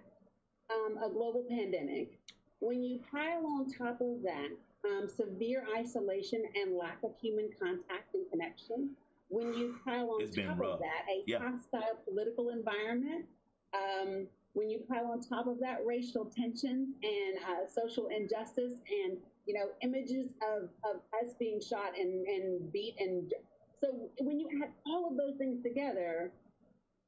um, 0.73 0.97
a 1.03 1.10
global 1.10 1.45
pandemic 1.49 2.19
when 2.60 2.83
you 2.83 2.99
pile 3.12 3.45
on 3.45 3.67
top 3.69 4.01
of 4.01 4.21
that 4.23 4.49
um, 4.88 5.07
severe 5.07 5.63
isolation 5.77 6.43
and 6.55 6.75
lack 6.75 6.97
of 7.03 7.12
human 7.21 7.49
contact 7.62 8.13
and 8.13 8.29
connection 8.31 8.91
when 9.29 9.53
you 9.53 9.75
pile 9.86 10.10
on 10.12 10.21
It's 10.21 10.36
top 10.36 10.60
of 10.60 10.79
that 10.79 11.05
a 11.10 11.23
Yeah. 11.27 11.39
hostile 11.39 11.99
political 12.05 12.49
environment 12.49 13.25
um, 13.73 14.27
when 14.58 14.70
you 14.72 14.80
pile 14.89 15.12
on 15.12 15.22
top 15.22 15.46
of 15.46 15.60
that 15.60 15.78
racial 15.86 16.26
tensions 16.26 16.89
and 17.04 17.38
uh, 17.46 17.70
social 17.70 18.08
injustice 18.08 18.74
and 19.06 19.17
you 19.46 19.54
know 19.54 19.67
images 19.84 20.28
of, 20.52 20.63
of 20.84 21.02
us 21.24 21.36
being 21.39 21.62
shot 21.62 21.91
and, 21.98 22.26
and 22.28 22.72
beat 22.74 22.96
and 23.00 23.34
so 23.80 24.10
when 24.20 24.39
you 24.39 24.50
add 24.63 24.72
all 24.88 25.08
of 25.12 25.15
those 25.15 25.38
things 25.38 25.62
together 25.62 26.32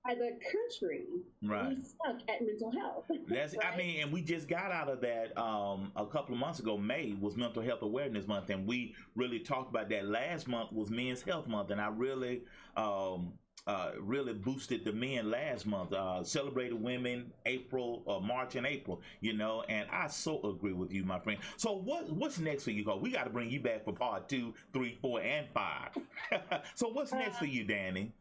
as 0.10 0.18
a 0.20 0.32
country 0.52 1.08
Right. 1.44 1.70
we 1.70 1.76
suck 1.82 2.22
at 2.30 2.42
mental 2.46 2.72
health 2.72 3.06
That's 3.28 3.56
I 3.66 3.76
mean, 3.76 4.02
and 4.02 4.12
we 4.12 4.22
just 4.22 4.48
got 4.48 4.72
out 4.72 4.88
of 4.88 5.02
that 5.02 5.36
um, 5.38 5.92
a 5.96 6.06
couple 6.06 6.34
of 6.36 6.40
months 6.40 6.60
ago. 6.60 6.78
May 6.78 7.16
was 7.20 7.36
Mental 7.36 7.62
Health 7.62 7.82
Awareness 7.82 8.28
Month, 8.28 8.50
and 8.50 8.66
we 8.68 8.96
really 9.16 9.40
talked 9.40 9.70
about 9.70 9.90
that. 9.90 10.06
Last 10.06 10.48
month 10.48 10.72
was 10.72 10.90
Men's 10.90 11.22
Health 11.22 11.48
Month, 11.48 11.72
and 11.72 11.82
I 11.82 11.88
really, 11.90 12.42
um, 12.78 13.34
uh, 13.68 13.92
really 14.00 14.34
boosted 14.34 14.84
the 14.84 14.92
men 14.92 15.30
last 15.30 15.66
month. 15.66 15.94
Uh, 15.94 16.24
celebrated 16.24 16.82
women 16.82 17.32
April, 17.46 18.04
uh, 18.08 18.20
March, 18.20 18.56
and 18.56 18.66
April. 18.66 19.02
You 19.22 19.34
know, 19.34 19.64
and 19.70 19.88
I 19.92 20.08
so 20.08 20.42
agree 20.44 20.74
with 20.74 20.92
you, 20.92 21.04
my 21.04 21.20
friend. 21.20 21.40
So 21.58 21.74
what 21.74 22.12
what's 22.12 22.40
next 22.40 22.64
for 22.64 22.72
you? 22.72 22.84
Cause 22.84 23.00
we 23.02 23.12
got 23.12 23.26
to 23.26 23.30
bring 23.30 23.50
you 23.50 23.60
back 23.60 23.86
for 23.86 23.94
part 23.94 24.28
two, 24.30 24.54
three, 24.74 24.98
four, 25.02 25.22
and 25.22 25.48
five. 25.54 25.90
so 26.76 26.90
what's 26.90 27.12
next 27.12 27.38
for 27.38 27.46
you, 27.46 27.66
Dani? 27.66 28.12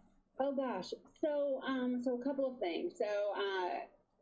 Oh 0.40 0.55
gosh. 0.55 0.92
So 1.20 1.61
um 1.66 2.01
so 2.03 2.18
a 2.20 2.24
couple 2.24 2.46
of 2.46 2.59
things. 2.59 2.94
So 2.98 3.05
uh 3.05 3.79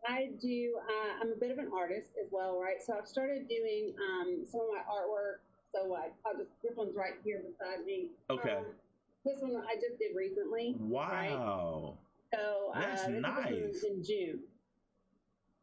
I 0.09 0.31
do 0.41 0.79
uh, 0.89 1.21
I'm 1.21 1.33
a 1.33 1.37
bit 1.37 1.51
of 1.51 1.59
an 1.59 1.71
artist 1.75 2.11
as 2.23 2.29
well, 2.31 2.61
right? 2.61 2.77
So 2.85 2.95
I've 2.97 3.09
started 3.09 3.49
doing 3.49 3.95
um 3.99 4.45
some 4.51 4.61
of 4.61 4.67
my 4.73 4.83
artwork. 4.91 5.43
So 5.75 5.89
like 5.89 6.15
I'll 6.25 6.39
just 6.39 6.51
this 6.63 6.73
one's 6.77 6.95
right 6.95 7.15
here 7.25 7.41
beside 7.41 7.85
me. 7.85 8.11
Okay. 8.31 8.53
Um, 8.53 8.65
this 9.27 9.41
one 9.41 9.57
I 9.57 9.75
just 9.75 9.99
did 9.99 10.15
recently. 10.17 10.77
Wow. 10.79 11.99
So 12.33 12.73
uh, 12.75 12.81
That's 12.81 13.09
nice. 13.09 13.83
in, 13.85 14.03
June. 14.03 14.41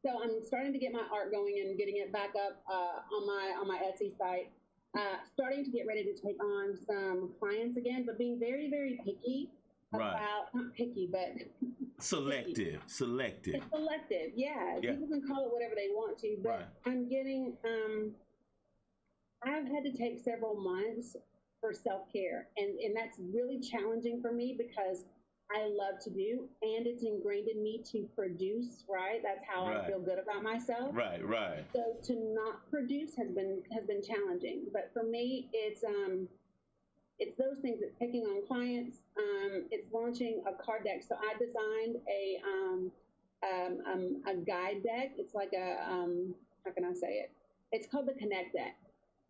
So 0.06 0.21
I'm 0.21 0.43
starting 0.45 0.73
to 0.73 0.80
get 0.80 0.91
my 0.91 1.04
art 1.13 1.32
going 1.32 1.63
and 1.65 1.78
getting 1.78 1.97
it 1.97 2.12
back 2.12 2.32
up 2.36 2.62
uh, 2.69 3.15
on 3.15 3.26
my 3.26 3.56
on 3.60 3.67
my 3.67 3.78
Etsy 3.80 4.15
site. 4.17 4.49
Uh, 4.95 5.15
starting 5.34 5.63
to 5.65 5.71
get 5.71 5.88
ready 5.88 6.04
to 6.04 6.13
take 6.13 6.41
on 6.43 6.78
some 6.86 7.32
clients 7.39 7.78
again, 7.78 8.04
but 8.06 8.17
being 8.17 8.38
very 8.39 8.69
very 8.69 8.99
picky 9.04 9.49
Right. 9.91 10.10
about 10.10 10.54
not 10.56 10.73
picky, 10.73 11.08
but 11.12 11.36
Selective. 11.99 12.82
Selective. 12.88 13.56
it's 13.56 13.69
selective. 13.71 14.32
Yeah, 14.36 14.80
Yeah. 14.82 14.91
people 14.93 15.08
can 15.08 15.21
call 15.28 15.45
it 15.45 15.54
whatever 15.54 15.76
they 15.76 15.89
want 15.89 16.17
to, 16.19 16.36
but 16.41 16.49
Right. 16.49 16.65
I'm 16.86 17.08
getting. 17.08 17.54
Um, 17.63 18.12
I've 19.45 19.67
had 19.67 19.84
to 19.84 19.91
take 19.91 20.19
several 20.19 20.56
months 20.56 21.15
for 21.63 21.73
self 21.73 22.12
care, 22.12 22.47
and 22.58 22.78
and 22.80 22.95
that's 22.95 23.17
really 23.34 23.60
challenging 23.60 24.21
for 24.21 24.34
me 24.34 24.54
because 24.58 25.06
I 25.49 25.67
love 25.67 25.99
to 26.04 26.10
do, 26.10 26.49
and 26.62 26.86
it's 26.86 27.04
ingrained 27.04 27.47
in 27.47 27.63
me 27.63 27.82
to 27.91 28.08
produce. 28.15 28.84
Right, 28.89 29.21
that's 29.23 29.45
how 29.47 29.67
Right. 29.67 29.78
I 29.78 29.88
feel 29.88 30.02
good 30.02 30.19
about 30.19 30.43
myself. 30.43 30.89
Right. 30.93 31.26
Right. 31.26 31.63
So 31.73 31.95
to 32.04 32.34
not 32.34 32.69
produce 32.69 33.15
has 33.15 33.30
been 33.32 33.63
has 33.71 33.86
been 33.86 34.04
challenging. 34.04 34.65
But 34.73 34.91
for 34.93 35.04
me, 35.04 35.49
it's 35.54 35.84
um, 35.86 36.28
it's 37.17 37.38
those 37.38 37.60
things. 37.62 37.80
It's 37.82 37.95
picking 37.97 38.23
on 38.23 38.45
clients. 38.45 38.97
Um, 39.17 39.63
it's 39.71 39.88
launching 39.93 40.43
a 40.45 40.62
card 40.62 40.84
deck. 40.84 41.02
So 41.08 41.15
I 41.15 41.34
designed 41.39 41.95
a 42.10 42.41
um, 42.45 42.91
um, 43.43 43.78
um, 43.89 44.23
a 44.28 44.36
guide 44.36 44.84
deck. 44.84 45.13
It's 45.17 45.34
like 45.34 45.54
a 45.54 45.78
um, 45.89 46.36
how 46.65 46.71
can 46.73 46.84
I 46.84 46.93
say 46.93 47.23
it? 47.23 47.32
It's 47.71 47.88
called 47.88 48.08
the 48.08 48.13
Connect 48.13 48.54
deck. 48.54 48.76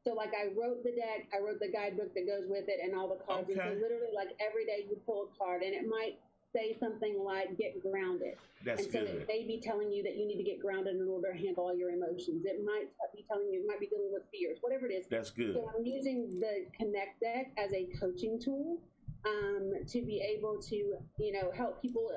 So 0.05 0.13
like 0.13 0.33
I 0.35 0.51
wrote 0.51 0.83
the 0.83 0.91
deck, 0.91 1.31
I 1.33 1.39
wrote 1.39 1.59
the 1.59 1.71
guidebook 1.71 2.13
that 2.13 2.27
goes 2.27 2.43
with 2.47 2.67
it, 2.67 2.79
and 2.83 2.95
all 2.95 3.07
the 3.07 3.23
cards. 3.23 3.47
And 3.47 3.57
so 3.57 3.71
literally, 3.79 4.11
like 4.13 4.35
every 4.39 4.65
day 4.65 4.85
you 4.89 4.99
pull 5.05 5.29
a 5.31 5.37
card, 5.37 5.63
and 5.63 5.73
it 5.73 5.87
might 5.87 6.19
say 6.51 6.75
something 6.77 7.23
like 7.23 7.57
"Get 7.57 7.81
grounded." 7.81 8.35
That's 8.65 8.83
and 8.83 8.91
so 8.91 8.99
good. 8.99 9.23
it 9.23 9.27
may 9.27 9.47
be 9.47 9.61
telling 9.63 9.91
you 9.91 10.03
that 10.03 10.17
you 10.17 10.27
need 10.27 10.37
to 10.37 10.43
get 10.43 10.59
grounded 10.59 10.95
in 10.95 11.07
order 11.07 11.31
to 11.31 11.37
handle 11.39 11.63
all 11.65 11.75
your 11.75 11.91
emotions. 11.91 12.43
It 12.45 12.63
might 12.65 12.91
be 13.15 13.23
telling 13.29 13.47
you, 13.51 13.61
it 13.61 13.67
might 13.67 13.79
be 13.79 13.87
dealing 13.87 14.11
with 14.11 14.23
fears, 14.31 14.57
whatever 14.59 14.87
it 14.87 14.93
is. 14.93 15.05
That's 15.07 15.31
good. 15.31 15.55
So 15.55 15.71
I'm 15.75 15.85
using 15.85 16.39
the 16.39 16.65
Connect 16.77 17.19
deck 17.21 17.51
as 17.57 17.71
a 17.73 17.87
coaching 17.99 18.39
tool 18.43 18.79
um, 19.25 19.71
to 19.87 20.01
be 20.01 20.19
able 20.19 20.61
to, 20.61 20.75
you 21.19 21.31
know, 21.31 21.51
help 21.55 21.81
people 21.81 22.11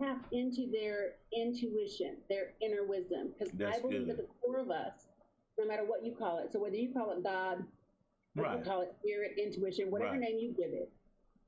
tap 0.00 0.26
into 0.32 0.70
their 0.70 1.14
intuition, 1.32 2.16
their 2.28 2.52
inner 2.60 2.84
wisdom. 2.84 3.32
Because 3.38 3.52
I 3.60 3.80
believe 3.80 4.06
good. 4.06 4.10
at 4.10 4.16
the 4.18 4.26
core 4.42 4.60
of 4.60 4.70
us, 4.70 5.05
no 5.58 5.66
matter 5.66 5.84
what 5.84 6.04
you 6.04 6.12
call 6.12 6.38
it, 6.38 6.52
so 6.52 6.60
whether 6.60 6.76
you 6.76 6.92
call 6.92 7.10
it 7.12 7.22
God, 7.22 7.64
or 8.36 8.42
Right. 8.42 8.58
you 8.58 8.64
call 8.64 8.82
it 8.82 8.94
spirit, 8.98 9.38
intuition, 9.38 9.90
whatever 9.90 10.12
Right. 10.12 10.20
name 10.20 10.38
you 10.38 10.52
give 10.52 10.72
it, 10.72 10.90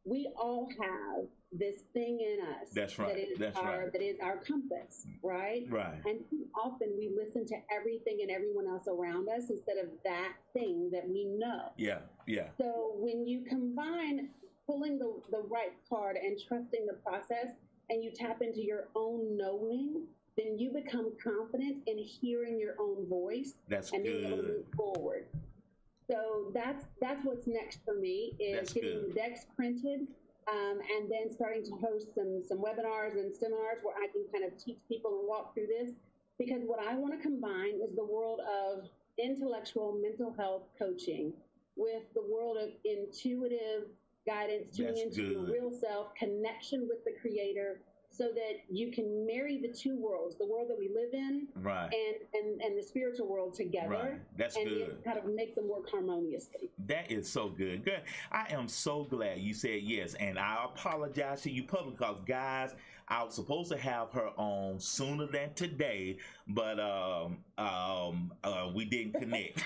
we 0.05 0.27
all 0.37 0.68
have 0.81 1.29
this 1.53 1.83
thing 1.94 2.21
in 2.21 2.40
us 2.40 2.71
That's 2.71 2.99
right. 2.99 3.09
that 3.14 3.18
is 3.18 3.38
That's 3.38 3.59
our 3.59 3.81
right. 3.81 3.92
that 3.92 4.03
is 4.03 4.18
our 4.21 4.38
compass, 4.38 5.07
right? 5.23 5.66
Right. 5.71 6.05
And 6.07 6.25
often 6.55 6.97
we 6.97 7.09
listen 7.11 7.47
to 7.47 7.57
everything 7.71 8.21
and 8.23 8.31
everyone 8.31 8.66
else 8.66 8.87
around 8.88 9.29
us 9.29 9.51
instead 9.51 9.79
of 9.79 9.90
that 10.05 10.35
thing 10.53 10.90
that 10.90 11.09
we 11.09 11.25
know. 11.25 11.73
Yeah. 11.77 12.01
Yeah. 12.27 12.51
So 12.59 12.94
when 12.97 13.27
you 13.27 13.42
combine 13.44 14.31
pulling 14.66 14.99
the, 14.99 15.21
the 15.31 15.42
right 15.42 15.73
card 15.88 16.16
and 16.16 16.38
trusting 16.38 16.87
the 16.87 16.94
process 16.94 17.49
and 17.90 18.03
you 18.05 18.11
tap 18.11 18.42
into 18.42 18.62
your 18.62 18.88
own 18.94 19.37
knowing, 19.37 20.07
then 20.38 20.59
you 20.59 20.70
become 20.70 21.12
confident 21.22 21.79
in 21.87 21.98
hearing 21.98 22.59
your 22.59 22.74
own 22.79 23.07
voice 23.09 23.55
That's 23.68 23.92
and 23.92 24.05
being 24.05 24.24
able 24.24 24.37
to 24.38 24.42
move 24.42 24.64
forward. 24.77 25.27
So 26.11 26.51
that's 26.55 26.87
that's 27.01 27.24
what's 27.24 27.46
next 27.46 27.81
for 27.85 27.94
me 27.94 28.33
is 28.40 28.57
That's 28.57 28.72
getting 28.72 29.01
good. 29.01 29.11
the 29.11 29.14
decks 29.14 29.46
printed 29.57 30.07
um, 30.51 30.79
and 30.96 31.11
then 31.11 31.31
starting 31.31 31.62
to 31.64 31.72
host 31.72 32.14
some 32.14 32.42
some 32.46 32.59
webinars 32.59 33.12
and 33.12 33.35
seminars 33.35 33.79
where 33.83 33.94
I 33.96 34.07
can 34.12 34.24
kind 34.33 34.51
of 34.51 34.57
teach 34.62 34.79
people 34.88 35.18
and 35.18 35.29
walk 35.29 35.55
through 35.55 35.66
this. 35.66 35.92
Because 36.38 36.62
what 36.64 36.79
I 36.81 36.94
want 36.94 37.14
to 37.14 37.20
combine 37.20 37.81
is 37.85 37.94
the 37.96 38.05
world 38.05 38.40
of 38.40 38.88
intellectual 39.18 39.98
mental 40.01 40.33
health 40.38 40.62
coaching 40.79 41.33
with 41.77 42.03
the 42.14 42.22
world 42.22 42.57
of 42.57 42.70
intuitive 42.85 43.88
guidance, 44.27 44.77
tuning 44.77 44.96
into 44.98 45.22
your 45.22 45.42
real 45.42 45.72
self, 45.72 46.14
connection 46.14 46.88
with 46.88 47.05
the 47.05 47.12
creator, 47.20 47.81
so 48.18 48.24
that 48.35 48.54
you 48.68 48.90
can 48.90 49.24
marry 49.24 49.59
the 49.62 49.68
two 49.68 49.96
worlds, 49.96 50.37
the 50.37 50.46
world 50.46 50.68
that 50.68 50.76
we 50.76 50.88
live 50.88 51.14
in 51.14 51.46
Right. 51.54 51.88
and 51.92 52.16
and, 52.35 52.61
and 52.61 52.76
the 52.78 52.83
spiritual 52.83 53.28
world 53.28 53.54
together. 53.54 53.88
Right. 53.90 54.20
That's 54.37 54.57
and 54.57 54.68
good. 54.68 55.04
kind 55.04 55.18
of 55.18 55.24
make 55.26 55.54
them 55.54 55.68
work 55.68 55.88
harmoniously. 55.88 56.70
That 56.87 57.11
is 57.12 57.31
so 57.31 57.48
good. 57.48 57.85
Good. 57.85 58.02
I 58.33 58.46
am 58.52 58.66
so 58.66 59.04
glad 59.04 59.38
you 59.38 59.54
said 59.54 59.83
yes, 59.83 60.14
and 60.14 60.37
I 60.38 60.64
apologize 60.64 61.42
to 61.42 61.50
you 61.50 61.62
publicly 61.62 61.92
because 61.98 62.16
guys, 62.26 62.74
I 63.11 63.25
was 63.25 63.35
supposed 63.35 63.71
to 63.73 63.79
have 63.79 64.12
her 64.12 64.29
on 64.37 64.79
sooner 64.79 65.27
than 65.27 65.55
today, 65.55 66.18
but 66.47 66.79
um 66.79 67.38
um 67.57 68.33
uh, 68.44 68.71
we 68.75 68.85
didn't 68.85 69.14
connect. 69.14 69.62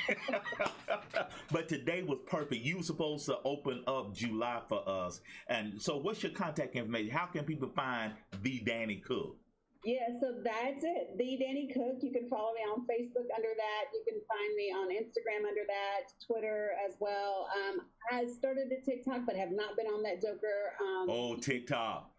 but 1.50 1.68
today 1.68 2.02
was 2.02 2.18
perfect. 2.26 2.62
You 2.64 2.78
were 2.78 2.82
supposed 2.82 3.26
to 3.26 3.38
open 3.44 3.82
up 3.86 4.14
July 4.14 4.62
for 4.68 4.88
us, 4.88 5.20
and 5.48 5.80
so 5.80 5.96
what's 5.96 6.22
your 6.22 6.32
contact 6.32 6.76
information? 6.76 7.10
How 7.10 7.26
can 7.26 7.44
people 7.44 7.68
find 7.74 8.12
the 8.42 8.60
Dani 8.60 9.02
Cook? 9.02 9.36
Yeah, 9.84 10.06
so 10.20 10.34
that's 10.44 10.84
it. 10.84 11.18
The 11.18 11.24
Dani 11.42 11.72
Cook. 11.74 11.98
You 12.02 12.12
can 12.12 12.28
follow 12.30 12.52
me 12.54 12.60
on 12.70 12.86
Facebook 12.86 13.26
under 13.34 13.50
that. 13.56 13.84
You 13.92 14.04
can 14.06 14.20
find 14.30 14.54
me 14.56 14.70
on 14.70 14.88
Instagram 14.90 15.48
under 15.48 15.62
that, 15.66 16.12
Twitter 16.24 16.70
as 16.86 16.94
well. 17.00 17.48
Um, 17.56 17.80
I 18.12 18.26
started 18.26 18.70
a 18.70 18.84
TikTok, 18.88 19.26
but 19.26 19.34
have 19.34 19.50
not 19.50 19.76
been 19.76 19.86
on 19.86 20.04
that 20.04 20.22
Joker. 20.22 20.74
Um, 20.80 21.10
Oh, 21.10 21.36
TikTok. 21.36 22.11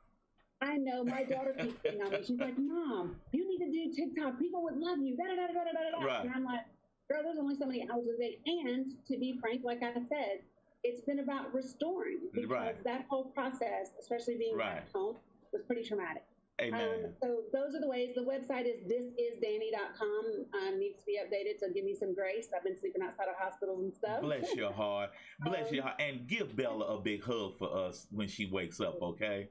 I 0.64 0.78
know 0.78 1.04
my 1.04 1.24
daughter 1.24 1.54
keeps 1.60 1.80
getting 1.84 2.02
on 2.02 2.12
me. 2.12 2.20
She's 2.26 2.40
like, 2.40 2.58
"Mom, 2.58 3.18
you 3.32 3.48
need 3.48 3.66
to 3.66 3.72
do 3.72 3.92
TikTok. 3.94 4.40
People 4.40 4.64
would 4.64 4.78
love 4.78 5.00
you." 5.00 5.16
Da 5.18 5.24
da 5.26 5.36
da 5.36 5.48
da 5.54 5.64
da 5.72 6.00
da. 6.00 6.06
Right. 6.06 6.26
And 6.26 6.34
I'm 6.34 6.46
like, 6.46 6.62
"Girl, 7.10 7.22
there's 7.24 7.38
only 7.40 7.56
so 7.56 7.66
many 7.66 7.88
hours 7.92 8.06
a 8.16 8.18
day." 8.20 8.40
And 8.46 8.94
to 9.08 9.18
be 9.18 9.38
frank, 9.42 9.62
like 9.64 9.84
I 9.84 9.94
said, 9.94 10.44
it's 10.84 11.02
been 11.02 11.20
about 11.20 11.54
restoring 11.54 12.20
because 12.34 12.50
Right. 12.50 12.84
that 12.84 13.06
whole 13.10 13.26
process, 13.26 13.92
especially 14.00 14.38
being 14.38 14.56
Right. 14.56 14.76
back 14.78 14.92
home, 14.94 15.18
was 15.52 15.62
pretty 15.64 15.84
traumatic. 15.84 16.24
Amen. 16.62 17.06
Um, 17.06 17.14
so 17.22 17.42
those 17.52 17.74
are 17.76 17.82
the 17.82 17.88
ways. 17.88 18.14
The 18.16 18.22
website 18.22 18.66
is 18.68 18.80
thisisdanny.com. 18.86 20.46
Um, 20.54 20.80
needs 20.80 21.00
to 21.00 21.06
be 21.06 21.18
updated, 21.20 21.60
so 21.60 21.68
give 21.74 21.84
me 21.84 21.96
some 21.96 22.14
grace. 22.14 22.50
I've 22.56 22.64
been 22.64 22.78
sleeping 22.78 23.02
outside 23.02 23.28
of 23.28 23.36
hospitals 23.38 23.84
and 23.84 23.94
stuff. 23.94 24.22
Bless 24.22 24.54
your 24.56 24.72
heart. 24.72 25.12
Bless 25.40 25.68
Um, 25.70 25.74
your 25.74 25.84
heart. 25.84 25.96
And 26.00 26.28
give 26.28 26.56
Bella 26.56 26.86
a 26.98 27.02
big 27.02 27.24
hug 27.24 27.56
for 27.58 27.76
us 27.76 28.08
when 28.12 28.28
she 28.28 28.46
wakes 28.46 28.80
up, 28.80 29.02
okay? 29.02 29.50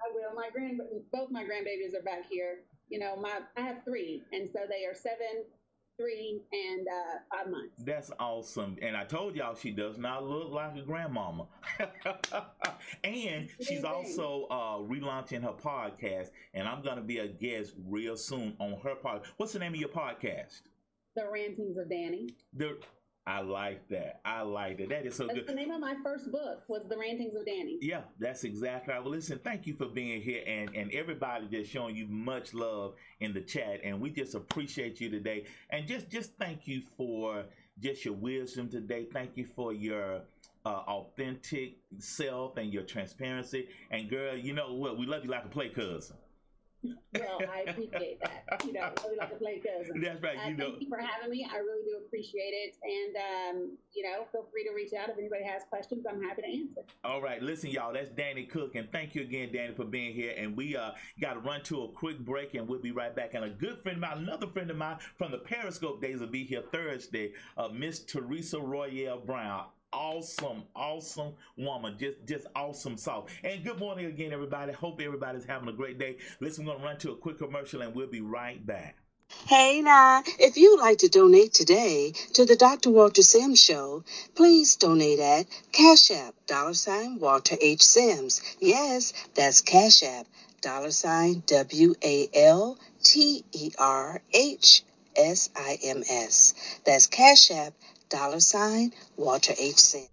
I 0.00 0.12
will. 0.14 0.34
My 0.34 0.50
grand, 0.50 0.80
both 1.12 1.30
my 1.30 1.42
grandbabies 1.42 1.98
are 1.98 2.02
back 2.02 2.28
here. 2.30 2.60
You 2.88 2.98
know, 2.98 3.16
my 3.16 3.40
I 3.56 3.60
have 3.60 3.84
three, 3.84 4.22
and 4.32 4.48
so 4.48 4.60
they 4.68 4.86
are 4.86 4.94
seven, 4.94 5.44
three, 5.98 6.40
and 6.52 6.86
uh, 6.86 7.36
five 7.36 7.50
months. 7.50 7.74
That's 7.84 8.10
awesome. 8.18 8.76
And 8.80 8.96
I 8.96 9.04
told 9.04 9.36
y'all 9.36 9.54
she 9.54 9.70
does 9.70 9.98
not 9.98 10.24
look 10.24 10.50
like 10.50 10.76
a 10.76 10.82
grandmama. 10.82 11.46
and 13.04 13.48
she's 13.60 13.84
also 13.84 14.46
uh, 14.50 14.78
relaunching 14.78 15.42
her 15.42 15.52
podcast, 15.52 16.30
and 16.54 16.66
I'm 16.66 16.82
going 16.82 16.96
to 16.96 17.02
be 17.02 17.18
a 17.18 17.28
guest 17.28 17.74
real 17.86 18.16
soon 18.16 18.54
on 18.58 18.78
her 18.82 18.94
podcast. 18.94 19.26
What's 19.36 19.52
the 19.52 19.58
name 19.58 19.74
of 19.74 19.80
your 19.80 19.90
podcast? 19.90 20.62
The 21.16 21.28
Rantings 21.30 21.76
of 21.76 21.88
Dani. 21.88 22.30
The 22.54 22.78
I 23.28 23.40
like 23.40 23.86
that. 23.90 24.22
I 24.24 24.40
like 24.40 24.78
that. 24.78 24.88
That 24.88 25.04
is 25.04 25.14
so 25.14 25.26
That's 25.26 25.40
good. 25.40 25.48
the 25.48 25.52
name 25.52 25.70
of 25.70 25.80
my 25.80 25.94
first 26.02 26.32
book. 26.32 26.62
Was 26.66 26.88
The 26.88 26.96
Rantings 26.96 27.34
of 27.34 27.42
Dani. 27.42 27.76
Yeah, 27.82 28.00
that's 28.18 28.42
exactly 28.44 28.94
right. 28.94 29.02
Well, 29.02 29.12
listen, 29.12 29.38
thank 29.44 29.66
you 29.66 29.74
for 29.74 29.84
being 29.84 30.22
here 30.22 30.42
and, 30.46 30.74
and 30.74 30.90
everybody 30.94 31.46
just 31.46 31.70
showing 31.70 31.94
you 31.94 32.06
much 32.06 32.54
love 32.54 32.94
in 33.20 33.34
the 33.34 33.42
chat. 33.42 33.80
And 33.84 34.00
we 34.00 34.08
just 34.08 34.34
appreciate 34.34 34.98
you 34.98 35.10
today. 35.10 35.44
And 35.68 35.86
just 35.86 36.08
just 36.08 36.38
thank 36.38 36.66
you 36.66 36.80
for 36.96 37.44
just 37.78 38.02
your 38.02 38.14
wisdom 38.14 38.70
today. 38.70 39.06
Thank 39.12 39.36
you 39.36 39.46
for 39.54 39.74
your 39.74 40.22
uh, 40.64 40.68
authentic 40.88 41.76
self 41.98 42.56
and 42.56 42.72
your 42.72 42.84
transparency. 42.84 43.68
And 43.90 44.08
girl, 44.08 44.38
you 44.38 44.54
know 44.54 44.72
what? 44.72 44.96
We 44.96 45.04
love 45.04 45.22
you 45.22 45.30
like 45.30 45.44
a 45.44 45.48
play 45.48 45.68
cousin. 45.68 46.16
Well, 46.84 47.40
I 47.52 47.70
appreciate 47.70 48.20
that. 48.20 48.62
You 48.64 48.72
know, 48.72 48.90
really 49.04 49.16
like 49.16 49.30
to 49.30 49.36
play 49.36 49.60
cousin. 49.60 50.00
That's 50.00 50.22
right. 50.22 50.38
Uh, 50.38 50.48
You 50.48 50.56
know, 50.56 50.70
thank 50.70 50.82
you 50.82 50.88
for 50.88 50.98
having 50.98 51.30
me. 51.30 51.46
I 51.50 51.56
really 51.58 51.82
do 51.84 51.96
appreciate 52.04 52.52
it. 52.52 52.76
And, 52.82 53.16
um, 53.16 53.76
you 53.92 54.04
know, 54.04 54.26
feel 54.30 54.46
free 54.52 54.64
to 54.64 54.72
reach 54.74 54.92
out 54.92 55.08
if 55.08 55.18
anybody 55.18 55.44
has 55.44 55.62
questions. 55.68 56.04
I'm 56.08 56.22
happy 56.22 56.42
to 56.42 56.48
answer. 56.48 56.82
All 57.04 57.20
right, 57.20 57.42
listen, 57.42 57.70
y'all. 57.70 57.92
That's 57.92 58.10
Dani 58.10 58.48
Cook, 58.48 58.74
and 58.76 58.90
thank 58.92 59.14
you 59.14 59.22
again, 59.22 59.50
Dani, 59.50 59.74
for 59.74 59.84
being 59.84 60.14
here. 60.14 60.34
And 60.36 60.56
we 60.56 60.76
uh 60.76 60.92
got 61.20 61.34
to 61.34 61.40
run 61.40 61.62
to 61.64 61.84
a 61.84 61.88
quick 61.88 62.18
break, 62.20 62.54
and 62.54 62.68
we'll 62.68 62.80
be 62.80 62.92
right 62.92 63.14
back. 63.14 63.34
And 63.34 63.44
a 63.44 63.50
good 63.50 63.82
friend 63.82 63.96
of 63.96 64.00
mine, 64.02 64.18
another 64.18 64.46
friend 64.46 64.70
of 64.70 64.76
mine 64.76 64.98
from 65.16 65.32
the 65.32 65.38
Periscope 65.38 66.00
days, 66.00 66.20
will 66.20 66.28
be 66.28 66.44
here 66.44 66.62
Thursday. 66.72 67.32
Uh, 67.56 67.68
Miss 67.68 68.04
Teresa 68.04 68.60
Royale 68.60 69.20
Brown. 69.20 69.66
Awesome, 69.92 70.64
awesome 70.76 71.32
woman, 71.56 71.96
just 71.98 72.16
just 72.26 72.46
awesome 72.54 72.98
sauce. 72.98 73.30
And 73.42 73.64
good 73.64 73.78
morning 73.78 74.04
again, 74.04 74.34
everybody. 74.34 74.72
Hope 74.72 75.00
everybody's 75.00 75.46
having 75.46 75.68
a 75.68 75.72
great 75.72 75.98
day. 75.98 76.18
Listen, 76.40 76.66
we're 76.66 76.74
gonna 76.74 76.84
run 76.84 76.98
to 76.98 77.12
a 77.12 77.16
quick 77.16 77.38
commercial, 77.38 77.80
and 77.80 77.94
we'll 77.94 78.06
be 78.06 78.20
right 78.20 78.64
back. 78.66 78.96
Hey 79.46 79.80
now, 79.80 80.22
if 80.38 80.58
you'd 80.58 80.78
like 80.78 80.98
to 80.98 81.08
donate 81.08 81.54
today 81.54 82.12
to 82.34 82.44
the 82.44 82.56
Dr. 82.56 82.90
Walter 82.90 83.22
Sims 83.22 83.62
Show, 83.62 84.04
please 84.34 84.76
donate 84.76 85.20
at 85.20 85.46
Cash 85.72 86.10
App, 86.10 86.34
dollar 86.46 86.74
sign 86.74 87.18
Walter 87.18 87.56
H. 87.58 87.82
Sims. 87.82 88.42
Yes, 88.60 89.14
that's 89.34 89.62
Cash 89.62 90.02
App, 90.02 90.26
dollar 90.60 90.90
sign 90.90 91.42
W 91.46 91.94
A 92.04 92.28
L 92.34 92.78
T 93.02 93.42
E 93.52 93.70
R 93.78 94.20
H 94.34 94.82
S 95.16 95.48
I 95.56 95.78
M 95.82 96.02
S. 96.08 96.54
That's 96.84 97.06
Cash 97.06 97.50
App, 97.50 97.72
dollar 98.08 98.40
sign 98.40 98.92
Walter 99.16 99.54
H. 99.58 99.78
Sims. 99.78 100.08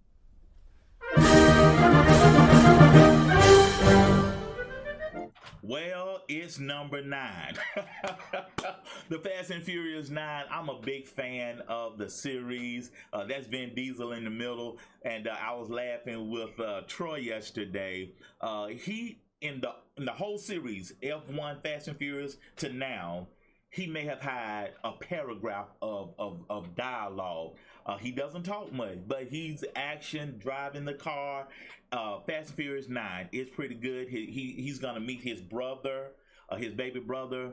Well, 5.62 6.22
it's 6.28 6.60
number 6.60 7.02
nine. 7.02 7.56
the 9.08 9.18
Fast 9.18 9.50
and 9.50 9.64
Furious 9.64 10.10
9. 10.10 10.44
I'm 10.48 10.68
a 10.68 10.80
big 10.80 11.06
fan 11.06 11.60
of 11.66 11.98
the 11.98 12.08
series. 12.08 12.92
Uh, 13.12 13.24
that's 13.24 13.48
Vin 13.48 13.74
Diesel 13.74 14.12
in 14.12 14.22
the 14.22 14.30
middle. 14.30 14.78
And 15.02 15.26
uh, 15.26 15.34
I 15.40 15.54
was 15.54 15.68
laughing 15.68 16.30
with 16.30 16.58
uh, 16.60 16.82
Troy 16.86 17.16
yesterday. 17.16 18.12
Uh, 18.40 18.68
he, 18.68 19.18
in 19.40 19.60
the, 19.60 19.72
in 19.96 20.04
the 20.04 20.12
whole 20.12 20.38
series, 20.38 20.92
F1 21.02 21.64
Fast 21.64 21.88
and 21.88 21.96
Furious 21.96 22.36
to 22.58 22.72
now, 22.72 23.26
he 23.70 23.86
may 23.86 24.04
have 24.04 24.20
had 24.20 24.70
a 24.84 24.92
paragraph 24.92 25.68
of, 25.82 26.14
of, 26.18 26.44
of 26.48 26.76
dialogue. 26.76 27.56
Uh, 27.86 27.96
he 27.96 28.10
doesn't 28.10 28.42
talk 28.42 28.72
much, 28.72 28.98
but 29.06 29.24
he's 29.28 29.64
action 29.76 30.36
driving 30.38 30.84
the 30.84 30.94
car. 30.94 31.46
Uh, 31.92 32.18
Fast 32.20 32.48
and 32.48 32.56
Furious 32.56 32.88
Nine 32.88 33.28
is 33.30 33.48
pretty 33.48 33.76
good. 33.76 34.08
He, 34.08 34.26
he 34.26 34.60
he's 34.60 34.80
gonna 34.80 35.00
meet 35.00 35.22
his 35.22 35.40
brother, 35.40 36.08
uh, 36.48 36.56
his 36.56 36.74
baby 36.74 36.98
brother, 36.98 37.52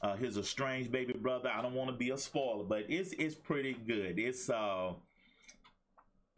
uh, 0.00 0.14
his 0.14 0.38
estranged 0.38 0.92
baby 0.92 1.14
brother. 1.14 1.50
I 1.52 1.62
don't 1.62 1.74
want 1.74 1.90
to 1.90 1.96
be 1.96 2.10
a 2.10 2.18
spoiler, 2.18 2.62
but 2.64 2.84
it's 2.88 3.12
it's 3.18 3.34
pretty 3.34 3.72
good. 3.72 4.20
It's 4.20 4.48
uh, 4.48 4.92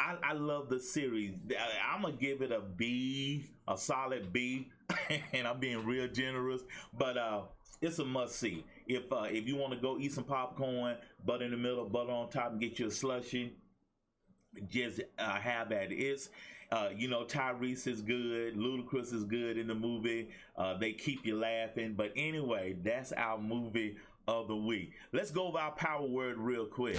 I, 0.01 0.17
I 0.23 0.33
love 0.33 0.71
the 0.71 0.81
series. 0.81 1.37
I'm 1.87 2.01
gonna 2.01 2.15
give 2.15 2.41
it 2.41 2.51
a 2.51 2.61
B, 2.61 3.51
a 3.69 3.77
solid 3.77 4.33
B, 4.33 4.71
and 5.35 5.47
I'm 5.47 5.61
being 5.61 5.85
real 5.85 6.09
generous. 6.09 6.63
But 6.97 7.19
uh, 7.19 7.43
it's 7.83 7.99
a 7.99 8.07
must 8.07 8.37
see. 8.37 8.65
If 8.87 9.11
uh, 9.13 9.27
if 9.31 9.47
you 9.47 9.57
want 9.57 9.73
to 9.73 9.79
go 9.79 9.99
eat 9.99 10.13
some 10.13 10.25
popcorn, 10.25 10.97
butter 11.25 11.45
in 11.45 11.51
the 11.51 11.57
middle, 11.57 11.85
butter 11.89 12.13
on 12.13 12.29
top, 12.31 12.53
and 12.53 12.61
get 12.61 12.79
you 12.79 12.89
a 12.89 12.91
slushy, 12.91 13.57
just 14.69 15.01
uh, 15.19 15.35
have 15.37 15.73
at 15.73 15.91
it. 15.91 15.97
It's 15.97 16.29
uh, 16.71 16.91
you 16.95 17.09
know 17.09 17.25
Tyrese 17.25 17.87
is 17.87 18.03
good, 18.03 18.57
Ludacris 18.57 19.13
is 19.13 19.25
good 19.25 19.57
in 19.57 19.69
the 19.69 19.75
movie. 19.75 20.29
Uh, 20.57 20.77
they 20.77 20.93
keep 20.93 21.25
you 21.25 21.39
laughing. 21.39 21.95
But 21.97 22.13
anyway, 22.17 22.77
that's 22.83 23.13
our 23.13 23.39
movie 23.39 23.97
of 24.29 24.49
the 24.49 24.57
week. 24.57 24.93
Let's 25.13 25.31
go 25.31 25.49
over 25.49 25.59
our 25.59 25.73
power 25.73 26.07
word 26.07 26.39
real 26.39 26.67
quick. 26.67 26.99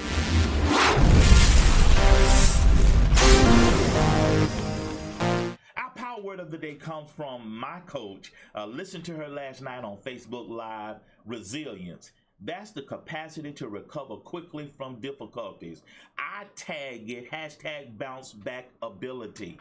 Word 6.35 6.41
of 6.41 6.51
the 6.51 6.57
day 6.57 6.75
comes 6.75 7.09
from 7.11 7.57
my 7.57 7.79
coach. 7.85 8.33
Uh, 8.53 8.65
listen 8.65 9.01
to 9.03 9.15
her 9.15 9.29
last 9.29 9.61
night 9.61 9.85
on 9.85 9.95
Facebook 9.95 10.49
Live. 10.49 10.97
Resilience. 11.25 12.11
That's 12.41 12.71
the 12.71 12.81
capacity 12.81 13.53
to 13.53 13.69
recover 13.69 14.17
quickly 14.17 14.69
from 14.77 14.99
difficulties. 14.99 15.83
I 16.17 16.43
tag 16.57 17.09
it 17.09 17.31
hashtag 17.31 17.97
bounce 17.97 18.33
back 18.33 18.67
ability. 18.81 19.59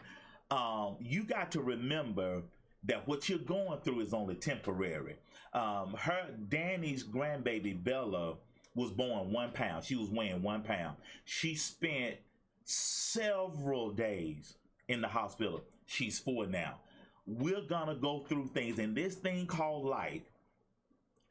Um, 0.51 0.97
you 0.99 1.23
got 1.23 1.53
to 1.53 1.61
remember 1.61 2.43
that 2.83 3.07
what 3.07 3.29
you're 3.29 3.39
going 3.39 3.79
through 3.83 4.01
is 4.01 4.13
only 4.13 4.35
temporary. 4.35 5.15
Um, 5.53 5.95
her 5.97 6.27
Dani's 6.49 7.05
grandbaby 7.05 7.85
Bella 7.85 8.35
was 8.75 8.91
born 8.91 9.31
one 9.31 9.53
pound. 9.53 9.85
She 9.85 9.95
was 9.95 10.11
weighing 10.11 10.43
one 10.43 10.63
pound. 10.63 10.97
She 11.25 11.55
spent 11.55 12.17
several 12.65 13.93
days 13.93 14.57
in 14.89 15.01
the 15.01 15.09
hospital. 15.09 15.63
She's 15.87 16.19
four 16.19 16.47
now. 16.47 16.81
We're 17.27 17.63
gonna 17.63 17.95
go 17.95 18.25
through 18.29 18.49
things, 18.49 18.79
and 18.79 18.97
this 18.97 19.15
thing 19.15 19.47
called 19.47 19.87
life 19.87 20.23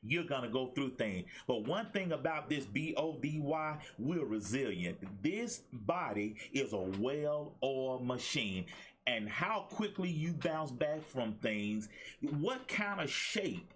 you're 0.03 0.25
gonna 0.25 0.49
go 0.49 0.67
through 0.67 0.91
things. 0.91 1.25
But 1.47 1.65
one 1.65 1.89
thing 1.91 2.11
about 2.11 2.49
this 2.49 2.65
B 2.65 2.93
O 2.97 3.17
D 3.19 3.39
Y, 3.39 3.77
we're 3.97 4.25
resilient. 4.25 4.97
This 5.21 5.61
body 5.71 6.35
is 6.51 6.73
a 6.73 6.77
well-oiled 6.77 8.05
machine. 8.05 8.65
And 9.07 9.27
how 9.27 9.67
quickly 9.69 10.09
you 10.09 10.33
bounce 10.33 10.71
back 10.71 11.01
from 11.01 11.33
things, 11.41 11.89
what 12.21 12.67
kind 12.67 13.01
of 13.01 13.09
shape 13.09 13.73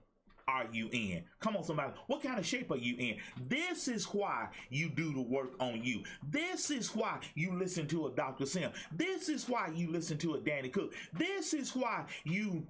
are 0.48 0.66
you 0.72 0.90
in? 0.92 1.24
Come 1.40 1.58
on, 1.58 1.64
somebody. 1.64 1.94
What 2.08 2.24
kind 2.24 2.40
of 2.40 2.46
shape 2.46 2.72
are 2.72 2.78
you 2.78 2.96
in? 2.98 3.18
This 3.48 3.88
is 3.88 4.06
why 4.06 4.48
you 4.70 4.90
do 4.90 5.14
the 5.14 5.22
work 5.22 5.52
on 5.60 5.84
you. 5.84 6.04
This 6.30 6.72
is 6.72 6.96
why 6.96 7.20
you 7.36 7.58
listen 7.58 7.88
to 7.88 8.08
a 8.08 8.12
Dr. 8.12 8.46
Sim. 8.46 8.72
This 8.92 9.30
is 9.30 9.48
why 9.50 9.70
you 9.74 9.92
listen 9.92 10.18
to 10.20 10.36
a 10.36 10.40
Dani 10.40 10.72
Cook. 10.72 10.94
This 11.14 11.54
is 11.54 11.76
why 11.76 12.06
you 12.24 12.68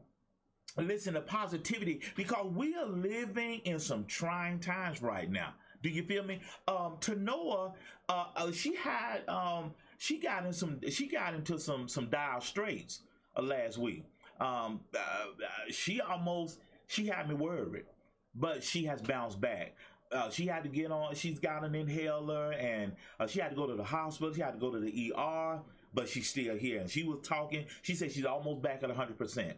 listen 0.78 1.14
to 1.16 1.22
positivity 1.22 2.02
because 2.16 2.52
we 2.54 2.76
are 2.76 2.86
living 2.86 3.60
in 3.66 3.80
some 3.80 4.06
trying 4.06 4.60
times 4.60 5.02
right 5.02 5.30
now. 5.30 5.54
Do 5.84 5.90
you 5.90 6.04
feel 6.04 6.24
me? 6.24 6.42
Um, 6.68 6.98
Tanoa, 7.00 7.74
uh, 8.10 8.26
uh, 8.36 8.52
she 8.52 8.76
had, 8.76 9.28
um, 9.28 9.74
she 9.98 10.20
got 10.20 10.46
in 10.46 10.54
some, 10.54 10.80
she 10.90 11.08
got 11.08 11.34
into 11.34 11.60
some 11.60 11.88
some 11.88 12.10
dire 12.10 12.42
straits 12.42 13.02
uh, 13.36 13.42
last 13.44 13.78
week. 13.78 14.04
Um, 14.40 14.82
uh, 14.96 15.00
uh, 15.00 15.72
she 15.72 16.02
almost, 16.02 16.60
she 16.88 17.08
had 17.08 17.28
me 17.30 17.36
worried, 17.36 17.86
but 18.34 18.64
she 18.64 18.86
has 18.86 19.02
bounced 19.02 19.40
back. 19.40 19.76
Uh, 20.12 20.30
she 20.30 20.48
had 20.48 20.64
to 20.64 20.70
get 20.70 20.92
on. 20.92 21.14
She's 21.16 21.40
got 21.40 21.64
an 21.64 21.76
inhaler, 21.76 22.54
and 22.54 22.94
uh, 23.20 23.28
she 23.28 23.40
had 23.40 23.50
to 23.50 23.56
go 23.56 23.68
to 23.68 23.76
the 23.76 23.84
hospital. 23.84 24.34
She 24.34 24.42
had 24.42 24.54
to 24.54 24.60
go 24.60 24.72
to 24.72 24.80
the 24.80 25.14
ER, 25.16 25.60
but 25.94 26.08
she's 26.08 26.30
still 26.30 26.56
here. 26.56 26.80
And 26.80 26.90
she 26.90 27.04
was 27.04 27.20
talking. 27.28 27.66
She 27.82 27.94
said 27.94 28.12
she's 28.12 28.26
almost 28.26 28.62
back 28.62 28.84
at 28.84 28.90
100 28.90 29.18
percent. 29.18 29.58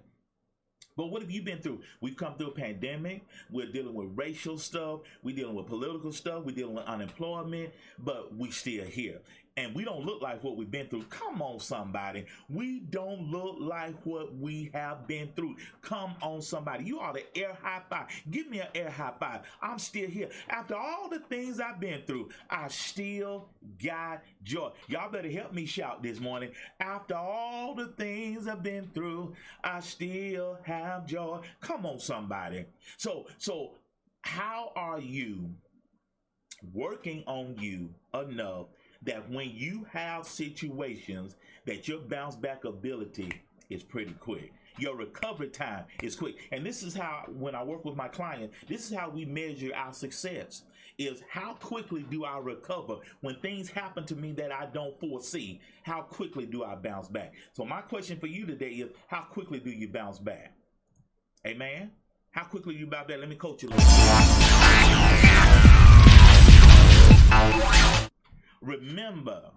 But 0.98 1.12
what 1.12 1.22
have 1.22 1.32
you 1.32 1.42
been 1.42 1.60
through? 1.60 1.80
We've 2.02 2.18
come 2.18 2.36
through 2.36 2.48
a 2.48 2.52
pandemic. 2.52 3.22
We're 3.50 3.72
dealing 3.72 3.94
with 3.94 4.10
racial 4.15 4.58
stuff. 4.58 5.02
We're 5.24 5.36
dealing 5.36 5.56
with 5.56 5.68
political 5.68 6.12
stuff. 6.12 6.44
We're 6.44 6.56
dealing 6.56 6.76
with 6.76 6.86
unemployment, 6.86 7.72
but 8.00 8.36
we 8.36 8.52
still 8.52 8.84
here. 8.84 9.20
And 9.60 9.76
we 9.76 9.84
don't 9.84 10.06
look 10.06 10.22
like 10.22 10.41
what 10.41 10.56
we've 10.56 10.72
been 10.72 10.88
through. 10.88 11.04
Come 11.10 11.41
on, 11.41 11.60
somebody. 11.60 12.26
We 12.50 12.80
don't 12.80 13.30
look 13.30 13.58
like 13.60 13.95
what 14.06 14.34
we 14.38 14.72
have 14.74 15.06
been 15.06 15.30
through. 15.36 15.58
Come 15.82 16.15
on, 16.22 16.41
somebody. 16.41 16.86
You 16.86 17.00
are 17.00 17.12
the 17.12 17.26
air 17.38 17.58
high 17.62 17.82
five. 17.89 18.08
Give 18.32 18.50
me 18.50 18.62
an 18.62 18.67
air 18.74 18.89
high 18.89 19.13
five. 19.19 19.41
I'm 19.62 19.78
still 19.78 20.10
here. 20.10 20.30
After 20.48 20.76
all 20.76 21.10
the 21.10 21.19
things 21.19 21.60
I've 21.60 21.80
been 21.82 22.04
through, 22.08 22.30
I 22.50 22.69
still 22.69 23.50
got 23.84 24.24
joy. 24.43 24.72
Y'all 24.88 25.12
better 25.12 25.30
help 25.30 25.52
me 25.54 25.65
shout 25.65 26.02
this 26.02 26.22
morning. 26.22 26.52
After 26.80 27.15
all 27.15 27.76
the 27.76 27.88
things 27.88 28.48
I've 28.48 28.63
been 28.63 28.89
through, 28.93 29.34
I 29.62 29.82
still 29.82 30.58
have 30.63 31.06
joy. 31.06 31.41
Come 31.60 31.86
on, 31.86 32.00
somebody. 32.00 32.63
So, 32.95 33.26
so 33.38 33.72
how 34.22 34.72
are 34.78 35.00
you 35.00 35.50
working 36.74 37.24
on 37.28 37.56
you 37.60 37.89
enough 38.13 38.67
that 39.04 39.30
when 39.30 39.50
you 39.52 39.86
have 39.92 40.26
situations 40.26 41.36
that 41.66 41.88
your 41.88 42.00
bounce 42.00 42.36
back 42.36 42.66
ability 42.66 43.32
is 43.70 43.84
pretty 43.84 44.14
quick. 44.14 44.52
Your 44.78 44.96
recovery 44.96 45.50
time 45.50 45.86
is 46.02 46.16
quick. 46.16 46.48
And 46.52 46.66
this 46.66 46.84
is 46.84 46.94
how 46.94 47.26
when 47.28 47.56
i 47.56 47.64
work 47.64 47.86
with 47.86 47.96
my 47.96 48.08
client 48.08 48.52
this 48.68 48.90
is 48.90 48.98
how 48.98 49.10
we 49.10 49.26
measure 49.26 49.72
our 49.76 49.94
success 49.94 50.64
is 50.98 51.24
how 51.30 51.54
quickly 51.54 52.04
do 52.10 52.26
i 52.26 52.38
recover 52.38 52.98
when 53.22 53.36
things 53.40 53.70
happen 53.70 54.06
to 54.06 54.16
me 54.16 54.34
that 54.34 54.52
i 54.52 54.66
don't 54.66 55.00
foresee? 55.00 55.62
How 55.84 56.02
quickly 56.02 56.46
do 56.46 56.64
i 56.64 56.76
bounce 56.76 57.08
back? 57.08 57.34
So 57.54 57.66
my 57.66 57.82
question 57.82 58.20
for 58.20 58.28
you 58.28 58.46
today 58.46 58.72
is 58.72 58.90
how 59.08 59.22
quickly 59.22 59.60
do 59.60 59.70
you 59.70 59.88
bounce 59.88 60.20
back? 60.20 60.54
Amen? 61.46 61.92
How 62.32 62.44
quickly 62.44 62.76
you 62.76 62.88
bounce 62.88 63.08
back? 63.08 63.20
Let 63.20 63.30
me 63.30 63.36
coach 63.36 63.64
you 63.64 63.70
Remember, 68.62 69.52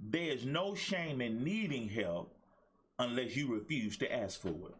there's 0.00 0.44
no 0.44 0.74
shame 0.74 1.20
in 1.20 1.44
needing 1.44 1.88
help 1.88 2.34
unless 2.98 3.36
you 3.36 3.52
refuse 3.52 3.96
to 3.98 4.12
ask 4.12 4.40
for 4.40 4.48
it. 4.48 4.76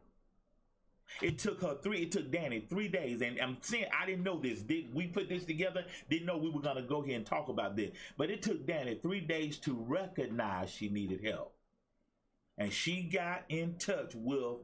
It 1.22 1.38
took 1.38 1.62
her 1.62 1.76
three, 1.82 2.02
it 2.02 2.12
took 2.12 2.30
Dani 2.30 2.68
three 2.68 2.88
days, 2.88 3.22
and 3.22 3.40
I'm 3.40 3.56
saying 3.60 3.86
I 3.98 4.04
didn't 4.06 4.24
know 4.24 4.38
this. 4.38 4.60
Did 4.60 4.94
we 4.94 5.06
put 5.06 5.28
this 5.28 5.44
together? 5.44 5.84
Didn't 6.10 6.26
know 6.26 6.36
we 6.36 6.50
were 6.50 6.60
gonna 6.60 6.82
go 6.82 7.02
here 7.02 7.16
and 7.16 7.24
talk 7.24 7.48
about 7.48 7.76
this. 7.76 7.90
But 8.16 8.30
it 8.30 8.42
took 8.42 8.66
Dani 8.66 9.00
three 9.00 9.20
days 9.20 9.58
to 9.58 9.74
recognize 9.74 10.70
she 10.70 10.88
needed 10.88 11.24
help. 11.24 11.54
And 12.58 12.72
she 12.72 13.02
got 13.02 13.44
in 13.48 13.76
touch 13.78 14.14
with 14.14 14.58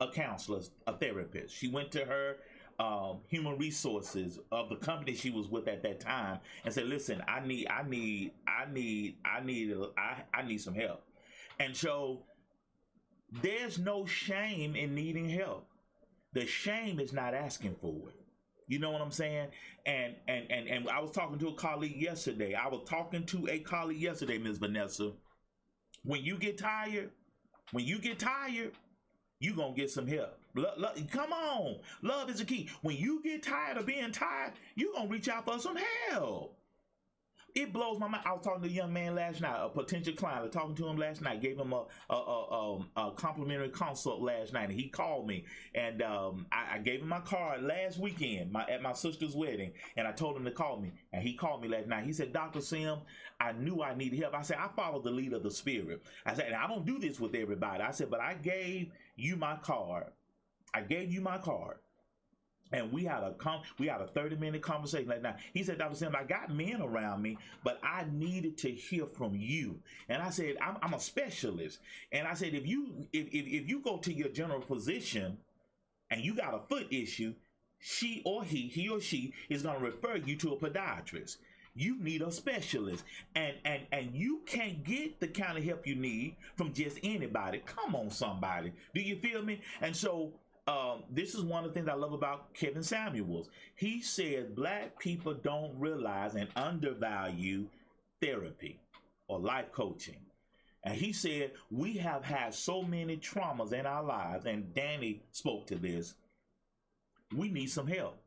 a 0.00 0.08
counselor, 0.10 0.60
a 0.86 0.96
therapist. 0.96 1.54
She 1.54 1.68
went 1.68 1.92
to 1.92 2.04
her 2.04 2.36
um, 2.78 3.18
human 3.28 3.58
resources 3.58 4.38
of 4.52 4.68
the 4.68 4.76
company 4.76 5.14
she 5.14 5.30
was 5.30 5.48
with 5.48 5.68
at 5.68 5.82
that 5.82 6.00
time 6.00 6.40
and 6.64 6.72
said, 6.72 6.86
"Listen, 6.86 7.22
I 7.26 7.40
need, 7.46 7.68
I 7.68 7.82
need, 7.88 8.32
I 8.46 8.70
need, 8.70 9.16
I 9.24 9.44
need, 9.44 9.74
I, 9.96 10.22
I 10.34 10.42
need 10.42 10.60
some 10.60 10.74
help." 10.74 11.02
And 11.58 11.74
so, 11.74 12.22
there's 13.42 13.78
no 13.78 14.04
shame 14.04 14.76
in 14.76 14.94
needing 14.94 15.28
help. 15.28 15.66
The 16.32 16.46
shame 16.46 17.00
is 17.00 17.12
not 17.12 17.34
asking 17.34 17.76
for 17.80 18.10
it. 18.10 18.26
You 18.68 18.78
know 18.78 18.90
what 18.90 19.00
I'm 19.00 19.12
saying? 19.12 19.48
And 19.86 20.14
and 20.26 20.50
and 20.50 20.68
and 20.68 20.88
I 20.90 21.00
was 21.00 21.12
talking 21.12 21.38
to 21.38 21.48
a 21.48 21.54
colleague 21.54 22.00
yesterday. 22.00 22.54
I 22.54 22.68
was 22.68 22.82
talking 22.88 23.24
to 23.26 23.48
a 23.48 23.60
colleague 23.60 24.00
yesterday, 24.00 24.38
Ms. 24.38 24.58
Vanessa. 24.58 25.12
When 26.02 26.22
you 26.22 26.36
get 26.36 26.58
tired, 26.58 27.10
when 27.72 27.84
you 27.84 27.98
get 27.98 28.18
tired, 28.18 28.72
you 29.38 29.54
gonna 29.54 29.74
get 29.74 29.90
some 29.90 30.06
help. 30.06 30.38
Come 31.10 31.32
on. 31.32 31.76
Love 32.02 32.30
is 32.30 32.38
the 32.38 32.44
key. 32.44 32.68
When 32.82 32.96
you 32.96 33.22
get 33.22 33.42
tired 33.42 33.76
of 33.76 33.86
being 33.86 34.12
tired, 34.12 34.52
you're 34.74 34.92
going 34.92 35.08
to 35.08 35.12
reach 35.12 35.28
out 35.28 35.44
for 35.44 35.58
some 35.58 35.76
help. 36.10 36.56
It 37.56 37.72
blows 37.72 37.98
my 37.98 38.06
mind. 38.06 38.22
I 38.26 38.34
was 38.34 38.44
talking 38.44 38.64
to 38.64 38.68
a 38.68 38.70
young 38.70 38.92
man 38.92 39.14
last 39.14 39.40
night, 39.40 39.56
a 39.58 39.70
potential 39.70 40.12
client. 40.12 40.40
I 40.40 40.42
was 40.42 40.52
talking 40.52 40.74
to 40.74 40.88
him 40.88 40.98
last 40.98 41.22
night. 41.22 41.40
Gave 41.40 41.56
him 41.58 41.72
a 41.72 41.86
a, 42.10 42.14
a, 42.14 42.74
um, 42.74 42.90
a 42.98 43.12
complimentary 43.12 43.70
consult 43.70 44.20
last 44.20 44.52
night, 44.52 44.68
and 44.68 44.78
he 44.78 44.88
called 44.88 45.26
me. 45.26 45.46
And 45.74 46.02
um, 46.02 46.44
I, 46.52 46.74
I, 46.74 46.78
gave 46.80 47.00
him 47.00 47.08
my 47.08 47.20
card 47.20 47.62
last 47.62 47.98
weekend, 47.98 48.52
my 48.52 48.66
at 48.66 48.82
my 48.82 48.92
sister's 48.92 49.34
wedding, 49.34 49.72
and 49.96 50.06
I 50.06 50.12
told 50.12 50.36
him 50.36 50.44
to 50.44 50.50
call 50.50 50.78
me. 50.78 50.92
And 51.14 51.22
he 51.22 51.32
called 51.32 51.62
me 51.62 51.68
last 51.68 51.86
night. 51.86 52.04
He 52.04 52.12
said, 52.12 52.34
"Doctor 52.34 52.60
Sim, 52.60 52.98
I 53.40 53.52
knew 53.52 53.82
I 53.82 53.94
needed 53.94 54.20
help." 54.20 54.34
I 54.34 54.42
said, 54.42 54.58
"I 54.60 54.68
follow 54.76 55.00
the 55.00 55.10
lead 55.10 55.32
of 55.32 55.42
the 55.42 55.50
Spirit." 55.50 56.02
I 56.26 56.34
said, 56.34 56.48
"And 56.48 56.56
I 56.56 56.66
don't 56.68 56.84
do 56.84 56.98
this 56.98 57.18
with 57.18 57.34
everybody." 57.34 57.82
I 57.82 57.92
said, 57.92 58.10
"But 58.10 58.20
I 58.20 58.34
gave 58.34 58.92
you 59.16 59.36
my 59.36 59.56
card." 59.56 60.12
I 60.76 60.82
gave 60.82 61.10
you 61.10 61.22
my 61.22 61.38
card. 61.38 61.78
And 62.70 62.92
we 62.92 63.04
had 63.04 63.22
a 63.22 63.32
com- 63.32 63.62
we 63.78 63.86
had 63.86 64.02
a 64.02 64.08
30 64.08 64.36
minute 64.36 64.60
conversation 64.60 65.08
like 65.08 65.22
that. 65.22 65.38
He 65.54 65.62
said, 65.62 65.78
Dr. 65.78 65.94
Sim, 65.94 66.14
I 66.14 66.24
got 66.24 66.52
men 66.52 66.82
around 66.82 67.22
me, 67.22 67.38
but 67.64 67.80
I 67.82 68.04
needed 68.12 68.58
to 68.58 68.70
hear 68.70 69.06
from 69.06 69.34
you. 69.36 69.78
And 70.10 70.20
I 70.20 70.28
said, 70.30 70.56
I'm, 70.60 70.76
I'm 70.82 70.92
a 70.92 71.00
specialist. 71.00 71.78
And 72.12 72.26
I 72.26 72.34
said, 72.34 72.54
if 72.54 72.66
you 72.66 73.06
if, 73.12 73.28
if, 73.28 73.46
if 73.62 73.68
you 73.68 73.80
go 73.80 73.96
to 73.98 74.12
your 74.12 74.28
general 74.28 74.60
physician 74.60 75.38
and 76.10 76.20
you 76.20 76.34
got 76.34 76.54
a 76.54 76.60
foot 76.68 76.88
issue, 76.90 77.34
she 77.78 78.20
or 78.26 78.44
he, 78.44 78.68
he 78.68 78.88
or 78.88 79.00
she 79.00 79.32
is 79.48 79.62
to 79.62 79.76
refer 79.80 80.16
you 80.16 80.36
to 80.36 80.52
a 80.52 80.56
podiatrist. 80.56 81.36
You 81.74 81.98
need 82.02 82.20
a 82.20 82.32
specialist. 82.32 83.04
And 83.34 83.54
and 83.64 83.82
and 83.92 84.14
you 84.14 84.40
can't 84.44 84.82
get 84.82 85.20
the 85.20 85.28
kind 85.28 85.56
of 85.56 85.64
help 85.64 85.86
you 85.86 85.94
need 85.94 86.36
from 86.56 86.74
just 86.74 86.98
anybody. 87.02 87.62
Come 87.64 87.94
on, 87.94 88.10
somebody. 88.10 88.72
Do 88.94 89.00
you 89.00 89.16
feel 89.16 89.42
me? 89.42 89.60
And 89.80 89.94
so 89.94 90.32
um, 90.66 91.04
this 91.10 91.34
is 91.34 91.42
one 91.42 91.64
of 91.64 91.70
the 91.70 91.74
things 91.74 91.88
I 91.88 91.94
love 91.94 92.12
about 92.12 92.52
Kevin 92.52 92.82
Samuels. 92.82 93.50
He 93.76 94.00
said 94.00 94.56
black 94.56 94.98
people 94.98 95.34
don't 95.34 95.78
realize 95.78 96.34
and 96.34 96.48
undervalue 96.56 97.68
therapy 98.20 98.80
or 99.28 99.38
life 99.38 99.70
coaching. 99.72 100.18
And 100.82 100.94
he 100.94 101.12
said, 101.12 101.52
We 101.70 101.96
have 101.98 102.24
had 102.24 102.54
so 102.54 102.82
many 102.82 103.16
traumas 103.16 103.72
in 103.72 103.86
our 103.86 104.02
lives, 104.02 104.46
and 104.46 104.72
Dani 104.74 105.20
spoke 105.32 105.66
to 105.68 105.76
this. 105.76 106.14
We 107.36 107.48
need 107.48 107.70
some 107.70 107.86
help. 107.86 108.18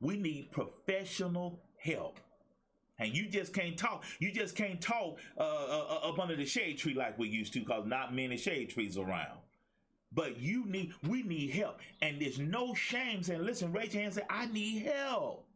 We 0.00 0.16
need 0.18 0.52
professional 0.52 1.60
help. 1.78 2.18
And 2.98 3.14
you 3.14 3.28
just 3.28 3.52
can't 3.52 3.76
talk. 3.76 4.04
You 4.20 4.32
just 4.32 4.54
can't 4.54 4.80
talk 4.80 5.18
uh, 5.36 5.40
uh, 5.40 5.86
uh 5.90 6.08
up 6.10 6.18
under 6.18 6.36
the 6.36 6.44
shade 6.44 6.78
tree 6.78 6.94
like 6.94 7.18
we 7.18 7.28
used 7.28 7.52
to, 7.54 7.60
because 7.60 7.86
not 7.86 8.14
many 8.14 8.36
shade 8.36 8.70
trees 8.70 8.96
around. 8.96 9.38
But 10.14 10.38
you 10.38 10.64
need, 10.66 10.92
we 11.08 11.22
need 11.22 11.50
help. 11.50 11.80
And 12.00 12.20
there's 12.20 12.38
no 12.38 12.74
shame 12.74 13.22
saying, 13.22 13.44
listen, 13.44 13.72
raise 13.72 13.92
your 13.92 14.02
hand 14.02 14.16
and 14.16 14.22
say, 14.22 14.26
I 14.30 14.46
need 14.46 14.86
help. 14.86 15.46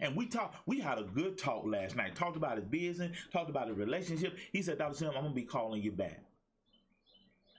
And 0.00 0.16
we 0.16 0.26
talked, 0.26 0.56
we 0.66 0.80
had 0.80 0.98
a 0.98 1.04
good 1.04 1.38
talk 1.38 1.64
last 1.64 1.94
night. 1.94 2.16
Talked 2.16 2.36
about 2.36 2.56
his 2.56 2.66
business, 2.66 3.16
talked 3.32 3.50
about 3.50 3.68
his 3.68 3.76
relationship. 3.76 4.36
He 4.52 4.62
said, 4.62 4.78
Dr. 4.78 4.94
Sim, 4.94 5.08
I'm 5.16 5.22
gonna 5.22 5.34
be 5.34 5.42
calling 5.42 5.82
you 5.82 5.92
back. 5.92 6.20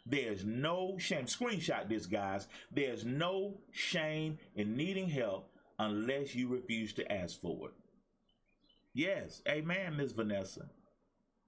There's 0.06 0.44
no 0.44 0.98
shame. 0.98 1.26
Screenshot 1.26 1.88
this, 1.88 2.06
guys. 2.06 2.48
There's 2.72 3.06
no 3.06 3.62
shame 3.72 4.40
in 4.56 4.76
needing 4.76 5.08
help 5.08 5.50
unless 5.80 6.36
you 6.36 6.50
refuse 6.50 6.92
to 6.94 7.10
ask 7.10 7.40
for 7.40 7.70
it. 7.70 7.74
Yes, 8.94 9.42
amen, 9.48 9.96
Miss 9.98 10.12
Vanessa. 10.12 10.66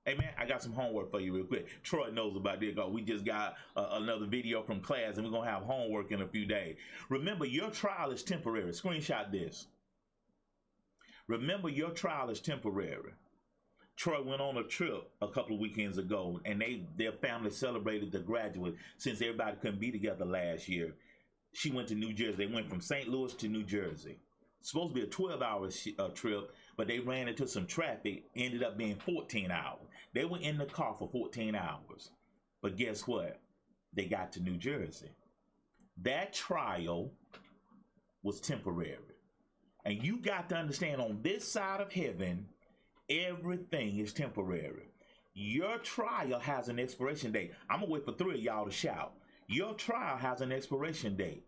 Hey 0.06 0.14
man, 0.14 0.30
I 0.38 0.46
got 0.46 0.62
some 0.62 0.74
homework 0.74 1.10
for 1.10 1.20
you 1.20 1.34
real 1.34 1.46
quick. 1.46 1.66
Troy 1.82 2.12
knows 2.12 2.36
about 2.36 2.60
this. 2.60 2.76
We 2.92 3.02
just 3.02 3.26
got 3.26 3.56
uh, 3.76 3.88
another 3.94 4.28
video 4.28 4.62
from 4.62 4.80
class, 4.80 5.18
and 5.18 5.26
we're 5.26 5.32
gonna 5.32 5.50
have 5.50 5.64
homework 5.64 6.12
in 6.12 6.22
a 6.22 6.28
few 6.28 6.46
days. 6.46 6.76
Remember, 7.10 7.44
your 7.44 7.72
trial 7.72 8.12
is 8.12 8.22
temporary. 8.22 8.72
Screenshot 8.72 9.32
this. 9.32 9.66
Remember, 11.28 11.70
your 11.70 11.90
trial 11.90 12.30
is 12.30 12.40
temporary. 12.40 13.14
Troy 13.96 14.22
went 14.22 14.42
on 14.42 14.58
a 14.58 14.64
trip 14.64 15.10
a 15.24 15.28
couple 15.28 15.56
of 15.56 15.60
weekends 15.60 15.98
ago, 15.98 16.40
and 16.46 16.62
they 16.62 16.84
their 16.98 17.14
family 17.14 17.50
celebrated 17.50 18.12
the 18.12 18.20
graduate 18.20 18.76
since 18.98 19.22
everybody 19.22 19.58
couldn't 19.60 19.80
be 19.80 19.92
together 19.92 20.26
last 20.26 20.70
year. 20.70 20.94
She 21.54 21.72
went 21.72 21.88
to 21.88 21.96
New 21.96 22.14
Jersey. 22.14 22.36
They 22.46 22.54
went 22.54 22.70
from 22.70 22.82
St. 22.82 23.08
Louis 23.08 23.34
to 23.34 23.48
New 23.48 23.64
Jersey. 23.64 24.20
supposed 24.62 24.94
to 24.94 25.02
be 25.02 25.08
a 25.08 25.10
12 25.10 25.42
hour 25.42 25.70
uh, 25.98 26.10
trip, 26.10 26.52
but 26.78 26.88
they 26.88 27.00
ran 27.00 27.28
into 27.28 27.48
some 27.48 27.66
traffic. 27.66 28.26
Ended 28.36 28.64
up 28.64 28.78
being 28.78 28.98
14 28.98 29.52
hours. 29.52 29.88
They 30.14 30.26
were 30.26 30.40
in 30.40 30.58
the 30.58 30.66
car 30.66 30.96
for 30.98 31.10
14 31.10 31.56
hours. 31.56 32.12
But 32.62 32.78
guess 32.78 33.08
what? 33.08 33.40
They 33.94 34.06
got 34.06 34.32
to 34.34 34.42
New 34.42 34.58
Jersey. 34.58 35.12
That 36.02 36.34
trial 36.34 37.12
was 38.24 38.42
temporary. 38.42 38.98
And 39.86 40.04
you 40.04 40.18
got 40.18 40.50
to 40.50 40.56
understand 40.56 41.00
on 41.00 41.20
this 41.22 41.48
side 41.48 41.80
of 41.80 41.92
heaven, 41.92 42.48
everything 43.10 44.00
is 44.00 44.14
temporary. 44.14 44.90
Your 45.34 45.78
trial 45.80 46.40
has 46.40 46.70
an 46.70 46.80
expiration 46.80 47.32
date. 47.32 47.54
I'm 47.70 47.80
going 47.80 47.90
to 47.90 47.94
wait 47.94 48.06
for 48.06 48.14
three 48.14 48.36
of 48.36 48.42
y'all 48.42 48.66
to 48.66 48.72
shout. 48.72 49.14
Your 49.48 49.74
trial 49.74 50.18
has 50.18 50.42
an 50.42 50.52
expiration 50.52 51.16
date. 51.16 51.46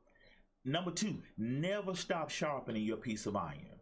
Number 0.66 0.92
two, 0.92 1.16
never 1.38 1.96
stop 1.96 2.30
sharpening 2.30 2.84
your 2.84 2.98
piece 2.98 3.26
of 3.26 3.36
iron. 3.36 3.77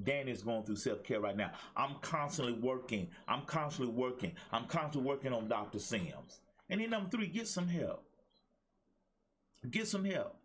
Dani's 0.00 0.42
going 0.42 0.64
through 0.64 0.76
self 0.76 1.02
care 1.02 1.20
right 1.20 1.36
now. 1.36 1.52
I'm 1.76 1.96
constantly 2.00 2.54
working. 2.54 3.08
I'm 3.28 3.42
constantly 3.42 3.94
working. 3.94 4.32
I'm 4.50 4.66
constantly 4.66 5.08
working 5.08 5.32
on 5.32 5.48
Dr. 5.48 5.78
Sims. 5.78 6.40
And 6.70 6.80
then 6.80 6.90
number 6.90 7.10
three, 7.10 7.26
get 7.26 7.48
some 7.48 7.68
help. 7.68 8.04
Get 9.70 9.86
some 9.86 10.04
help. 10.04 10.36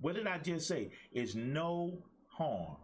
What 0.00 0.14
did 0.14 0.26
I 0.26 0.38
just 0.38 0.68
say? 0.68 0.90
It's 1.12 1.34
no 1.34 2.04
harm 2.28 2.76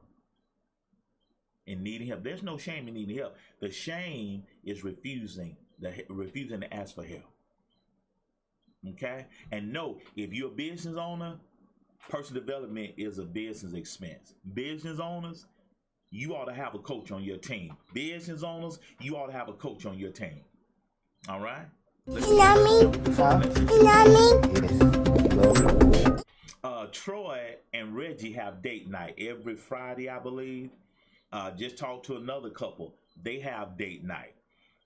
in 1.67 1.83
needing 1.83 2.09
help. 2.09 2.25
There's 2.25 2.43
no 2.43 2.59
shame 2.59 2.89
in 2.89 2.95
needing 2.95 3.17
help. 3.17 3.37
The 3.61 3.71
shame 3.71 4.45
is 4.65 4.83
refusing 4.83 5.57
the 5.79 5.93
refusing 6.09 6.61
to 6.61 6.75
ask 6.75 6.95
for 6.95 7.05
help. 7.05 7.31
Okay? 8.89 9.27
And 9.51 9.73
no, 9.73 9.99
if 10.17 10.33
you're 10.33 10.49
a 10.49 10.55
business 10.55 10.97
owner, 10.97 11.39
personal 12.09 12.43
development 12.43 12.95
is 12.97 13.19
a 13.19 13.25
business 13.25 13.75
expense. 13.75 14.35
Business 14.55 14.99
owners, 14.99 15.47
you 16.13 16.37
ought 16.37 16.45
to 16.45 16.53
have 16.53 16.75
a 16.75 16.79
coach 16.79 17.11
on 17.11 17.25
your 17.25 17.39
team. 17.39 17.75
Business 17.95 18.43
owners, 18.43 18.79
you 19.01 19.17
ought 19.17 19.27
to 19.27 19.33
have 19.33 19.49
a 19.49 19.55
coach 19.55 19.87
on 19.87 19.99
your 19.99 20.11
team. 20.11 20.43
All 21.29 21.41
right? 21.41 21.67
Uh, 26.63 26.87
Troy 26.93 27.57
and 27.73 27.97
Reggie 27.97 28.33
have 28.33 28.63
date 28.63 28.91
night 28.91 29.15
every 29.19 29.57
Friday, 29.57 30.11
I 30.11 30.19
believe. 30.19 30.71
Uh, 31.33 31.51
just 31.53 31.79
talked 31.79 32.05
to 32.07 32.17
another 32.17 32.51
couple. 32.51 32.95
They 33.23 33.39
have 33.41 33.79
date 33.79 34.05
night. 34.05 34.35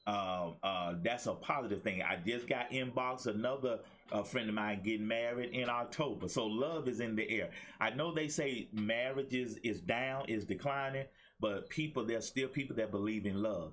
Uh, 0.06 0.52
uh, 0.62 0.94
that's 1.02 1.26
a 1.26 1.34
positive 1.34 1.82
thing. 1.82 2.02
I 2.02 2.16
just 2.24 2.48
got 2.48 2.70
inbox 2.70 3.26
another 3.26 3.80
uh, 4.12 4.22
friend 4.22 4.48
of 4.48 4.54
mine 4.54 4.82
getting 4.82 5.06
married 5.06 5.50
in 5.50 5.68
October. 5.68 6.28
So 6.28 6.46
love 6.46 6.88
is 6.88 7.00
in 7.00 7.16
the 7.16 7.28
air. 7.28 7.50
I 7.80 7.90
know 7.90 8.12
they 8.12 8.28
say 8.28 8.68
marriages 8.72 9.58
is 9.62 9.80
down, 9.80 10.26
is 10.28 10.44
declining, 10.44 11.06
but 11.40 11.68
people 11.68 12.04
there's 12.04 12.26
still 12.26 12.48
people 12.48 12.76
that 12.76 12.90
believe 12.90 13.26
in 13.26 13.42
love. 13.42 13.72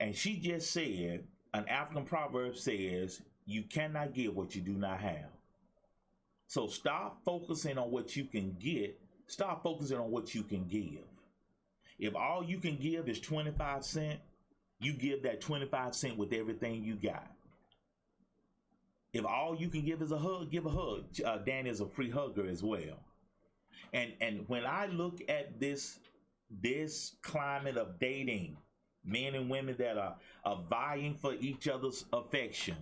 And 0.00 0.14
she 0.14 0.38
just 0.38 0.70
said 0.70 1.26
an 1.52 1.68
African 1.68 2.04
proverb 2.04 2.56
says, 2.56 3.22
"You 3.46 3.62
cannot 3.62 4.14
give 4.14 4.34
what 4.34 4.54
you 4.54 4.62
do 4.62 4.72
not 4.72 5.00
have." 5.00 5.30
So 6.46 6.66
stop 6.66 7.24
focusing 7.24 7.78
on 7.78 7.90
what 7.90 8.16
you 8.16 8.24
can 8.24 8.56
get. 8.58 8.98
Stop 9.26 9.62
focusing 9.62 9.98
on 9.98 10.10
what 10.10 10.34
you 10.34 10.42
can 10.42 10.66
give. 10.68 11.04
If 11.98 12.14
all 12.14 12.44
you 12.44 12.58
can 12.58 12.76
give 12.76 13.08
is 13.08 13.20
25 13.20 13.84
cent, 13.84 14.20
you 14.80 14.92
give 14.92 15.22
that 15.22 15.40
25 15.40 15.94
cent 15.94 16.16
with 16.18 16.32
everything 16.32 16.84
you 16.84 16.96
got. 16.96 17.30
If 19.14 19.24
all 19.24 19.54
you 19.54 19.68
can 19.68 19.84
give 19.84 20.02
is 20.02 20.10
a 20.10 20.18
hug, 20.18 20.50
give 20.50 20.66
a 20.66 20.70
hug. 20.70 21.04
Uh, 21.24 21.38
is 21.46 21.80
a 21.80 21.86
free 21.86 22.10
hugger 22.10 22.46
as 22.46 22.62
well. 22.62 22.98
And 23.92 24.12
and 24.20 24.44
when 24.48 24.66
I 24.66 24.86
look 24.86 25.20
at 25.28 25.60
this 25.60 26.00
this 26.50 27.14
climate 27.22 27.76
of 27.76 27.98
dating, 28.00 28.56
men 29.04 29.34
and 29.36 29.48
women 29.48 29.76
that 29.78 29.96
are, 29.96 30.16
are 30.44 30.60
vying 30.68 31.14
for 31.14 31.34
each 31.34 31.68
other's 31.68 32.04
affection, 32.12 32.76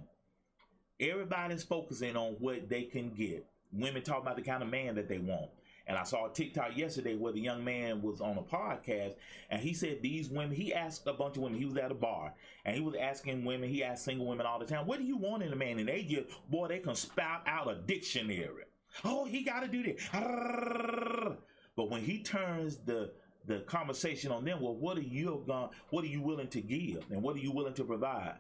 everybody's 0.99 1.62
focusing 1.62 2.16
on 2.16 2.33
what 2.39 2.68
they 2.68 2.85
can 2.85 3.11
get. 3.11 3.47
Women 3.70 4.03
talk 4.03 4.22
about 4.22 4.37
the 4.37 4.43
kind 4.43 4.62
of 4.62 4.70
man 4.70 4.95
that 4.95 5.09
they 5.09 5.18
want. 5.18 5.51
And 5.87 5.99
I 5.99 6.05
saw 6.05 6.30
a 6.30 6.33
TikTok 6.33 6.76
yesterday 6.76 7.16
where 7.16 7.33
the 7.33 7.41
young 7.41 7.64
man 7.64 8.03
was 8.03 8.20
on 8.20 8.39
a 8.39 8.43
podcast 8.43 9.14
and 9.51 9.61
he 9.61 9.74
said 9.74 10.01
these 10.01 10.28
women, 10.28 10.55
he 10.55 10.72
asked 10.72 11.07
a 11.07 11.12
bunch 11.12 11.37
of 11.37 11.43
women, 11.43 11.59
he 11.59 11.66
was 11.66 11.76
at 11.76 11.91
a 11.91 11.95
bar 11.95 12.35
and 12.64 12.76
he 12.76 12.80
was 12.83 12.95
asking 12.95 13.45
women, 13.45 13.68
he 13.68 13.83
asked 13.83 14.05
single 14.05 14.26
women 14.26 14.47
all 14.47 14.59
the 14.59 14.66
time, 14.66 14.87
what 14.87 14.99
do 14.99 15.05
you 15.05 15.16
want 15.16 15.43
in 15.43 15.53
a 15.53 15.57
man? 15.57 15.78
And 15.78 15.89
they 15.89 16.03
just, 16.03 16.28
boy, 16.51 16.68
they 16.68 16.78
can 16.78 16.95
spout 16.95 17.43
out 17.47 17.70
a 17.70 17.74
dictionary. 17.74 18.64
Oh, 19.05 19.24
he 19.24 19.43
got 19.43 19.61
to 19.61 19.68
do 19.68 19.83
this. 19.83 20.09
But 21.74 21.91
when 21.91 22.03
he 22.03 22.22
turns 22.22 22.76
the 22.76 23.12
the 23.47 23.61
conversation 23.61 24.30
on 24.30 24.45
them, 24.45 24.61
well, 24.61 24.74
what 24.74 24.97
are 24.97 25.03
you 25.03 25.43
going, 25.47 25.68
what 25.91 26.05
are 26.05 26.09
you 26.09 26.20
willing 26.22 26.49
to 26.49 26.61
give 26.61 27.05
and 27.11 27.22
what 27.22 27.35
are 27.35 27.41
you 27.41 27.51
willing 27.51 27.74
to 27.74 27.85
provide? 27.85 28.37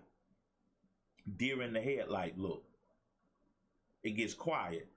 Deer 1.36 1.62
in 1.62 1.72
the 1.72 1.80
headlight 1.80 2.38
look. 2.38 2.62
It 4.04 4.12
gets 4.12 4.34
quiet 4.34 4.91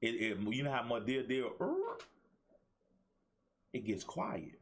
it, 0.00 0.08
it 0.08 0.38
you 0.52 0.62
know 0.62 0.72
how 0.72 0.82
my 0.82 1.00
dear 1.00 1.22
dear 1.22 1.46
it 3.72 3.84
gets 3.84 4.04
quiet. 4.04 4.58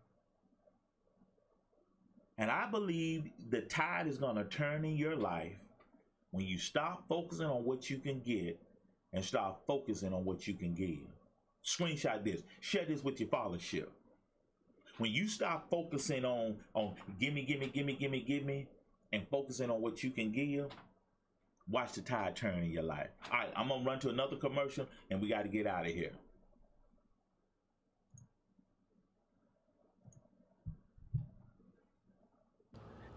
And 2.37 2.51
I 2.51 2.71
believe 2.71 3.31
the 3.51 3.63
tide 3.63 4.07
is 4.07 4.19
going 4.19 4.37
to 4.37 4.45
turn 4.45 4.85
in 4.85 4.97
your 4.97 5.17
life 5.17 5.57
when 6.31 6.47
you 6.47 6.59
stop 6.59 7.09
focusing 7.09 7.47
on 7.47 7.65
what 7.65 7.91
you 7.91 7.99
can 7.99 8.21
get 8.21 8.61
and 9.13 9.25
start 9.25 9.57
focusing 9.67 10.13
on 10.13 10.25
what 10.25 10.47
you 10.47 10.55
can 10.55 10.75
give. 10.75 11.01
Screenshot 11.65 12.25
this. 12.25 12.43
Share 12.61 12.85
this 12.85 13.03
with 13.03 13.19
your 13.19 13.29
followership. 13.29 13.89
When 14.99 15.11
you 15.11 15.29
stop 15.29 15.69
focusing 15.71 16.25
on 16.25 16.57
on 16.75 16.95
gimme, 17.19 17.43
gimme, 17.43 17.69
gimme, 17.69 17.95
gimme, 17.95 18.21
gimme, 18.21 18.67
and 19.13 19.27
focusing 19.29 19.71
on 19.71 19.81
what 19.81 20.03
you 20.03 20.11
can 20.11 20.31
give, 20.31 20.69
watch 21.71 21.93
the 21.93 22.01
tide 22.01 22.35
turn 22.35 22.63
in 22.63 22.71
your 22.71 22.83
life. 22.83 23.09
All 23.31 23.39
right, 23.39 23.53
I'm 23.57 23.69
gonna 23.69 23.85
run 23.85 23.99
to 24.01 24.09
another 24.09 24.37
commercial 24.37 24.87
and 25.11 25.21
we 25.21 25.29
got 25.29 25.43
to 25.43 25.49
get 25.49 25.67
out 25.67 25.87
of 25.87 25.93
here. 25.93 26.13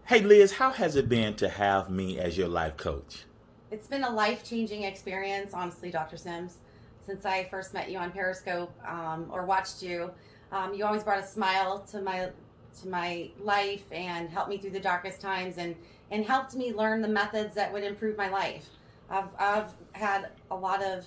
Hey 0.04 0.20
Liz, 0.20 0.52
how 0.52 0.70
has 0.72 0.96
it 0.96 1.08
been 1.08 1.34
to 1.36 1.48
have 1.48 1.88
me 1.88 2.18
as 2.18 2.36
your 2.36 2.48
life 2.48 2.76
coach? 2.76 3.24
It's 3.70 3.86
been 3.86 4.04
a 4.04 4.10
life 4.10 4.44
changing 4.44 4.82
experience, 4.82 5.54
honestly, 5.54 5.90
Dr. 5.90 6.18
Sims. 6.18 6.58
Since 7.06 7.24
I 7.24 7.44
first 7.44 7.72
met 7.72 7.90
you 7.90 7.98
on 7.98 8.12
Periscope 8.12 8.72
um, 8.86 9.28
or 9.32 9.46
watched 9.46 9.82
you, 9.82 10.10
um, 10.50 10.74
you 10.74 10.84
always 10.84 11.02
brought 11.02 11.18
a 11.18 11.26
smile 11.26 11.80
to 11.90 12.02
my 12.02 12.30
to 12.80 12.88
my 12.88 13.30
life 13.40 13.84
and 13.92 14.28
helped 14.28 14.48
me 14.48 14.58
through 14.58 14.70
the 14.70 14.80
darkest 14.80 15.20
times 15.20 15.58
and 15.58 15.74
and 16.12 16.24
helped 16.26 16.54
me 16.54 16.72
learn 16.72 17.00
the 17.00 17.08
methods 17.08 17.54
that 17.54 17.72
would 17.72 17.82
improve 17.82 18.16
my 18.16 18.28
life. 18.28 18.66
I've, 19.10 19.28
I've 19.38 19.72
had 19.92 20.28
a 20.50 20.54
lot 20.54 20.82
of 20.82 21.06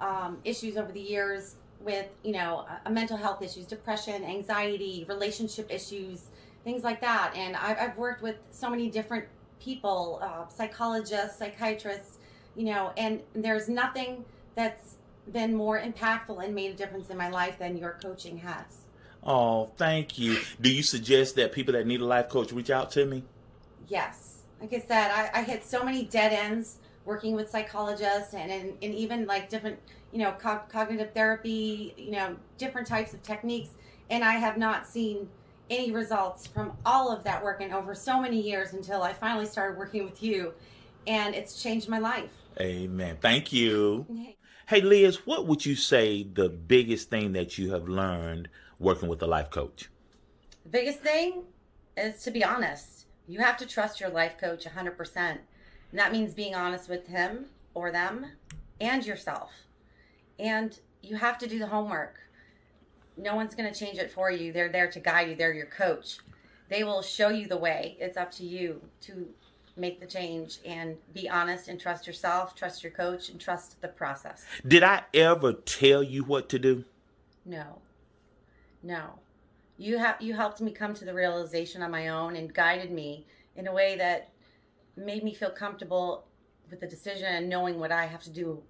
um, 0.00 0.38
issues 0.44 0.76
over 0.76 0.92
the 0.92 1.00
years 1.00 1.56
with, 1.80 2.06
you 2.22 2.32
know, 2.32 2.64
uh, 2.84 2.90
mental 2.90 3.16
health 3.16 3.42
issues, 3.42 3.66
depression, 3.66 4.24
anxiety, 4.24 5.04
relationship 5.08 5.70
issues, 5.70 6.26
things 6.64 6.84
like 6.84 7.00
that. 7.00 7.32
And 7.36 7.56
I've, 7.56 7.78
I've 7.78 7.98
worked 7.98 8.22
with 8.22 8.36
so 8.52 8.70
many 8.70 8.88
different 8.88 9.26
people, 9.60 10.20
uh, 10.22 10.48
psychologists, 10.48 11.38
psychiatrists, 11.38 12.18
you 12.54 12.66
know, 12.66 12.92
and 12.96 13.20
there's 13.34 13.68
nothing 13.68 14.24
that's 14.54 14.94
been 15.32 15.54
more 15.54 15.80
impactful 15.80 16.42
and 16.42 16.54
made 16.54 16.70
a 16.70 16.74
difference 16.74 17.10
in 17.10 17.16
my 17.16 17.30
life 17.30 17.58
than 17.58 17.76
your 17.76 17.98
coaching 18.00 18.38
has. 18.38 18.84
Oh, 19.24 19.72
thank 19.76 20.18
you. 20.18 20.38
Do 20.60 20.72
you 20.72 20.84
suggest 20.84 21.34
that 21.34 21.50
people 21.50 21.72
that 21.72 21.84
need 21.84 22.00
a 22.00 22.04
life 22.06 22.28
coach 22.28 22.52
reach 22.52 22.70
out 22.70 22.92
to 22.92 23.04
me? 23.04 23.24
Yes 23.88 24.35
like 24.60 24.72
I 24.72 24.80
said, 24.80 25.10
I, 25.10 25.40
I 25.40 25.42
hit 25.42 25.64
so 25.64 25.84
many 25.84 26.04
dead 26.04 26.32
ends 26.32 26.78
working 27.04 27.34
with 27.34 27.50
psychologists 27.50 28.34
and, 28.34 28.50
and, 28.50 28.72
and 28.82 28.94
even 28.94 29.26
like 29.26 29.48
different, 29.48 29.78
you 30.12 30.18
know, 30.18 30.32
co- 30.32 30.62
cognitive 30.68 31.12
therapy, 31.12 31.94
you 31.96 32.12
know, 32.12 32.36
different 32.58 32.86
types 32.86 33.14
of 33.14 33.22
techniques. 33.22 33.70
And 34.10 34.24
I 34.24 34.32
have 34.32 34.56
not 34.56 34.86
seen 34.86 35.28
any 35.70 35.92
results 35.92 36.46
from 36.46 36.72
all 36.84 37.10
of 37.12 37.24
that 37.24 37.42
work 37.42 37.60
and 37.60 37.72
over 37.72 37.94
so 37.94 38.20
many 38.20 38.40
years 38.40 38.72
until 38.72 39.02
I 39.02 39.12
finally 39.12 39.46
started 39.46 39.78
working 39.78 40.04
with 40.04 40.22
you. 40.22 40.54
And 41.06 41.34
it's 41.34 41.62
changed 41.62 41.88
my 41.88 41.98
life. 41.98 42.30
Amen. 42.60 43.18
Thank 43.20 43.52
you. 43.52 44.06
Hey, 44.66 44.80
Liz, 44.80 45.26
what 45.26 45.46
would 45.46 45.64
you 45.64 45.76
say 45.76 46.24
the 46.24 46.48
biggest 46.48 47.08
thing 47.08 47.32
that 47.32 47.56
you 47.56 47.72
have 47.72 47.88
learned 47.88 48.48
working 48.80 49.08
with 49.08 49.22
a 49.22 49.26
life 49.26 49.50
coach? 49.50 49.88
The 50.64 50.70
biggest 50.70 51.00
thing 51.00 51.44
is 51.96 52.22
to 52.24 52.32
be 52.32 52.42
honest 52.42 52.95
you 53.26 53.40
have 53.40 53.56
to 53.58 53.66
trust 53.66 54.00
your 54.00 54.10
life 54.10 54.38
coach 54.38 54.64
100%. 54.64 55.16
And 55.16 55.40
that 55.92 56.12
means 56.12 56.34
being 56.34 56.54
honest 56.54 56.88
with 56.88 57.06
him 57.06 57.46
or 57.74 57.90
them 57.90 58.26
and 58.80 59.04
yourself. 59.04 59.50
And 60.38 60.78
you 61.02 61.16
have 61.16 61.38
to 61.38 61.46
do 61.46 61.58
the 61.58 61.66
homework. 61.66 62.16
No 63.16 63.34
one's 63.34 63.54
going 63.54 63.72
to 63.72 63.78
change 63.78 63.98
it 63.98 64.10
for 64.10 64.30
you. 64.30 64.52
They're 64.52 64.68
there 64.68 64.90
to 64.90 65.00
guide 65.00 65.30
you, 65.30 65.36
they're 65.36 65.54
your 65.54 65.66
coach. 65.66 66.18
They 66.68 66.84
will 66.84 67.02
show 67.02 67.28
you 67.28 67.46
the 67.46 67.56
way. 67.56 67.96
It's 68.00 68.16
up 68.16 68.30
to 68.32 68.44
you 68.44 68.82
to 69.02 69.28
make 69.76 70.00
the 70.00 70.06
change 70.06 70.58
and 70.64 70.96
be 71.14 71.28
honest 71.28 71.68
and 71.68 71.80
trust 71.80 72.06
yourself, 72.06 72.54
trust 72.54 72.82
your 72.82 72.92
coach, 72.92 73.28
and 73.28 73.40
trust 73.40 73.80
the 73.80 73.88
process. 73.88 74.44
Did 74.66 74.82
I 74.82 75.04
ever 75.14 75.52
tell 75.52 76.02
you 76.02 76.24
what 76.24 76.48
to 76.50 76.58
do? 76.58 76.84
No. 77.44 77.78
No 78.82 79.18
you 79.78 79.98
have 79.98 80.20
you 80.20 80.34
helped 80.34 80.60
me 80.60 80.70
come 80.70 80.94
to 80.94 81.04
the 81.04 81.14
realization 81.14 81.82
on 81.82 81.90
my 81.90 82.08
own 82.08 82.36
and 82.36 82.52
guided 82.52 82.90
me 82.90 83.26
in 83.56 83.66
a 83.66 83.72
way 83.72 83.96
that 83.96 84.30
made 84.96 85.22
me 85.22 85.34
feel 85.34 85.50
comfortable 85.50 86.26
with 86.70 86.80
the 86.80 86.86
decision 86.86 87.26
and 87.26 87.48
knowing 87.48 87.78
what 87.78 87.92
I 87.92 88.06
have 88.06 88.22
to 88.24 88.30
do 88.30 88.62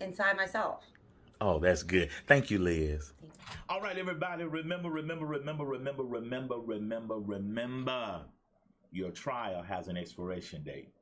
inside 0.00 0.36
myself. 0.36 0.84
Oh, 1.40 1.58
that's 1.58 1.82
good. 1.82 2.10
Thank 2.26 2.50
you, 2.50 2.58
Liz. 2.58 3.12
All 3.68 3.80
right, 3.80 3.96
everybody, 3.96 4.44
remember, 4.44 4.90
remember, 4.90 5.24
remember, 5.24 5.64
remember, 5.64 6.02
remember, 6.02 6.56
remember, 6.58 7.18
remember. 7.18 8.22
Your 8.92 9.10
trial 9.10 9.62
has 9.62 9.88
an 9.88 9.96
expiration 9.96 10.62
date. 10.62 10.92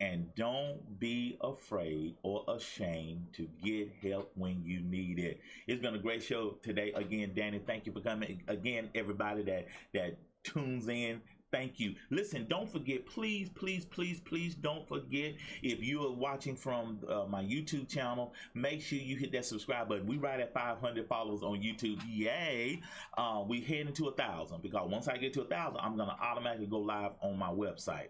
And 0.00 0.34
don't 0.34 0.98
be 0.98 1.38
afraid 1.40 2.16
or 2.22 2.44
ashamed 2.48 3.28
to 3.34 3.48
get 3.62 3.90
help 4.02 4.32
when 4.34 4.62
you 4.64 4.80
need 4.80 5.18
it. 5.18 5.40
It's 5.66 5.80
been 5.80 5.94
a 5.94 5.98
great 5.98 6.22
show 6.22 6.58
today. 6.62 6.92
Again, 6.94 7.32
Dani, 7.34 7.64
thank 7.64 7.86
you 7.86 7.92
for 7.92 8.00
coming. 8.00 8.42
Again, 8.48 8.90
everybody 8.94 9.42
that 9.44 9.66
that 9.92 10.18
tunes 10.42 10.88
in, 10.88 11.20
thank 11.54 11.78
you. 11.78 11.94
Listen, 12.10 12.46
don't 12.48 12.68
forget, 12.68 13.06
please, 13.06 13.48
please, 13.48 13.84
please, 13.84 14.20
please 14.20 14.56
don't 14.56 14.86
forget 14.88 15.34
if 15.62 15.80
you 15.80 16.04
are 16.04 16.12
watching 16.12 16.56
from 16.56 16.98
uh, 17.08 17.26
my 17.28 17.44
YouTube 17.44 17.88
channel, 17.88 18.34
make 18.54 18.82
sure 18.82 18.98
you 18.98 19.16
hit 19.16 19.30
that 19.32 19.44
subscribe 19.44 19.88
button. 19.88 20.06
We 20.06 20.16
right 20.16 20.40
at 20.40 20.52
500 20.52 21.06
followers 21.08 21.42
on 21.44 21.62
YouTube. 21.62 22.02
Yay! 22.08 22.82
Uh, 23.16 23.44
we 23.46 23.60
heading 23.60 23.92
to 23.94 24.08
a 24.08 24.12
thousand 24.12 24.62
because 24.62 24.90
once 24.90 25.06
I 25.06 25.16
get 25.16 25.32
to 25.34 25.42
a 25.42 25.46
thousand, 25.46 25.78
I'm 25.80 25.96
gonna 25.96 26.16
automatically 26.20 26.66
go 26.66 26.78
live 26.80 27.12
on 27.22 27.38
my 27.38 27.50
website. 27.50 28.08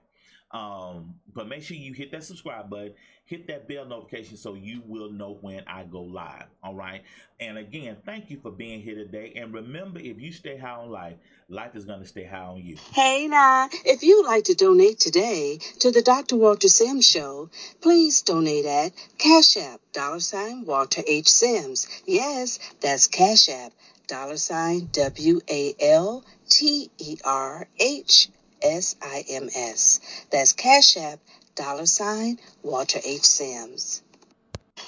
Um, 0.51 1.17
but 1.35 1.49
make 1.49 1.65
sure 1.65 1.77
you 1.77 1.93
hit 1.93 2.13
that 2.13 2.23
subscribe 2.23 2.71
button, 2.71 2.95
hit 3.25 3.49
that 3.49 3.67
bell 3.67 3.85
notification 3.87 4.37
so 4.37 4.55
you 4.55 4.83
will 4.87 5.11
know 5.11 5.37
when 5.41 5.65
I 5.67 5.83
go 5.83 6.03
live. 6.03 6.45
All 6.63 6.75
right. 6.75 7.03
And 7.41 7.59
again, 7.59 7.97
thank 8.07 8.31
you 8.31 8.39
for 8.41 8.53
being 8.53 8.81
here 8.81 8.95
today. 8.95 9.33
And 9.35 9.53
remember, 9.53 9.99
if 9.99 10.21
you 10.21 10.31
stay 10.33 10.57
high 10.57 10.77
on 10.77 10.91
life, 10.91 11.17
life 11.49 11.75
is 11.75 11.85
going 11.85 12.01
to 12.01 12.07
stay 12.07 12.25
high 12.25 12.45
on 12.45 12.59
you. 12.59 12.77
Hey 12.93 13.27
now, 13.27 13.69
if 13.85 14.05
you'd 14.05 14.27
like 14.27 14.45
to 14.45 14.55
donate 14.55 15.01
today 15.01 15.59
to 15.81 15.91
the 15.91 16.03
Dr. 16.03 16.37
Walter 16.37 16.69
Sims 16.69 17.05
Show, 17.05 17.51
please 17.81 18.23
donate 18.23 18.65
at 18.65 18.93
Cash 19.19 19.57
App, 19.57 19.81
dollar 19.93 20.21
sign 20.21 20.65
Walter 20.65 21.03
H. 21.05 21.29
Sims. 21.29 21.89
Yes, 22.07 22.61
that's 22.81 23.09
Cash 23.09 23.49
App, 23.49 23.73
dollar 24.07 24.37
sign 24.37 24.89
W 24.93 25.41
A 25.51 25.75
L 25.81 26.25
T 26.49 26.91
E 26.99 27.17
R 27.25 27.67
H 27.81 28.29
S 28.65 28.97
I 29.03 29.25
M 29.29 29.49
S. 29.55 30.01
That's 30.31 30.55
Cash 30.55 30.97
App, 30.97 31.21
dollar 31.55 31.87
sign 31.87 32.39
Walter 32.63 32.99
H. 33.05 33.25
Sims. 33.25 34.03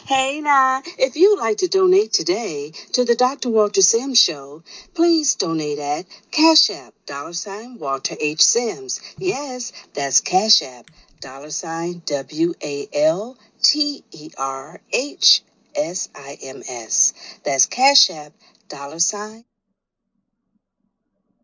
Hey 0.07 0.41
now, 0.41 0.83
if 0.99 1.16
you'd 1.16 1.39
like 1.39 1.59
to 1.59 1.68
donate 1.68 2.12
today 2.12 2.72
to 2.93 3.05
the 3.05 3.14
Dr. 3.14 3.51
Walter 3.51 3.83
Sims 3.83 4.20
Show, 4.20 4.62
please 4.95 5.35
donate 5.35 5.79
at 5.79 6.07
Cash 6.31 6.70
App, 6.70 6.95
dollar 7.07 7.33
sign 7.33 7.79
Walter 7.79 8.16
H. 8.20 8.41
Sims. 8.41 9.01
Yes, 9.18 9.72
that's 9.95 10.20
Cash 10.20 10.62
App, 10.62 10.87
dollar 11.20 11.51
sign 11.51 12.03
W 12.07 12.55
A 12.62 12.89
L 12.93 13.37
T 13.62 14.05
E 14.12 14.31
R 14.39 14.81
H 14.93 15.43
S 15.74 16.09
I 16.14 16.39
M 16.43 16.62
S. 16.68 17.12
That's 17.45 17.66
Cash 17.66 18.11
App, 18.11 18.33
dollar 18.68 19.01
sign 19.01 19.45